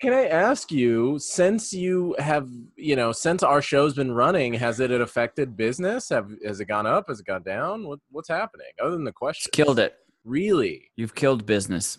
Can 0.00 0.12
I 0.14 0.26
ask 0.26 0.72
you, 0.72 1.18
since 1.18 1.72
you 1.72 2.16
have, 2.18 2.48
you 2.76 2.96
know, 2.96 3.12
since 3.12 3.42
our 3.42 3.60
show's 3.60 3.94
been 3.94 4.12
running, 4.12 4.54
has 4.54 4.80
it 4.80 4.90
affected 4.90 5.56
business? 5.56 6.08
Have 6.08 6.30
has 6.44 6.60
it 6.60 6.64
gone 6.64 6.86
up? 6.86 7.04
Has 7.08 7.20
it 7.20 7.26
gone 7.26 7.42
down? 7.42 7.86
What 7.86 8.00
what's 8.10 8.28
happening? 8.28 8.66
Other 8.80 8.92
than 8.92 9.04
the 9.04 9.12
question, 9.12 9.50
killed 9.52 9.78
it. 9.78 9.94
Really, 10.24 10.90
You've 10.96 11.14
killed 11.14 11.46
business. 11.46 11.98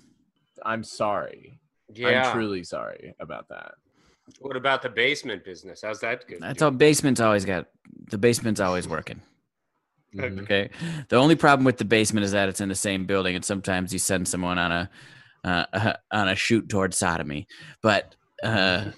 I'm 0.65 0.83
sorry. 0.83 1.59
yeah. 1.93 2.27
I'm 2.29 2.33
truly 2.33 2.63
sorry 2.63 3.13
about 3.19 3.47
that. 3.49 3.75
What 4.39 4.57
about 4.57 4.81
the 4.81 4.89
basement 4.89 5.45
business? 5.45 5.81
How's 5.83 6.01
that 6.01 6.27
good? 6.27 6.39
That's 6.41 6.61
all. 6.61 6.71
Basement's 6.71 7.21
always 7.21 7.45
got. 7.45 7.67
The 8.09 8.17
basement's 8.17 8.59
always 8.59 8.87
working. 8.87 9.21
Mhm. 10.15 10.41
Okay. 10.41 10.69
The 11.09 11.15
only 11.15 11.35
problem 11.35 11.63
with 11.63 11.77
the 11.77 11.85
basement 11.85 12.25
is 12.25 12.31
that 12.31 12.49
it's 12.49 12.59
in 12.59 12.69
the 12.69 12.75
same 12.75 13.05
building, 13.05 13.35
and 13.35 13.45
sometimes 13.45 13.93
you 13.93 13.99
send 13.99 14.27
someone 14.27 14.57
on 14.57 14.71
a 14.71 14.89
uh, 15.47 15.93
on 16.11 16.27
a 16.29 16.35
shoot 16.35 16.67
towards 16.69 16.97
sodomy. 16.97 17.47
But 17.81 18.15
uh, 18.43 18.91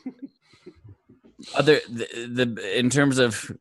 other 1.56 1.80
the, 1.90 2.08
the 2.56 2.80
in 2.80 2.90
terms 2.90 3.18
of 3.20 3.52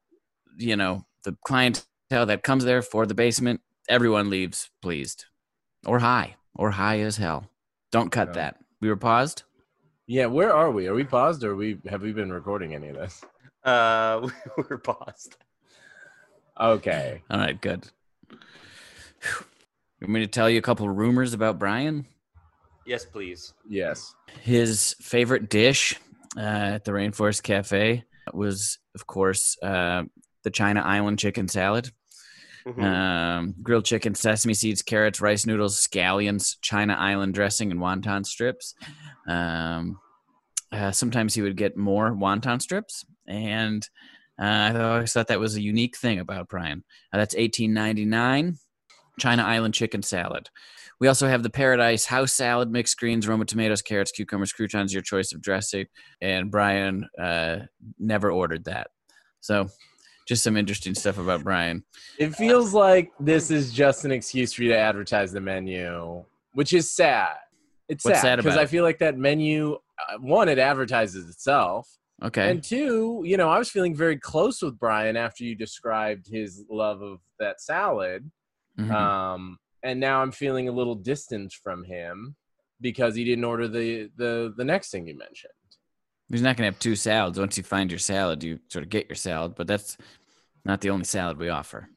you 0.57 0.77
know 0.77 1.05
the 1.25 1.37
clientele 1.45 2.27
that 2.27 2.43
comes 2.43 2.65
there 2.65 2.83
for 2.83 3.07
the 3.07 3.15
basement, 3.15 3.61
everyone 3.89 4.31
leaves 4.31 4.71
pleased, 4.83 5.27
or 5.87 5.99
high, 5.99 6.37
or 6.55 6.71
high 6.73 7.01
as 7.01 7.17
hell. 7.17 7.51
Don't 7.93 8.11
cut 8.11 8.29
Yeah. 8.29 8.35
that. 8.35 8.57
We 8.81 8.89
were 8.89 8.97
paused. 8.97 9.43
Yeah, 10.07 10.27
where 10.27 10.55
are 10.55 10.71
we? 10.71 10.87
Are 10.87 10.95
we 10.95 11.05
paused 11.05 11.45
or 11.45 11.55
we 11.55 11.79
have 11.89 12.03
we 12.03 12.13
been 12.13 12.33
recording 12.33 12.75
any 12.75 12.89
of 12.89 12.97
this? 12.97 13.23
Uh, 13.65 14.29
we're 14.57 14.79
paused. 14.79 15.37
Okay. 16.59 17.23
All 17.31 17.39
right, 17.39 17.61
good. 17.61 17.87
Whew. 18.31 18.39
You 20.01 20.07
want 20.07 20.13
me 20.13 20.21
to 20.21 20.27
tell 20.27 20.49
you 20.49 20.59
a 20.59 20.63
couple 20.63 20.89
rumors 20.89 21.35
about 21.35 21.59
Brian? 21.59 22.07
Yes, 22.89 23.05
please. 23.05 23.53
Yes. 23.69 24.15
His 24.41 24.97
favorite 25.03 25.51
dish 25.51 25.95
uh, 26.39 26.41
at 26.41 26.85
the 26.85 26.93
Rainforest 26.93 27.43
Cafe 27.43 28.03
was, 28.33 28.79
of 28.95 29.07
course, 29.07 29.59
uh, 29.63 30.05
the 30.43 30.51
China 30.51 30.81
Island 30.81 31.19
chicken 31.19 31.49
salad. 31.49 31.91
Mhm. 32.67 32.83
Um, 32.83 33.55
grilled 33.63 33.85
chicken, 33.85 34.15
sesame 34.15 34.55
seeds, 34.55 34.81
carrots, 34.83 35.21
rice 35.21 35.45
noodles, 35.47 35.87
scallions, 35.87 36.57
China 36.63 36.95
Island 36.95 37.35
dressing, 37.35 37.71
and 37.71 37.81
wonton 37.81 38.25
strips. 38.25 38.75
Um, 39.27 39.99
uh, 40.73 40.91
sometimes 40.91 41.35
he 41.35 41.43
would 41.43 41.57
get 41.57 41.77
more 41.77 42.11
wonton 42.11 42.61
strips, 42.61 43.05
and 43.27 43.87
uh, 44.41 44.45
I 44.45 44.81
always 44.81 45.13
thought 45.13 45.29
that 45.29 45.41
was 45.41 45.57
a 45.57 45.63
unique 45.63 45.97
thing 45.97 46.19
about 46.19 46.49
Brian. 46.49 46.85
Uh, 47.13 47.19
that's 47.19 47.35
eighteen 47.37 47.73
ninety 47.73 48.05
nine, 48.05 48.59
China 49.19 49.45
Island 49.45 49.75
chicken 49.75 50.03
salad. 50.03 50.51
We 51.01 51.07
also 51.09 51.29
have 51.29 51.43
the 51.43 51.51
Paradise 51.51 52.05
House 52.07 52.33
salad, 52.33 52.71
mixed 52.73 52.99
greens, 52.99 53.29
Roma 53.29 53.45
tomatoes, 53.45 53.83
carrots, 53.83 54.11
cucumbers, 54.11 54.53
croutons, 54.53 54.93
your 54.93 55.03
choice 55.03 55.33
of 55.33 55.41
dressing. 55.41 55.87
And 56.21 56.51
Brian 56.51 57.09
uh, 57.21 57.61
never 57.99 58.31
ordered 58.33 58.65
that. 58.65 58.89
So, 59.41 59.69
just 60.27 60.43
some 60.43 60.57
interesting 60.57 60.95
stuff 60.95 61.17
about 61.19 61.45
Brian. 61.45 61.85
It 62.19 62.35
feels 62.35 62.75
like 62.75 63.13
this 63.21 63.51
is 63.51 63.73
just 63.73 64.05
an 64.05 64.13
excuse 64.13 64.53
for 64.53 64.63
you 64.63 64.71
to 64.71 64.79
advertise 64.79 65.33
the 65.33 65.41
menu, 65.41 66.25
which 66.53 66.73
is 66.73 66.91
sad. 66.91 67.37
It's 67.89 68.05
sad 68.05 68.37
because 68.37 68.59
I 68.59 68.67
feel 68.67 68.85
like 68.85 68.99
that 68.99 69.17
menu, 69.17 69.75
uh, 69.75 70.19
one, 70.19 70.49
it 70.51 70.59
advertises 70.59 71.27
itself, 71.31 71.89
Okay. 72.23 72.51
and 72.51 72.63
two, 72.63 73.23
you 73.25 73.39
know, 73.39 73.49
I 73.49 73.59
was 73.59 73.71
feeling 73.71 73.95
very 73.95 74.19
close 74.19 74.61
with 74.61 74.79
Brian 74.79 75.17
after 75.17 75.45
you 75.45 75.55
described 75.55 76.27
his 76.29 76.65
love 76.69 77.01
of 77.01 77.21
that 77.39 77.63
salad, 77.63 78.31
Mhm. 78.79 78.91
um, 78.93 79.59
and 79.83 80.01
now 80.01 80.23
I'm 80.23 80.33
feeling 80.33 80.69
a 80.69 80.73
little 80.73 80.95
distant 80.95 81.53
from 81.53 81.85
him 81.85 82.37
because 82.81 83.15
he 83.15 83.25
didn't 83.25 83.45
order 83.45 83.69
the 83.69 84.11
the 84.17 84.55
the 84.57 84.65
next 84.65 84.91
thing 84.91 85.07
you 85.07 85.17
mentioned. 85.17 85.53
He's 86.31 86.43
not 86.43 86.57
going 86.57 86.71
to 86.71 86.75
have 86.75 86.79
two 86.79 86.97
salads. 86.97 87.39
Once 87.39 87.57
you 87.57 87.63
find 87.63 87.91
your 87.91 87.99
salad, 87.99 88.43
you 88.43 88.59
sort 88.69 88.85
of 88.85 88.91
get 88.91 89.09
your 89.09 89.17
salad, 89.17 89.55
but 89.57 89.67
that's 89.67 89.97
not 90.65 90.83
the 90.83 90.91
only 90.91 91.07
salad 91.07 91.39
we 91.39 91.49
offer. 91.49 91.89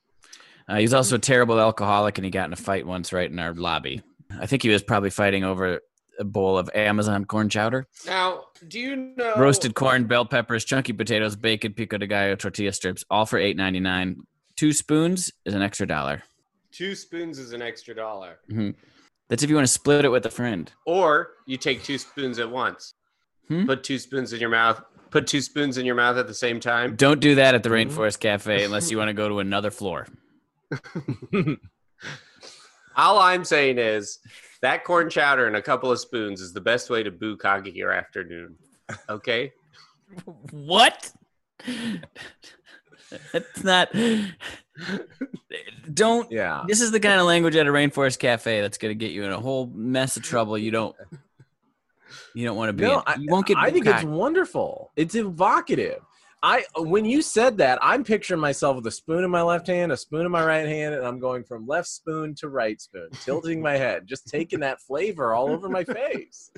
Uh, 0.69 0.77
he's 0.77 0.93
also 0.93 1.15
a 1.15 1.19
terrible 1.19 1.59
alcoholic, 1.59 2.17
and 2.17 2.23
he 2.23 2.31
got 2.31 2.47
in 2.47 2.53
a 2.53 2.57
fight 2.57 2.87
once 2.87 3.11
right 3.11 3.29
in 3.29 3.39
our 3.39 3.53
lobby. 3.53 4.01
I 4.39 4.45
think 4.45 4.63
he 4.63 4.69
was 4.69 4.83
probably 4.83 5.09
fighting 5.09 5.43
over 5.43 5.81
a 6.17 6.23
bowl 6.23 6.57
of 6.57 6.69
Amazon 6.73 7.25
corn 7.25 7.49
chowder, 7.49 7.87
Now, 8.05 8.45
do 8.67 8.79
you 8.79 8.95
know 8.95 9.35
roasted 9.35 9.75
corn, 9.75 10.05
bell 10.05 10.25
peppers, 10.25 10.63
chunky 10.63 10.93
potatoes, 10.93 11.35
bacon, 11.35 11.73
pico 11.73 11.97
de 11.97 12.07
gallo, 12.07 12.35
tortilla 12.35 12.71
strips, 12.71 13.03
all 13.09 13.25
for 13.25 13.37
eight 13.37 13.57
ninety 13.57 13.79
nine. 13.79 14.21
Two 14.55 14.71
spoons 14.71 15.31
is 15.45 15.53
an 15.53 15.61
extra 15.61 15.87
dollar. 15.87 16.23
Two 16.71 16.95
spoons 16.95 17.37
is 17.39 17.53
an 17.53 17.61
extra 17.61 17.93
dollar, 17.95 18.39
That's 19.29 19.43
if 19.43 19.49
you 19.49 19.55
want 19.55 19.67
to 19.67 19.71
split 19.73 20.05
it 20.05 20.09
with 20.09 20.25
a 20.25 20.29
friend. 20.31 20.71
or 20.85 21.31
you 21.45 21.57
take 21.57 21.83
two 21.83 21.97
spoons 21.97 22.39
at 22.39 22.49
once. 22.49 22.93
Hmm? 23.47 23.65
Put 23.65 23.83
two 23.83 23.97
spoons 23.99 24.33
in 24.33 24.39
your 24.39 24.49
mouth. 24.49 24.81
Put 25.09 25.27
two 25.27 25.41
spoons 25.41 25.77
in 25.77 25.85
your 25.85 25.95
mouth 25.95 26.17
at 26.17 26.27
the 26.27 26.33
same 26.33 26.59
time. 26.59 26.95
Don't 26.95 27.19
do 27.19 27.35
that 27.35 27.53
at 27.53 27.63
the. 27.63 27.69
Rainforest 27.69 28.19
Cafe 28.19 28.63
unless 28.63 28.89
you 28.89 28.97
want 28.97 29.09
to 29.09 29.13
go 29.13 29.27
to 29.27 29.39
another 29.39 29.69
floor. 29.71 30.07
All 32.95 33.19
I'm 33.19 33.43
saying 33.45 33.77
is 33.77 34.19
that 34.61 34.83
corn 34.83 35.09
chowder 35.09 35.47
and 35.47 35.55
a 35.55 35.61
couple 35.61 35.91
of 35.91 35.99
spoons 35.99 36.39
is 36.41 36.53
the 36.53 36.61
best 36.61 36.89
way 36.89 37.03
to 37.03 37.11
boo 37.11 37.37
bukkake 37.37 37.75
your 37.75 37.91
afternoon. 37.91 38.55
Okay. 39.09 39.51
What? 40.51 41.09
It's 43.33 43.63
not. 43.63 43.93
Don't. 45.93 46.31
yeah. 46.31 46.63
This 46.67 46.81
is 46.81 46.91
the 46.91 46.99
kind 46.99 47.19
of 47.19 47.27
language 47.27 47.55
at 47.55 47.67
a 47.67 47.71
rainforest 47.71 48.19
cafe 48.19 48.61
that's 48.61 48.77
going 48.77 48.91
to 48.91 48.95
get 48.95 49.11
you 49.11 49.23
in 49.23 49.31
a 49.31 49.39
whole 49.39 49.67
mess 49.67 50.17
of 50.17 50.23
trouble. 50.23 50.57
You 50.57 50.71
don't. 50.71 50.95
You 52.33 52.45
don't 52.45 52.55
want 52.55 52.69
to 52.69 52.73
be. 52.73 52.83
No, 52.83 52.99
in. 52.99 53.03
I, 53.05 53.15
You 53.15 53.27
won't 53.29 53.45
get. 53.45 53.57
I 53.57 53.69
think 53.69 53.85
it's 53.85 54.03
wonderful. 54.03 54.91
It's 54.95 55.15
evocative. 55.15 56.01
I 56.43 56.63
when 56.75 57.05
you 57.05 57.21
said 57.21 57.57
that, 57.59 57.77
I'm 57.81 58.03
picturing 58.03 58.39
myself 58.39 58.77
with 58.77 58.87
a 58.87 58.91
spoon 58.91 59.23
in 59.23 59.29
my 59.29 59.43
left 59.43 59.67
hand, 59.67 59.91
a 59.91 59.97
spoon 59.97 60.25
in 60.25 60.31
my 60.31 60.43
right 60.43 60.67
hand, 60.67 60.95
and 60.95 61.05
I'm 61.05 61.19
going 61.19 61.43
from 61.43 61.67
left 61.67 61.87
spoon 61.87 62.33
to 62.35 62.49
right 62.49 62.81
spoon, 62.81 63.09
tilting 63.23 63.61
my 63.61 63.77
head, 63.77 64.07
just 64.07 64.27
taking 64.27 64.61
that 64.61 64.81
flavor 64.81 65.33
all 65.33 65.49
over 65.51 65.69
my 65.69 65.83
face. 65.83 66.51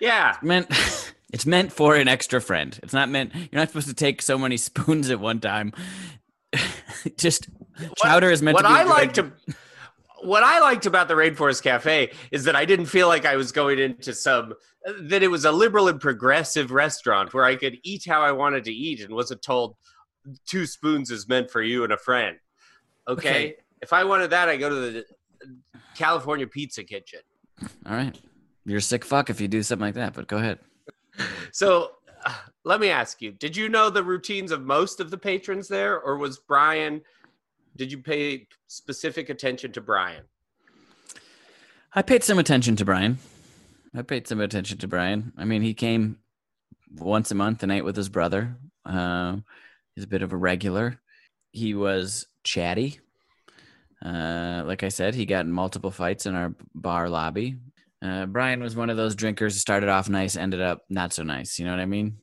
Yeah. 0.00 0.36
meant. 0.42 1.14
It's 1.32 1.46
meant 1.46 1.72
for 1.72 1.94
an 1.94 2.08
extra 2.08 2.40
friend. 2.40 2.78
It's 2.82 2.92
not 2.92 3.08
meant. 3.08 3.34
You're 3.34 3.48
not 3.60 3.68
supposed 3.68 3.88
to 3.88 3.94
take 3.94 4.22
so 4.22 4.38
many 4.38 4.56
spoons 4.68 5.10
at 5.10 5.20
one 5.20 5.40
time. 5.40 5.72
Just 7.16 7.48
chowder 7.98 8.30
is 8.30 8.42
meant 8.42 8.54
what 8.54 8.62
to 8.62 8.68
be. 8.68 8.74
I 8.74 8.84
liked 8.84 9.16
to, 9.16 9.32
what 10.22 10.42
I 10.42 10.60
liked 10.60 10.86
about 10.86 11.08
the 11.08 11.14
Rainforest 11.14 11.62
Cafe 11.62 12.10
is 12.30 12.44
that 12.44 12.56
I 12.56 12.64
didn't 12.64 12.86
feel 12.86 13.08
like 13.08 13.26
I 13.26 13.36
was 13.36 13.52
going 13.52 13.78
into 13.78 14.14
some 14.14 14.54
that 15.00 15.22
it 15.22 15.28
was 15.28 15.44
a 15.44 15.52
liberal 15.52 15.88
and 15.88 16.00
progressive 16.00 16.70
restaurant 16.70 17.34
where 17.34 17.44
I 17.44 17.56
could 17.56 17.78
eat 17.82 18.04
how 18.06 18.22
I 18.22 18.32
wanted 18.32 18.64
to 18.64 18.72
eat 18.72 19.00
and 19.00 19.14
wasn't 19.14 19.42
told 19.42 19.76
two 20.46 20.66
spoons 20.66 21.10
is 21.10 21.28
meant 21.28 21.50
for 21.50 21.62
you 21.62 21.84
and 21.84 21.92
a 21.92 21.98
friend. 21.98 22.38
Okay? 23.06 23.28
Okay. 23.28 23.54
If 23.82 23.92
I 23.92 24.04
wanted 24.04 24.30
that, 24.30 24.48
I 24.48 24.56
go 24.56 24.68
to 24.68 24.74
the 24.74 25.04
California 25.94 26.46
Pizza 26.46 26.84
Kitchen. 26.84 27.20
All 27.86 27.94
right. 27.94 28.18
You're 28.64 28.78
a 28.78 28.82
sick 28.82 29.04
fuck 29.04 29.30
if 29.30 29.40
you 29.40 29.48
do 29.48 29.62
something 29.62 29.86
like 29.86 29.94
that. 29.94 30.14
But 30.14 30.26
go 30.26 30.38
ahead. 30.38 30.58
So 31.50 31.92
uh, 32.24 32.34
let 32.64 32.78
me 32.78 32.90
ask 32.90 33.20
you: 33.20 33.32
Did 33.32 33.56
you 33.56 33.68
know 33.68 33.90
the 33.90 34.02
routines 34.02 34.52
of 34.52 34.62
most 34.62 35.00
of 35.00 35.10
the 35.10 35.18
patrons 35.18 35.66
there, 35.66 36.00
or 36.00 36.16
was 36.16 36.38
Brian? 36.38 37.00
Did 37.76 37.90
you 37.90 37.98
pay 37.98 38.46
specific 38.66 39.28
attention 39.28 39.72
to 39.72 39.80
Brian? 39.80 40.24
I 41.94 42.02
paid 42.02 42.22
some 42.22 42.38
attention 42.38 42.76
to 42.76 42.84
Brian. 42.84 43.18
I 43.94 44.02
paid 44.02 44.28
some 44.28 44.40
attention 44.40 44.78
to 44.78 44.88
Brian. 44.88 45.32
I 45.36 45.44
mean, 45.44 45.62
he 45.62 45.74
came 45.74 46.18
once 46.96 47.30
a 47.30 47.34
month 47.34 47.62
and 47.62 47.72
ate 47.72 47.84
with 47.84 47.96
his 47.96 48.08
brother. 48.08 48.56
Uh, 48.84 49.36
he's 49.94 50.04
a 50.04 50.08
bit 50.08 50.22
of 50.22 50.32
a 50.32 50.36
regular. 50.36 51.00
He 51.52 51.74
was 51.74 52.26
chatty. 52.44 53.00
Uh, 54.04 54.62
like 54.66 54.82
I 54.82 54.88
said, 54.88 55.14
he 55.14 55.26
got 55.26 55.44
in 55.44 55.52
multiple 55.52 55.90
fights 55.90 56.26
in 56.26 56.34
our 56.34 56.54
bar 56.74 57.08
lobby. 57.08 57.56
Uh, 58.00 58.26
Brian 58.26 58.62
was 58.62 58.76
one 58.76 58.90
of 58.90 58.96
those 58.96 59.14
drinkers 59.16 59.54
who 59.54 59.58
started 59.58 59.88
off 59.88 60.08
nice, 60.08 60.36
ended 60.36 60.60
up 60.60 60.82
not 60.88 61.12
so 61.12 61.22
nice. 61.24 61.58
You 61.58 61.64
know 61.64 61.72
what 61.72 61.80
I 61.80 61.86
mean? 61.86 62.18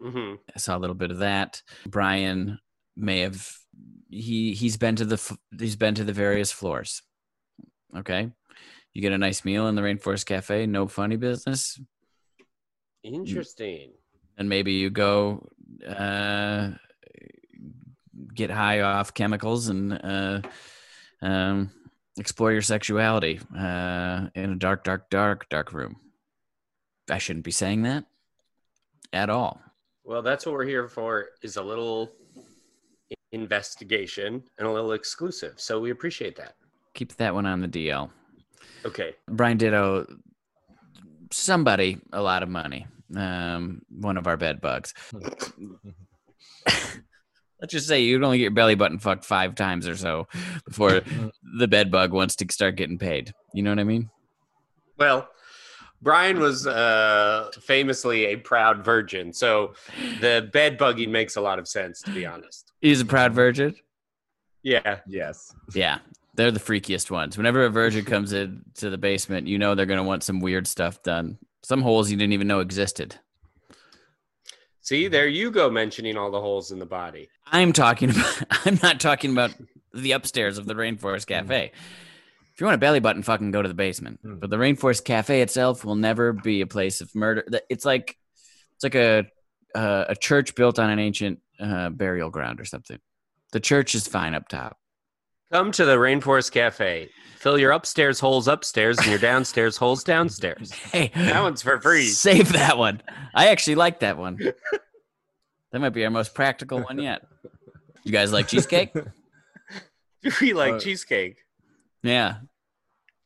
hmm 0.00 0.34
I 0.54 0.58
saw 0.58 0.76
a 0.76 0.80
little 0.80 0.94
bit 0.94 1.10
of 1.10 1.18
that. 1.18 1.62
Brian 1.86 2.58
may 2.96 3.20
have 3.20 3.50
he 4.10 4.54
he's 4.54 4.76
been 4.76 4.96
to 4.96 5.04
the 5.04 5.38
he's 5.58 5.76
been 5.76 5.94
to 5.96 6.04
the 6.04 6.12
various 6.12 6.52
floors. 6.52 7.02
Okay, 7.96 8.30
you 8.92 9.02
get 9.02 9.12
a 9.12 9.18
nice 9.18 9.44
meal 9.44 9.66
in 9.68 9.74
the 9.74 9.82
Rainforest 9.82 10.26
Cafe, 10.26 10.66
no 10.66 10.86
funny 10.88 11.16
business, 11.16 11.80
Interesting. 13.02 13.92
and 14.36 14.48
maybe 14.48 14.72
you 14.74 14.90
go 14.90 15.48
uh, 15.86 16.70
get 18.34 18.50
high 18.50 18.80
off 18.80 19.14
chemicals 19.14 19.68
and 19.68 19.92
uh, 19.92 20.40
um, 21.22 21.70
explore 22.16 22.52
your 22.52 22.62
sexuality 22.62 23.40
uh, 23.56 24.28
in 24.34 24.52
a 24.52 24.56
dark, 24.56 24.84
dark, 24.84 25.10
dark, 25.10 25.48
dark 25.48 25.72
room. 25.72 25.96
I 27.10 27.18
shouldn't 27.18 27.44
be 27.44 27.50
saying 27.50 27.82
that 27.82 28.04
at 29.12 29.30
all. 29.30 29.60
Well, 30.04 30.22
that's 30.22 30.46
what 30.46 30.54
we're 30.54 30.64
here 30.64 30.88
for: 30.88 31.28
is 31.42 31.56
a 31.56 31.62
little 31.62 32.12
investigation 33.32 34.42
and 34.58 34.68
a 34.68 34.70
little 34.70 34.92
exclusive. 34.92 35.54
So 35.56 35.80
we 35.80 35.90
appreciate 35.90 36.36
that. 36.36 36.54
Keep 36.94 37.16
that 37.16 37.34
one 37.34 37.46
on 37.46 37.60
the 37.60 37.68
DL. 37.68 38.10
Okay. 38.84 39.14
Brian 39.28 39.56
did 39.56 39.74
owe 39.74 40.06
somebody 41.32 41.98
a 42.12 42.22
lot 42.22 42.42
of 42.42 42.48
money. 42.48 42.86
Um, 43.16 43.82
one 43.90 44.16
of 44.16 44.26
our 44.26 44.36
bed 44.36 44.60
bugs. 44.60 44.94
Let's 47.64 47.72
just 47.72 47.88
say 47.88 48.02
you'd 48.02 48.22
only 48.22 48.36
get 48.36 48.42
your 48.42 48.50
belly 48.50 48.74
button 48.74 48.98
fucked 48.98 49.24
five 49.24 49.54
times 49.54 49.88
or 49.88 49.96
so 49.96 50.28
before 50.66 51.00
the 51.56 51.66
bed 51.66 51.90
bug 51.90 52.12
wants 52.12 52.36
to 52.36 52.46
start 52.50 52.76
getting 52.76 52.98
paid. 52.98 53.32
You 53.54 53.62
know 53.62 53.70
what 53.70 53.78
I 53.78 53.84
mean? 53.84 54.10
Well, 54.98 55.26
Brian 56.02 56.40
was 56.40 56.66
uh, 56.66 57.50
famously 57.62 58.26
a 58.26 58.36
proud 58.36 58.84
virgin, 58.84 59.32
so 59.32 59.72
the 60.20 60.46
bed 60.52 60.78
bugging 60.78 61.08
makes 61.08 61.36
a 61.36 61.40
lot 61.40 61.58
of 61.58 61.66
sense, 61.66 62.02
to 62.02 62.10
be 62.10 62.26
honest. 62.26 62.70
He's 62.82 63.00
a 63.00 63.06
proud 63.06 63.32
virgin. 63.32 63.74
Yeah. 64.62 64.98
Yes. 65.06 65.50
Yeah, 65.72 66.00
they're 66.34 66.50
the 66.50 66.60
freakiest 66.60 67.10
ones. 67.10 67.38
Whenever 67.38 67.64
a 67.64 67.70
virgin 67.70 68.04
comes 68.04 68.34
in 68.34 68.60
to 68.74 68.90
the 68.90 68.98
basement, 68.98 69.46
you 69.46 69.56
know 69.56 69.74
they're 69.74 69.86
gonna 69.86 70.04
want 70.04 70.22
some 70.22 70.40
weird 70.40 70.66
stuff 70.66 71.02
done. 71.02 71.38
Some 71.62 71.80
holes 71.80 72.10
you 72.10 72.18
didn't 72.18 72.34
even 72.34 72.46
know 72.46 72.60
existed. 72.60 73.18
See, 74.84 75.08
there 75.08 75.26
you 75.26 75.50
go 75.50 75.70
mentioning 75.70 76.18
all 76.18 76.30
the 76.30 76.40
holes 76.40 76.70
in 76.70 76.78
the 76.78 76.84
body. 76.84 77.30
I'm 77.46 77.72
talking 77.72 78.10
about. 78.10 78.42
I'm 78.66 78.78
not 78.82 79.00
talking 79.00 79.32
about 79.32 79.50
the 79.94 80.12
upstairs 80.12 80.58
of 80.58 80.66
the 80.66 80.74
Rainforest 80.74 81.26
Cafe. 81.26 81.72
If 82.52 82.60
you 82.60 82.66
want 82.66 82.74
a 82.74 82.78
belly 82.78 83.00
button, 83.00 83.22
fucking 83.22 83.50
go 83.50 83.62
to 83.62 83.68
the 83.68 83.74
basement. 83.74 84.20
Mm. 84.22 84.40
But 84.40 84.50
the 84.50 84.58
Rainforest 84.58 85.04
Cafe 85.04 85.40
itself 85.40 85.86
will 85.86 85.96
never 85.96 86.34
be 86.34 86.60
a 86.60 86.66
place 86.66 87.00
of 87.00 87.14
murder. 87.14 87.46
It's 87.70 87.86
like 87.86 88.18
it's 88.74 88.84
like 88.84 88.94
a 88.94 89.26
uh, 89.74 90.04
a 90.10 90.16
church 90.16 90.54
built 90.54 90.78
on 90.78 90.90
an 90.90 90.98
ancient 90.98 91.40
uh, 91.58 91.88
burial 91.88 92.28
ground 92.28 92.60
or 92.60 92.66
something. 92.66 92.98
The 93.52 93.60
church 93.60 93.94
is 93.94 94.06
fine 94.06 94.34
up 94.34 94.48
top. 94.48 94.76
Come 95.54 95.70
to 95.70 95.84
the 95.84 95.94
Rainforest 95.94 96.50
Cafe. 96.50 97.08
Fill 97.36 97.60
your 97.60 97.70
upstairs 97.70 98.18
holes 98.18 98.48
upstairs 98.48 98.98
and 98.98 99.06
your 99.06 99.20
downstairs 99.20 99.76
holes 99.76 100.02
downstairs. 100.02 100.72
Hey, 100.92 101.12
That 101.14 101.42
one's 101.42 101.62
for 101.62 101.80
free. 101.80 102.08
Save 102.08 102.54
that 102.54 102.76
one. 102.76 103.00
I 103.36 103.50
actually 103.50 103.76
like 103.76 104.00
that 104.00 104.18
one. 104.18 104.36
that 105.70 105.80
might 105.80 105.90
be 105.90 106.04
our 106.04 106.10
most 106.10 106.34
practical 106.34 106.80
one 106.80 106.98
yet. 107.00 107.22
You 108.02 108.10
guys 108.10 108.32
like 108.32 108.48
cheesecake? 108.48 108.92
Do 108.94 110.32
we 110.40 110.54
like 110.54 110.72
Uh, 110.74 110.80
cheesecake? 110.80 111.36
Yeah. 112.02 112.38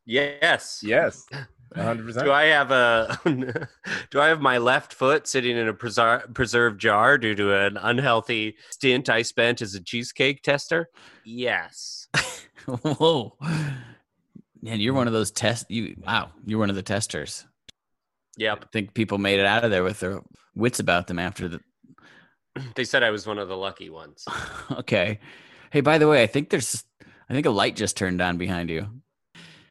Yes. 0.05 0.83
Yes. 0.85 1.25
100. 1.75 2.25
Do 2.25 2.33
I 2.33 2.45
have 2.45 2.71
a 2.71 3.19
do 4.11 4.21
I 4.21 4.29
have 4.29 4.41
my 4.41 4.59
left 4.59 4.93
foot 4.93 5.27
sitting 5.27 5.57
in 5.57 5.69
a 5.69 5.75
preser- 5.75 6.33
preserved 6.35 6.81
jar 6.81 7.19
due 7.19 7.35
to 7.35 7.55
an 7.55 7.77
unhealthy 7.77 8.57
stint 8.71 9.09
I 9.09 9.23
spent 9.23 9.63
as 9.63 9.75
a 9.75 9.83
cheesecake 9.83 10.43
tester? 10.43 10.89
Yes. 11.25 12.09
Whoa. 12.67 13.37
Man, 14.61 14.81
you're 14.81 14.95
one 14.95 15.07
of 15.07 15.13
those 15.13 15.31
test 15.31 15.71
you 15.71 15.95
wow, 16.05 16.31
you're 16.47 16.59
one 16.59 16.71
of 16.71 16.77
the 16.77 16.83
testers. 16.83 17.47
Yep. 18.39 18.65
I 18.65 18.69
think 18.73 18.95
people 18.95 19.19
made 19.19 19.41
it 19.41 19.47
out 19.47 19.65
of 19.65 19.71
there 19.71 19.85
with 19.85 20.01
their 20.01 20.21
wits 20.55 20.81
about 20.81 21.07
them 21.07 21.19
after 21.19 21.49
the 21.49 21.61
They 22.75 22.85
said 22.85 23.03
I 23.03 23.11
was 23.11 23.27
one 23.27 23.39
of 23.39 23.49
the 23.49 23.57
lucky 23.57 23.91
ones. 23.91 24.25
Okay. 24.71 25.19
Hey, 25.71 25.81
by 25.81 25.99
the 25.99 26.09
way, 26.09 26.23
I 26.23 26.27
think 26.27 26.51
there's 26.51 26.85
I 27.29 27.35
think 27.35 27.47
a 27.47 27.51
light 27.51 27.77
just 27.77 27.97
turned 27.97 28.21
on 28.23 28.39
behind 28.39 28.71
you. 28.71 28.89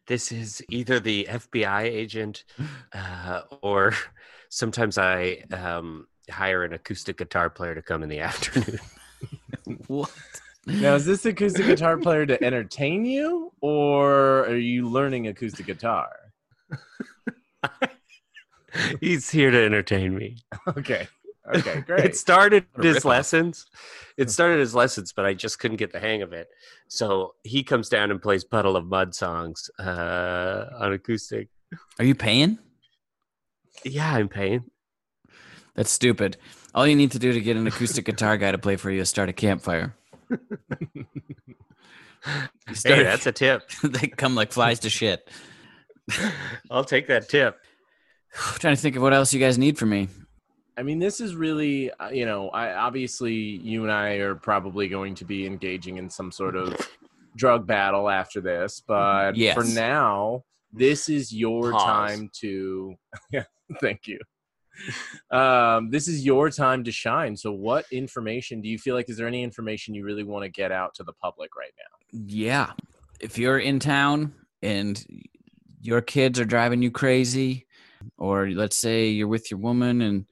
This 0.07 0.31
is 0.31 0.63
either 0.69 0.99
the 0.99 1.27
FBI 1.29 1.83
agent 1.83 2.45
uh, 2.93 3.41
or 3.61 3.93
sometimes 4.49 4.97
I 4.97 5.43
um, 5.51 6.07
hire 6.29 6.63
an 6.63 6.73
acoustic 6.73 7.17
guitar 7.17 7.49
player 7.49 7.75
to 7.75 7.81
come 7.81 8.03
in 8.03 8.09
the 8.09 8.19
afternoon. 8.21 8.79
What? 9.87 10.11
Now, 10.65 10.95
is 10.95 11.05
this 11.05 11.25
acoustic 11.25 11.65
guitar 11.65 11.97
player 11.97 12.25
to 12.25 12.43
entertain 12.43 13.05
you, 13.05 13.53
or 13.61 14.45
are 14.45 14.57
you 14.57 14.89
learning 14.89 15.27
acoustic 15.27 15.65
guitar? 15.65 16.09
He's 18.99 19.29
here 19.29 19.49
to 19.49 19.65
entertain 19.65 20.13
me. 20.15 20.37
Okay. 20.67 21.07
Okay. 21.53 21.81
Great. 21.85 22.05
It 22.05 22.17
started 22.17 22.65
his 22.81 22.97
ripoff. 22.97 23.05
lessons. 23.05 23.65
It 24.17 24.31
started 24.31 24.59
his 24.59 24.73
lessons, 24.73 25.13
but 25.13 25.27
I 25.27 25.35
just 25.35 25.59
couldn't 25.59 25.77
get 25.77 25.91
the 25.91 25.99
hang 25.99 26.23
of 26.23 26.33
it. 26.33 26.47
So 26.87 27.35
he 27.43 27.63
comes 27.63 27.87
down 27.87 28.09
and 28.09 28.19
plays 28.19 28.43
Puddle 28.43 28.75
of 28.75 28.87
Mudd 28.87 29.13
songs 29.13 29.69
uh, 29.77 30.65
on 30.79 30.91
acoustic. 30.91 31.49
Are 31.99 32.03
you 32.03 32.15
paying? 32.15 32.57
Yeah, 33.85 34.11
I'm 34.11 34.27
paying. 34.27 34.63
That's 35.75 35.91
stupid. 35.91 36.37
All 36.73 36.87
you 36.87 36.95
need 36.95 37.11
to 37.11 37.19
do 37.19 37.31
to 37.31 37.39
get 37.39 37.57
an 37.57 37.67
acoustic 37.67 38.05
guitar 38.05 38.37
guy 38.37 38.51
to 38.51 38.57
play 38.57 38.75
for 38.75 38.89
you 38.89 39.01
is 39.01 39.09
start 39.09 39.29
a 39.29 39.33
campfire. 39.33 39.95
You 40.31 40.39
Hey, 42.83 43.03
that's 43.03 43.27
a 43.27 43.31
tip. 43.31 43.69
they 43.83 44.07
come 44.07 44.33
like 44.33 44.51
flies 44.51 44.79
to 44.79 44.89
shit. 44.89 45.29
I'll 46.71 46.83
take 46.83 47.07
that 47.09 47.29
tip. 47.29 47.55
trying 48.33 48.75
to 48.75 48.81
think 48.81 48.95
of 48.95 49.03
what 49.03 49.13
else 49.13 49.31
you 49.31 49.39
guys 49.39 49.59
need 49.59 49.77
from 49.77 49.89
me. 49.89 50.09
I 50.77 50.83
mean, 50.83 50.99
this 50.99 51.19
is 51.19 51.35
really, 51.35 51.91
uh, 51.93 52.09
you 52.09 52.25
know, 52.25 52.49
I 52.49 52.73
obviously 52.75 53.33
you 53.33 53.83
and 53.83 53.91
I 53.91 54.15
are 54.15 54.35
probably 54.35 54.87
going 54.87 55.15
to 55.15 55.25
be 55.25 55.45
engaging 55.47 55.97
in 55.97 56.09
some 56.09 56.31
sort 56.31 56.55
of 56.55 56.75
drug 57.35 57.65
battle 57.65 58.09
after 58.09 58.41
this, 58.41 58.81
but 58.85 59.35
Yes. 59.35 59.55
for 59.55 59.63
now, 59.63 60.43
this 60.71 61.09
is 61.09 61.33
your 61.33 61.71
Pause. 61.71 61.83
time 61.83 62.29
to. 62.41 62.95
Thank 63.81 64.07
you. 64.07 64.19
Um, 65.31 65.89
this 65.89 66.07
is 66.07 66.23
your 66.23 66.51
time 66.51 66.83
to 66.83 66.91
shine. 66.91 67.35
So, 67.35 67.51
what 67.51 67.85
information 67.91 68.61
do 68.61 68.69
you 68.69 68.77
feel 68.77 68.93
like? 68.95 69.09
Is 69.09 69.17
there 69.17 69.27
any 69.27 69.41
information 69.43 69.95
you 69.95 70.03
really 70.05 70.23
want 70.23 70.43
to 70.43 70.49
get 70.49 70.71
out 70.71 70.93
to 70.95 71.03
the 71.03 71.13
public 71.13 71.55
right 71.55 71.73
now? 71.77 72.19
Yeah. 72.27 72.71
If 73.19 73.39
you're 73.39 73.57
in 73.59 73.79
town 73.79 74.33
and 74.61 75.03
your 75.81 76.01
kids 76.01 76.39
are 76.39 76.45
driving 76.45 76.83
you 76.83 76.91
crazy, 76.91 77.65
or 78.17 78.49
let's 78.51 78.77
say 78.77 79.07
you're 79.09 79.27
with 79.27 79.49
your 79.49 79.59
woman 79.59 80.01
and 80.01 80.25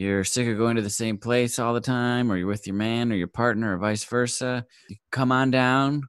you're 0.00 0.24
sick 0.24 0.48
of 0.48 0.56
going 0.56 0.76
to 0.76 0.82
the 0.82 0.88
same 0.88 1.18
place 1.18 1.58
all 1.58 1.74
the 1.74 1.80
time, 1.80 2.32
or 2.32 2.36
you're 2.38 2.46
with 2.46 2.66
your 2.66 2.74
man 2.74 3.12
or 3.12 3.16
your 3.16 3.26
partner, 3.26 3.74
or 3.74 3.78
vice 3.78 4.02
versa, 4.04 4.64
you 4.88 4.96
come 5.12 5.30
on 5.30 5.50
down 5.50 6.04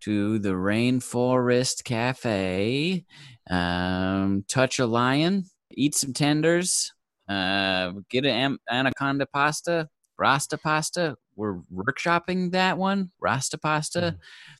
to 0.00 0.38
the 0.38 0.52
Rainforest 0.52 1.84
Cafe, 1.84 3.04
um, 3.50 4.44
touch 4.48 4.78
a 4.78 4.86
lion, 4.86 5.44
eat 5.72 5.94
some 5.94 6.14
tenders, 6.14 6.92
uh, 7.28 7.92
get 8.08 8.24
an 8.24 8.56
anaconda 8.70 9.26
pasta, 9.26 9.88
Rasta 10.18 10.56
pasta. 10.56 11.16
We're 11.36 11.58
workshopping 11.74 12.52
that 12.52 12.78
one, 12.78 13.10
Rasta 13.20 13.58
pasta. 13.58 14.16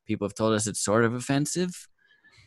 People 0.07 0.27
have 0.27 0.35
told 0.35 0.53
us 0.53 0.67
it's 0.67 0.85
sort 0.85 1.05
of 1.05 1.15
offensive, 1.15 1.89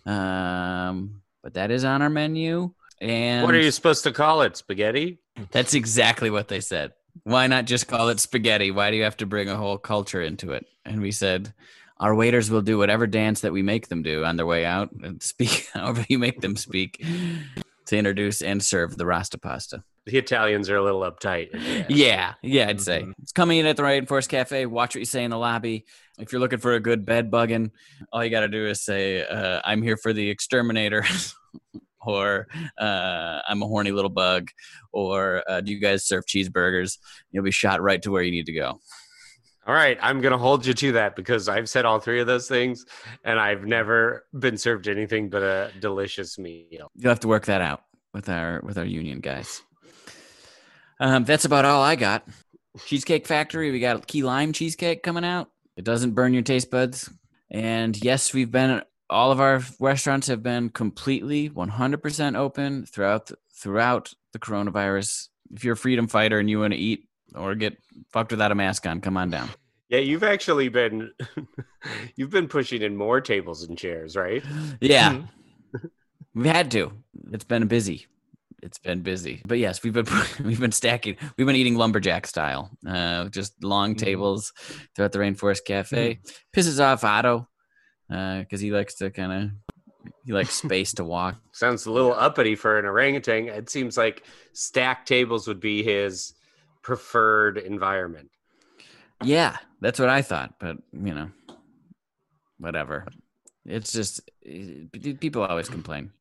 um, 0.06 1.24
but 1.42 1.56
that 1.56 1.72
is 1.72 1.84
on 1.84 2.04
our 2.04 2.12
menu. 2.12 2.74
And 3.00 3.46
what 3.46 3.56
are 3.56 3.62
you 3.62 3.72
supposed 3.72 4.04
to 4.04 4.12
call 4.12 4.42
it? 4.42 4.58
Spaghetti? 4.58 5.20
That's 5.52 5.74
exactly 5.74 6.30
what 6.30 6.48
they 6.48 6.60
said. 6.60 6.94
Why 7.24 7.48
not 7.48 7.66
just 7.66 7.88
call 7.88 8.10
it 8.10 8.20
spaghetti? 8.20 8.72
Why 8.72 8.92
do 8.92 8.98
you 8.98 9.04
have 9.04 9.18
to 9.18 9.26
bring 9.26 9.50
a 9.50 9.56
whole 9.56 9.78
culture 9.78 10.22
into 10.22 10.52
it? 10.52 10.66
And 10.86 11.02
we 11.02 11.12
said, 11.12 11.54
our 12.00 12.14
waiters 12.14 12.52
will 12.52 12.62
do 12.62 12.78
whatever 12.78 13.08
dance 13.08 13.42
that 13.42 13.52
we 13.54 13.64
make 13.64 13.88
them 13.88 14.04
do 14.04 14.24
on 14.24 14.36
their 14.38 14.46
way 14.46 14.66
out 14.66 14.92
and 15.04 15.22
speak 15.32 15.68
however 15.74 16.06
you 16.10 16.20
make 16.20 16.42
them 16.42 16.56
speak 16.56 17.04
to 17.88 17.98
introduce 17.98 18.42
and 18.42 18.64
serve 18.64 18.98
the 18.98 19.06
Rasta 19.06 19.38
pasta. 19.38 19.84
The 20.06 20.18
Italians 20.18 20.70
are 20.70 20.78
a 20.78 20.84
little 20.84 21.02
uptight. 21.02 21.50
Yeah, 21.90 22.36
yeah, 22.42 22.70
I'd 22.70 22.80
say 22.80 23.02
Mhm. 23.02 23.14
it's 23.22 23.34
coming 23.34 23.60
in 23.60 23.66
at 23.66 23.76
the 23.76 23.84
Rainforest 23.84 24.30
Cafe. 24.30 24.66
Watch 24.66 24.96
what 24.96 25.00
you 25.00 25.06
say 25.06 25.24
in 25.26 25.32
the 25.32 25.38
lobby. 25.38 25.86
If 26.18 26.32
you're 26.32 26.40
looking 26.40 26.60
for 26.60 26.74
a 26.76 26.80
good 26.80 27.06
bed 27.06 27.30
bugging, 27.30 27.72
all 28.14 28.24
you 28.24 28.30
got 28.30 28.40
to 28.42 28.48
do 28.48 28.68
is 28.68 28.82
say, 28.82 29.26
uh, 29.26 29.60
"I'm 29.66 29.82
here 29.82 29.98
for 29.98 30.14
the 30.14 30.30
exterminator," 30.30 31.04
or 32.08 32.48
uh, 32.78 33.42
"I'm 33.48 33.62
a 33.62 33.68
horny 33.68 33.92
little 33.92 34.10
bug," 34.10 34.50
or 34.92 35.44
uh, 35.48 35.62
"Do 35.62 35.72
you 35.72 35.80
guys 35.80 36.06
serve 36.06 36.26
cheeseburgers?" 36.26 36.98
You'll 37.32 37.44
be 37.44 37.52
shot 37.52 37.82
right 37.82 38.02
to 38.02 38.12
where 38.12 38.24
you 38.24 38.32
need 38.32 38.48
to 38.48 38.54
go. 38.54 38.80
All 39.68 39.74
right, 39.74 39.98
I'm 40.02 40.22
going 40.22 40.32
to 40.32 40.38
hold 40.38 40.66
you 40.66 40.74
to 40.74 40.94
that 40.94 41.18
because 41.18 41.50
I've 41.50 41.68
said 41.68 41.84
all 41.84 42.00
three 42.00 42.22
of 42.22 42.28
those 42.28 42.48
things 42.48 42.86
and 43.26 43.38
I've 43.38 43.66
never 43.66 44.26
been 44.40 44.58
served 44.58 44.88
anything 44.88 45.30
but 45.30 45.44
a 45.44 45.74
delicious 45.82 46.40
meal. 46.40 46.90
You'll 46.96 47.10
have 47.10 47.20
to 47.20 47.28
work 47.28 47.48
that 47.48 47.60
out 47.60 47.84
with 48.14 48.30
our 48.30 48.62
with 48.64 48.78
our 48.78 48.86
union 48.86 49.20
guys. 49.20 49.62
Um, 51.02 51.26
that's 51.26 51.44
about 51.44 51.66
all 51.66 51.84
I 51.84 51.98
got. 51.98 52.26
Cheesecake 52.86 53.28
Factory, 53.28 53.72
we 53.72 53.82
got 53.82 54.08
key 54.08 54.24
lime 54.24 54.54
cheesecake 54.54 55.04
coming 55.04 55.26
out. 55.26 55.50
It 55.76 55.84
doesn't 55.84 56.12
burn 56.12 56.34
your 56.34 56.44
taste 56.44 56.72
buds. 56.72 57.10
And 57.52 58.02
yes, 58.02 58.34
we've 58.34 58.52
been 58.52 58.82
all 59.10 59.32
of 59.32 59.40
our 59.40 59.62
restaurants 59.80 60.28
have 60.28 60.44
been 60.44 60.70
completely 60.70 61.50
100% 61.50 62.36
open 62.38 62.86
throughout 62.86 63.28
the, 63.28 63.38
throughout 63.54 64.14
the 64.34 64.40
coronavirus. 64.40 65.30
If 65.54 65.64
you're 65.64 65.74
a 65.74 65.78
freedom 65.78 66.08
fighter 66.08 66.40
and 66.40 66.50
you 66.50 66.60
want 66.60 66.74
to 66.74 66.80
eat 66.80 67.08
or 67.36 67.56
get 67.56 67.78
fucked 68.12 68.32
without 68.32 68.52
a 68.52 68.56
mask 68.56 68.86
on, 68.86 69.00
come 69.02 69.16
on 69.18 69.30
down. 69.30 69.50
Yeah, 69.90 70.00
you've 70.00 70.24
actually 70.24 70.68
been 70.68 71.12
you've 72.18 72.30
been 72.30 72.48
pushing 72.50 72.82
in 72.82 72.98
more 72.98 73.22
tables 73.22 73.64
and 73.64 73.78
chairs, 73.78 74.18
right? 74.18 74.44
Yeah. 74.82 75.22
we've 76.36 76.46
had 76.46 76.70
to. 76.72 76.92
It's 77.32 77.46
been 77.46 77.68
busy. 77.68 78.08
It's 78.62 78.80
been 78.80 79.02
busy. 79.02 79.42
But 79.46 79.60
yes, 79.60 79.84
we've 79.84 79.94
been 79.94 80.08
we've 80.44 80.60
been 80.60 80.74
stacking. 80.74 81.16
We've 81.38 81.48
been 81.48 81.56
eating 81.56 81.76
lumberjack 81.76 82.28
style. 82.28 82.70
Uh 82.86 83.30
just 83.30 83.64
long 83.64 83.96
Mhm. 83.96 84.00
tables 84.00 84.52
throughout 84.96 85.14
the 85.14 85.20
Rainforest 85.20 85.64
Cafe. 85.66 86.20
Pisses 86.54 86.84
off 86.84 87.06
Otto 87.06 87.48
uh 88.10 88.44
cuz 88.50 88.62
he 88.62 88.72
likes 88.72 88.96
to 88.96 89.10
kind 89.10 89.32
of 89.34 90.14
he 90.26 90.34
likes 90.34 90.54
space 90.64 90.94
to 90.94 91.04
walk. 91.04 91.36
Sounds 91.52 91.86
a 91.86 91.92
little 91.92 92.14
uppity 92.14 92.56
for 92.56 92.80
an 92.80 92.86
orangutan. 92.86 93.48
It 93.48 93.70
seems 93.70 93.98
like 93.98 94.24
stacked 94.54 95.08
tables 95.08 95.48
would 95.48 95.60
be 95.60 95.84
his 95.84 96.34
preferred 96.82 97.58
environment. 97.58 98.30
Yeah, 99.24 99.58
that's 99.82 100.00
what 100.00 100.10
I 100.10 100.22
thought, 100.22 100.54
but 100.60 100.78
you 100.94 101.14
know, 101.14 101.30
whatever. 102.60 103.06
It's 103.66 103.92
just 103.92 104.22
eh, 104.46 104.86
people 105.20 105.44
always 105.44 105.70
complain. 105.70 106.12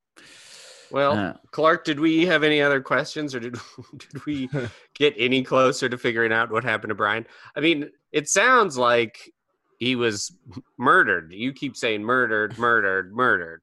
Well, 0.91 1.13
Uh, 1.13 1.35
Clark, 1.51 1.85
did 1.85 1.99
we 2.01 2.27
have 2.27 2.43
any 2.43 2.63
other 2.63 2.81
questions 2.81 3.35
or 3.35 3.41
did 3.41 3.57
did 3.97 4.25
we 4.27 4.49
get 4.95 5.15
any 5.17 5.43
closer 5.43 5.89
to 5.89 5.99
figuring 5.99 6.33
out 6.33 6.51
what 6.51 6.65
happened 6.65 6.91
to 6.91 6.95
Brian? 6.95 7.27
I 7.55 7.61
mean, 7.61 7.91
it 8.13 8.29
sounds 8.29 8.77
like 8.79 9.33
he 9.79 9.97
was 9.97 10.33
murdered. 10.79 11.33
You 11.33 11.53
keep 11.53 11.77
saying 11.77 12.03
murdered, 12.03 12.59
murdered, 12.59 13.13
murdered. 13.15 13.63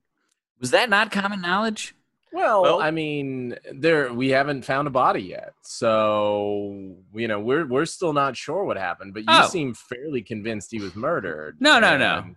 Was 0.59 0.71
that 0.71 0.89
not 0.89 1.11
common 1.11 1.41
knowledge? 1.41 1.95
Well, 2.31 2.61
Well- 2.63 2.81
I 2.81 2.89
mean, 2.91 3.55
there 3.71 4.11
we 4.11 4.29
haven't 4.29 4.65
found 4.65 4.87
a 4.87 4.91
body 4.91 5.21
yet, 5.21 5.53
so 5.61 6.95
you 7.13 7.27
know 7.27 7.39
we're 7.39 7.65
we're 7.67 7.85
still 7.85 8.13
not 8.13 8.35
sure 8.35 8.63
what 8.63 8.77
happened. 8.77 9.13
But 9.13 9.21
you 9.21 9.27
Oh. 9.29 9.47
seem 9.47 9.73
fairly 9.75 10.21
convinced 10.23 10.71
he 10.71 10.79
was 10.79 10.95
murdered. 10.95 11.57
No, 11.59 11.79
no, 11.79 11.97
no. 11.97 12.35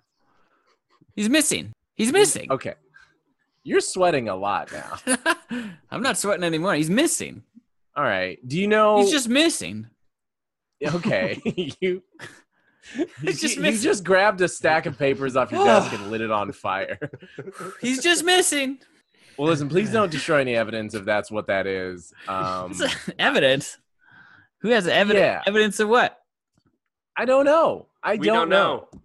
He's 1.15 1.31
missing. 1.31 1.73
He's 1.95 2.13
missing. 2.13 2.51
Okay, 2.53 2.75
you're 3.63 3.81
sweating 3.81 4.29
a 4.29 4.37
lot 4.37 4.71
now. 4.71 4.99
I'm 5.91 6.03
not 6.03 6.19
sweating 6.19 6.45
anymore. 6.45 6.75
He's 6.75 6.91
missing. 6.91 7.43
All 7.97 8.05
right. 8.05 8.39
Do 8.47 8.59
you 8.59 8.69
know? 8.69 8.99
He's 8.99 9.11
just 9.11 9.29
missing. 9.31 9.89
okay. 10.87 11.41
you. 11.81 12.03
He's 13.23 13.41
just 13.41 13.57
you, 13.57 13.63
missing. 13.63 13.83
just 13.83 14.05
grabbed 14.05 14.41
a 14.41 14.49
stack 14.49 14.87
of 14.87 14.99
papers 14.99 15.37
off 15.37 15.51
your 15.51 15.65
desk 15.65 15.93
and 15.93 16.11
lit 16.11 16.21
it 16.21 16.31
on 16.31 16.53
fire. 16.53 16.99
He's 17.81 18.03
just 18.03 18.25
missing. 18.25 18.79
Well, 19.37 19.49
listen, 19.49 19.69
please 19.69 19.93
don't 19.93 20.11
destroy 20.11 20.41
any 20.41 20.57
evidence 20.57 20.95
if 20.95 21.05
that's 21.05 21.31
what 21.31 21.47
that 21.49 21.67
is. 21.67 22.13
Um, 22.27 22.75
evidence. 23.19 23.79
Who 24.61 24.71
has 24.71 24.87
evidence? 24.87 25.23
Yeah. 25.23 25.43
Evidence 25.47 25.79
of 25.81 25.89
what? 25.89 26.19
I 27.17 27.25
don't 27.25 27.45
know. 27.45 27.87
I 28.03 28.17
we 28.17 28.27
don't, 28.27 28.37
don't 28.37 28.49
know. 28.49 28.89
know. 28.93 29.01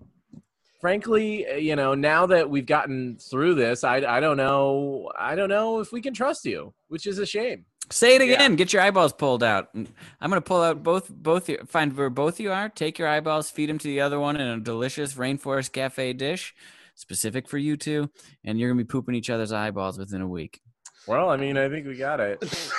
Frankly, 0.80 1.48
uh, 1.48 1.56
you 1.56 1.76
know, 1.76 1.94
now 1.94 2.26
that 2.28 2.50
we've 2.50 2.66
gotten 2.66 3.18
through 3.18 3.56
this, 3.56 3.84
I, 3.84 3.98
I 3.98 4.20
don't 4.20 4.38
know. 4.38 5.12
I 5.18 5.36
don't 5.36 5.50
know 5.50 5.80
if 5.80 5.92
we 5.92 6.02
can 6.02 6.14
trust 6.14 6.46
you, 6.46 6.74
which 6.88 7.06
is 7.06 7.20
a 7.20 7.26
shame. 7.26 7.66
Say 7.90 8.16
it 8.16 8.22
Yeah. 8.26 8.36
again. 8.36 8.56
Get 8.56 8.72
your 8.74 8.82
eyeballs 8.82 9.12
pulled 9.14 9.44
out. 9.44 9.70
I'm 9.76 9.88
gonna 10.22 10.40
pull 10.42 10.62
out 10.62 10.82
both 10.84 11.10
both 11.10 11.50
your, 11.50 11.66
find 11.66 11.96
where 11.98 12.10
both 12.10 12.40
you 12.40 12.52
are. 12.52 12.70
Take 12.70 12.98
your 13.00 13.08
eyeballs, 13.08 13.50
feed 13.50 13.70
them 13.70 13.78
to 13.80 13.88
the 13.88 14.00
other 14.02 14.20
one 14.20 14.36
in 14.38 14.48
a 14.48 14.60
delicious 14.60 15.16
rainforest 15.16 15.72
cafe 15.74 16.14
dish, 16.14 16.56
specific 16.96 17.50
for 17.50 17.58
you 17.58 17.76
two, 17.76 18.10
and 18.46 18.60
you're 18.60 18.70
gonna 18.70 18.78
be 18.84 18.88
pooping 18.88 19.16
each 19.16 19.30
other's 19.30 19.52
eyeballs 19.52 19.98
within 19.98 20.22
a 20.22 20.28
week. 20.28 20.62
Well, 21.08 21.30
I 21.30 21.36
mean, 21.38 21.58
I 21.58 21.68
think 21.68 21.86
we 21.88 21.96
got 21.98 22.20
it. 22.22 22.40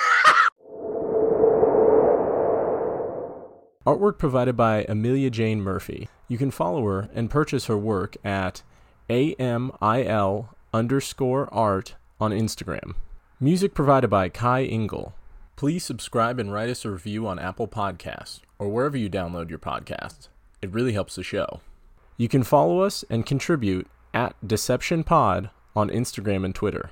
Artwork 3.85 4.17
provided 4.17 4.55
by 4.55 4.85
Amelia 4.87 5.29
Jane 5.29 5.61
Murphy. 5.61 6.07
You 6.29 6.37
can 6.37 6.51
follow 6.51 6.85
her 6.85 7.09
and 7.13 7.29
purchase 7.29 7.65
her 7.65 7.77
work 7.77 8.15
at 8.23 8.63
AMIL 9.09 10.47
underscore 10.73 11.53
art 11.53 11.95
on 12.19 12.31
Instagram. 12.31 12.95
Music 13.43 13.73
provided 13.73 14.07
by 14.07 14.29
Kai 14.29 14.63
Engel. 14.63 15.13
Please 15.57 15.83
subscribe 15.83 16.39
and 16.39 16.53
write 16.53 16.69
us 16.69 16.85
a 16.85 16.89
review 16.89 17.27
on 17.27 17.39
Apple 17.39 17.67
Podcasts 17.67 18.39
or 18.57 18.69
wherever 18.69 18.95
you 18.95 19.09
download 19.09 19.49
your 19.49 19.59
podcasts. 19.59 20.29
It 20.61 20.71
really 20.71 20.93
helps 20.93 21.15
the 21.15 21.23
show. 21.23 21.59
You 22.15 22.29
can 22.29 22.43
follow 22.43 22.79
us 22.79 23.03
and 23.09 23.25
contribute 23.25 23.87
at 24.13 24.33
Deception 24.47 25.03
Pod 25.03 25.49
on 25.75 25.89
Instagram 25.89 26.45
and 26.45 26.55
Twitter. 26.55 26.91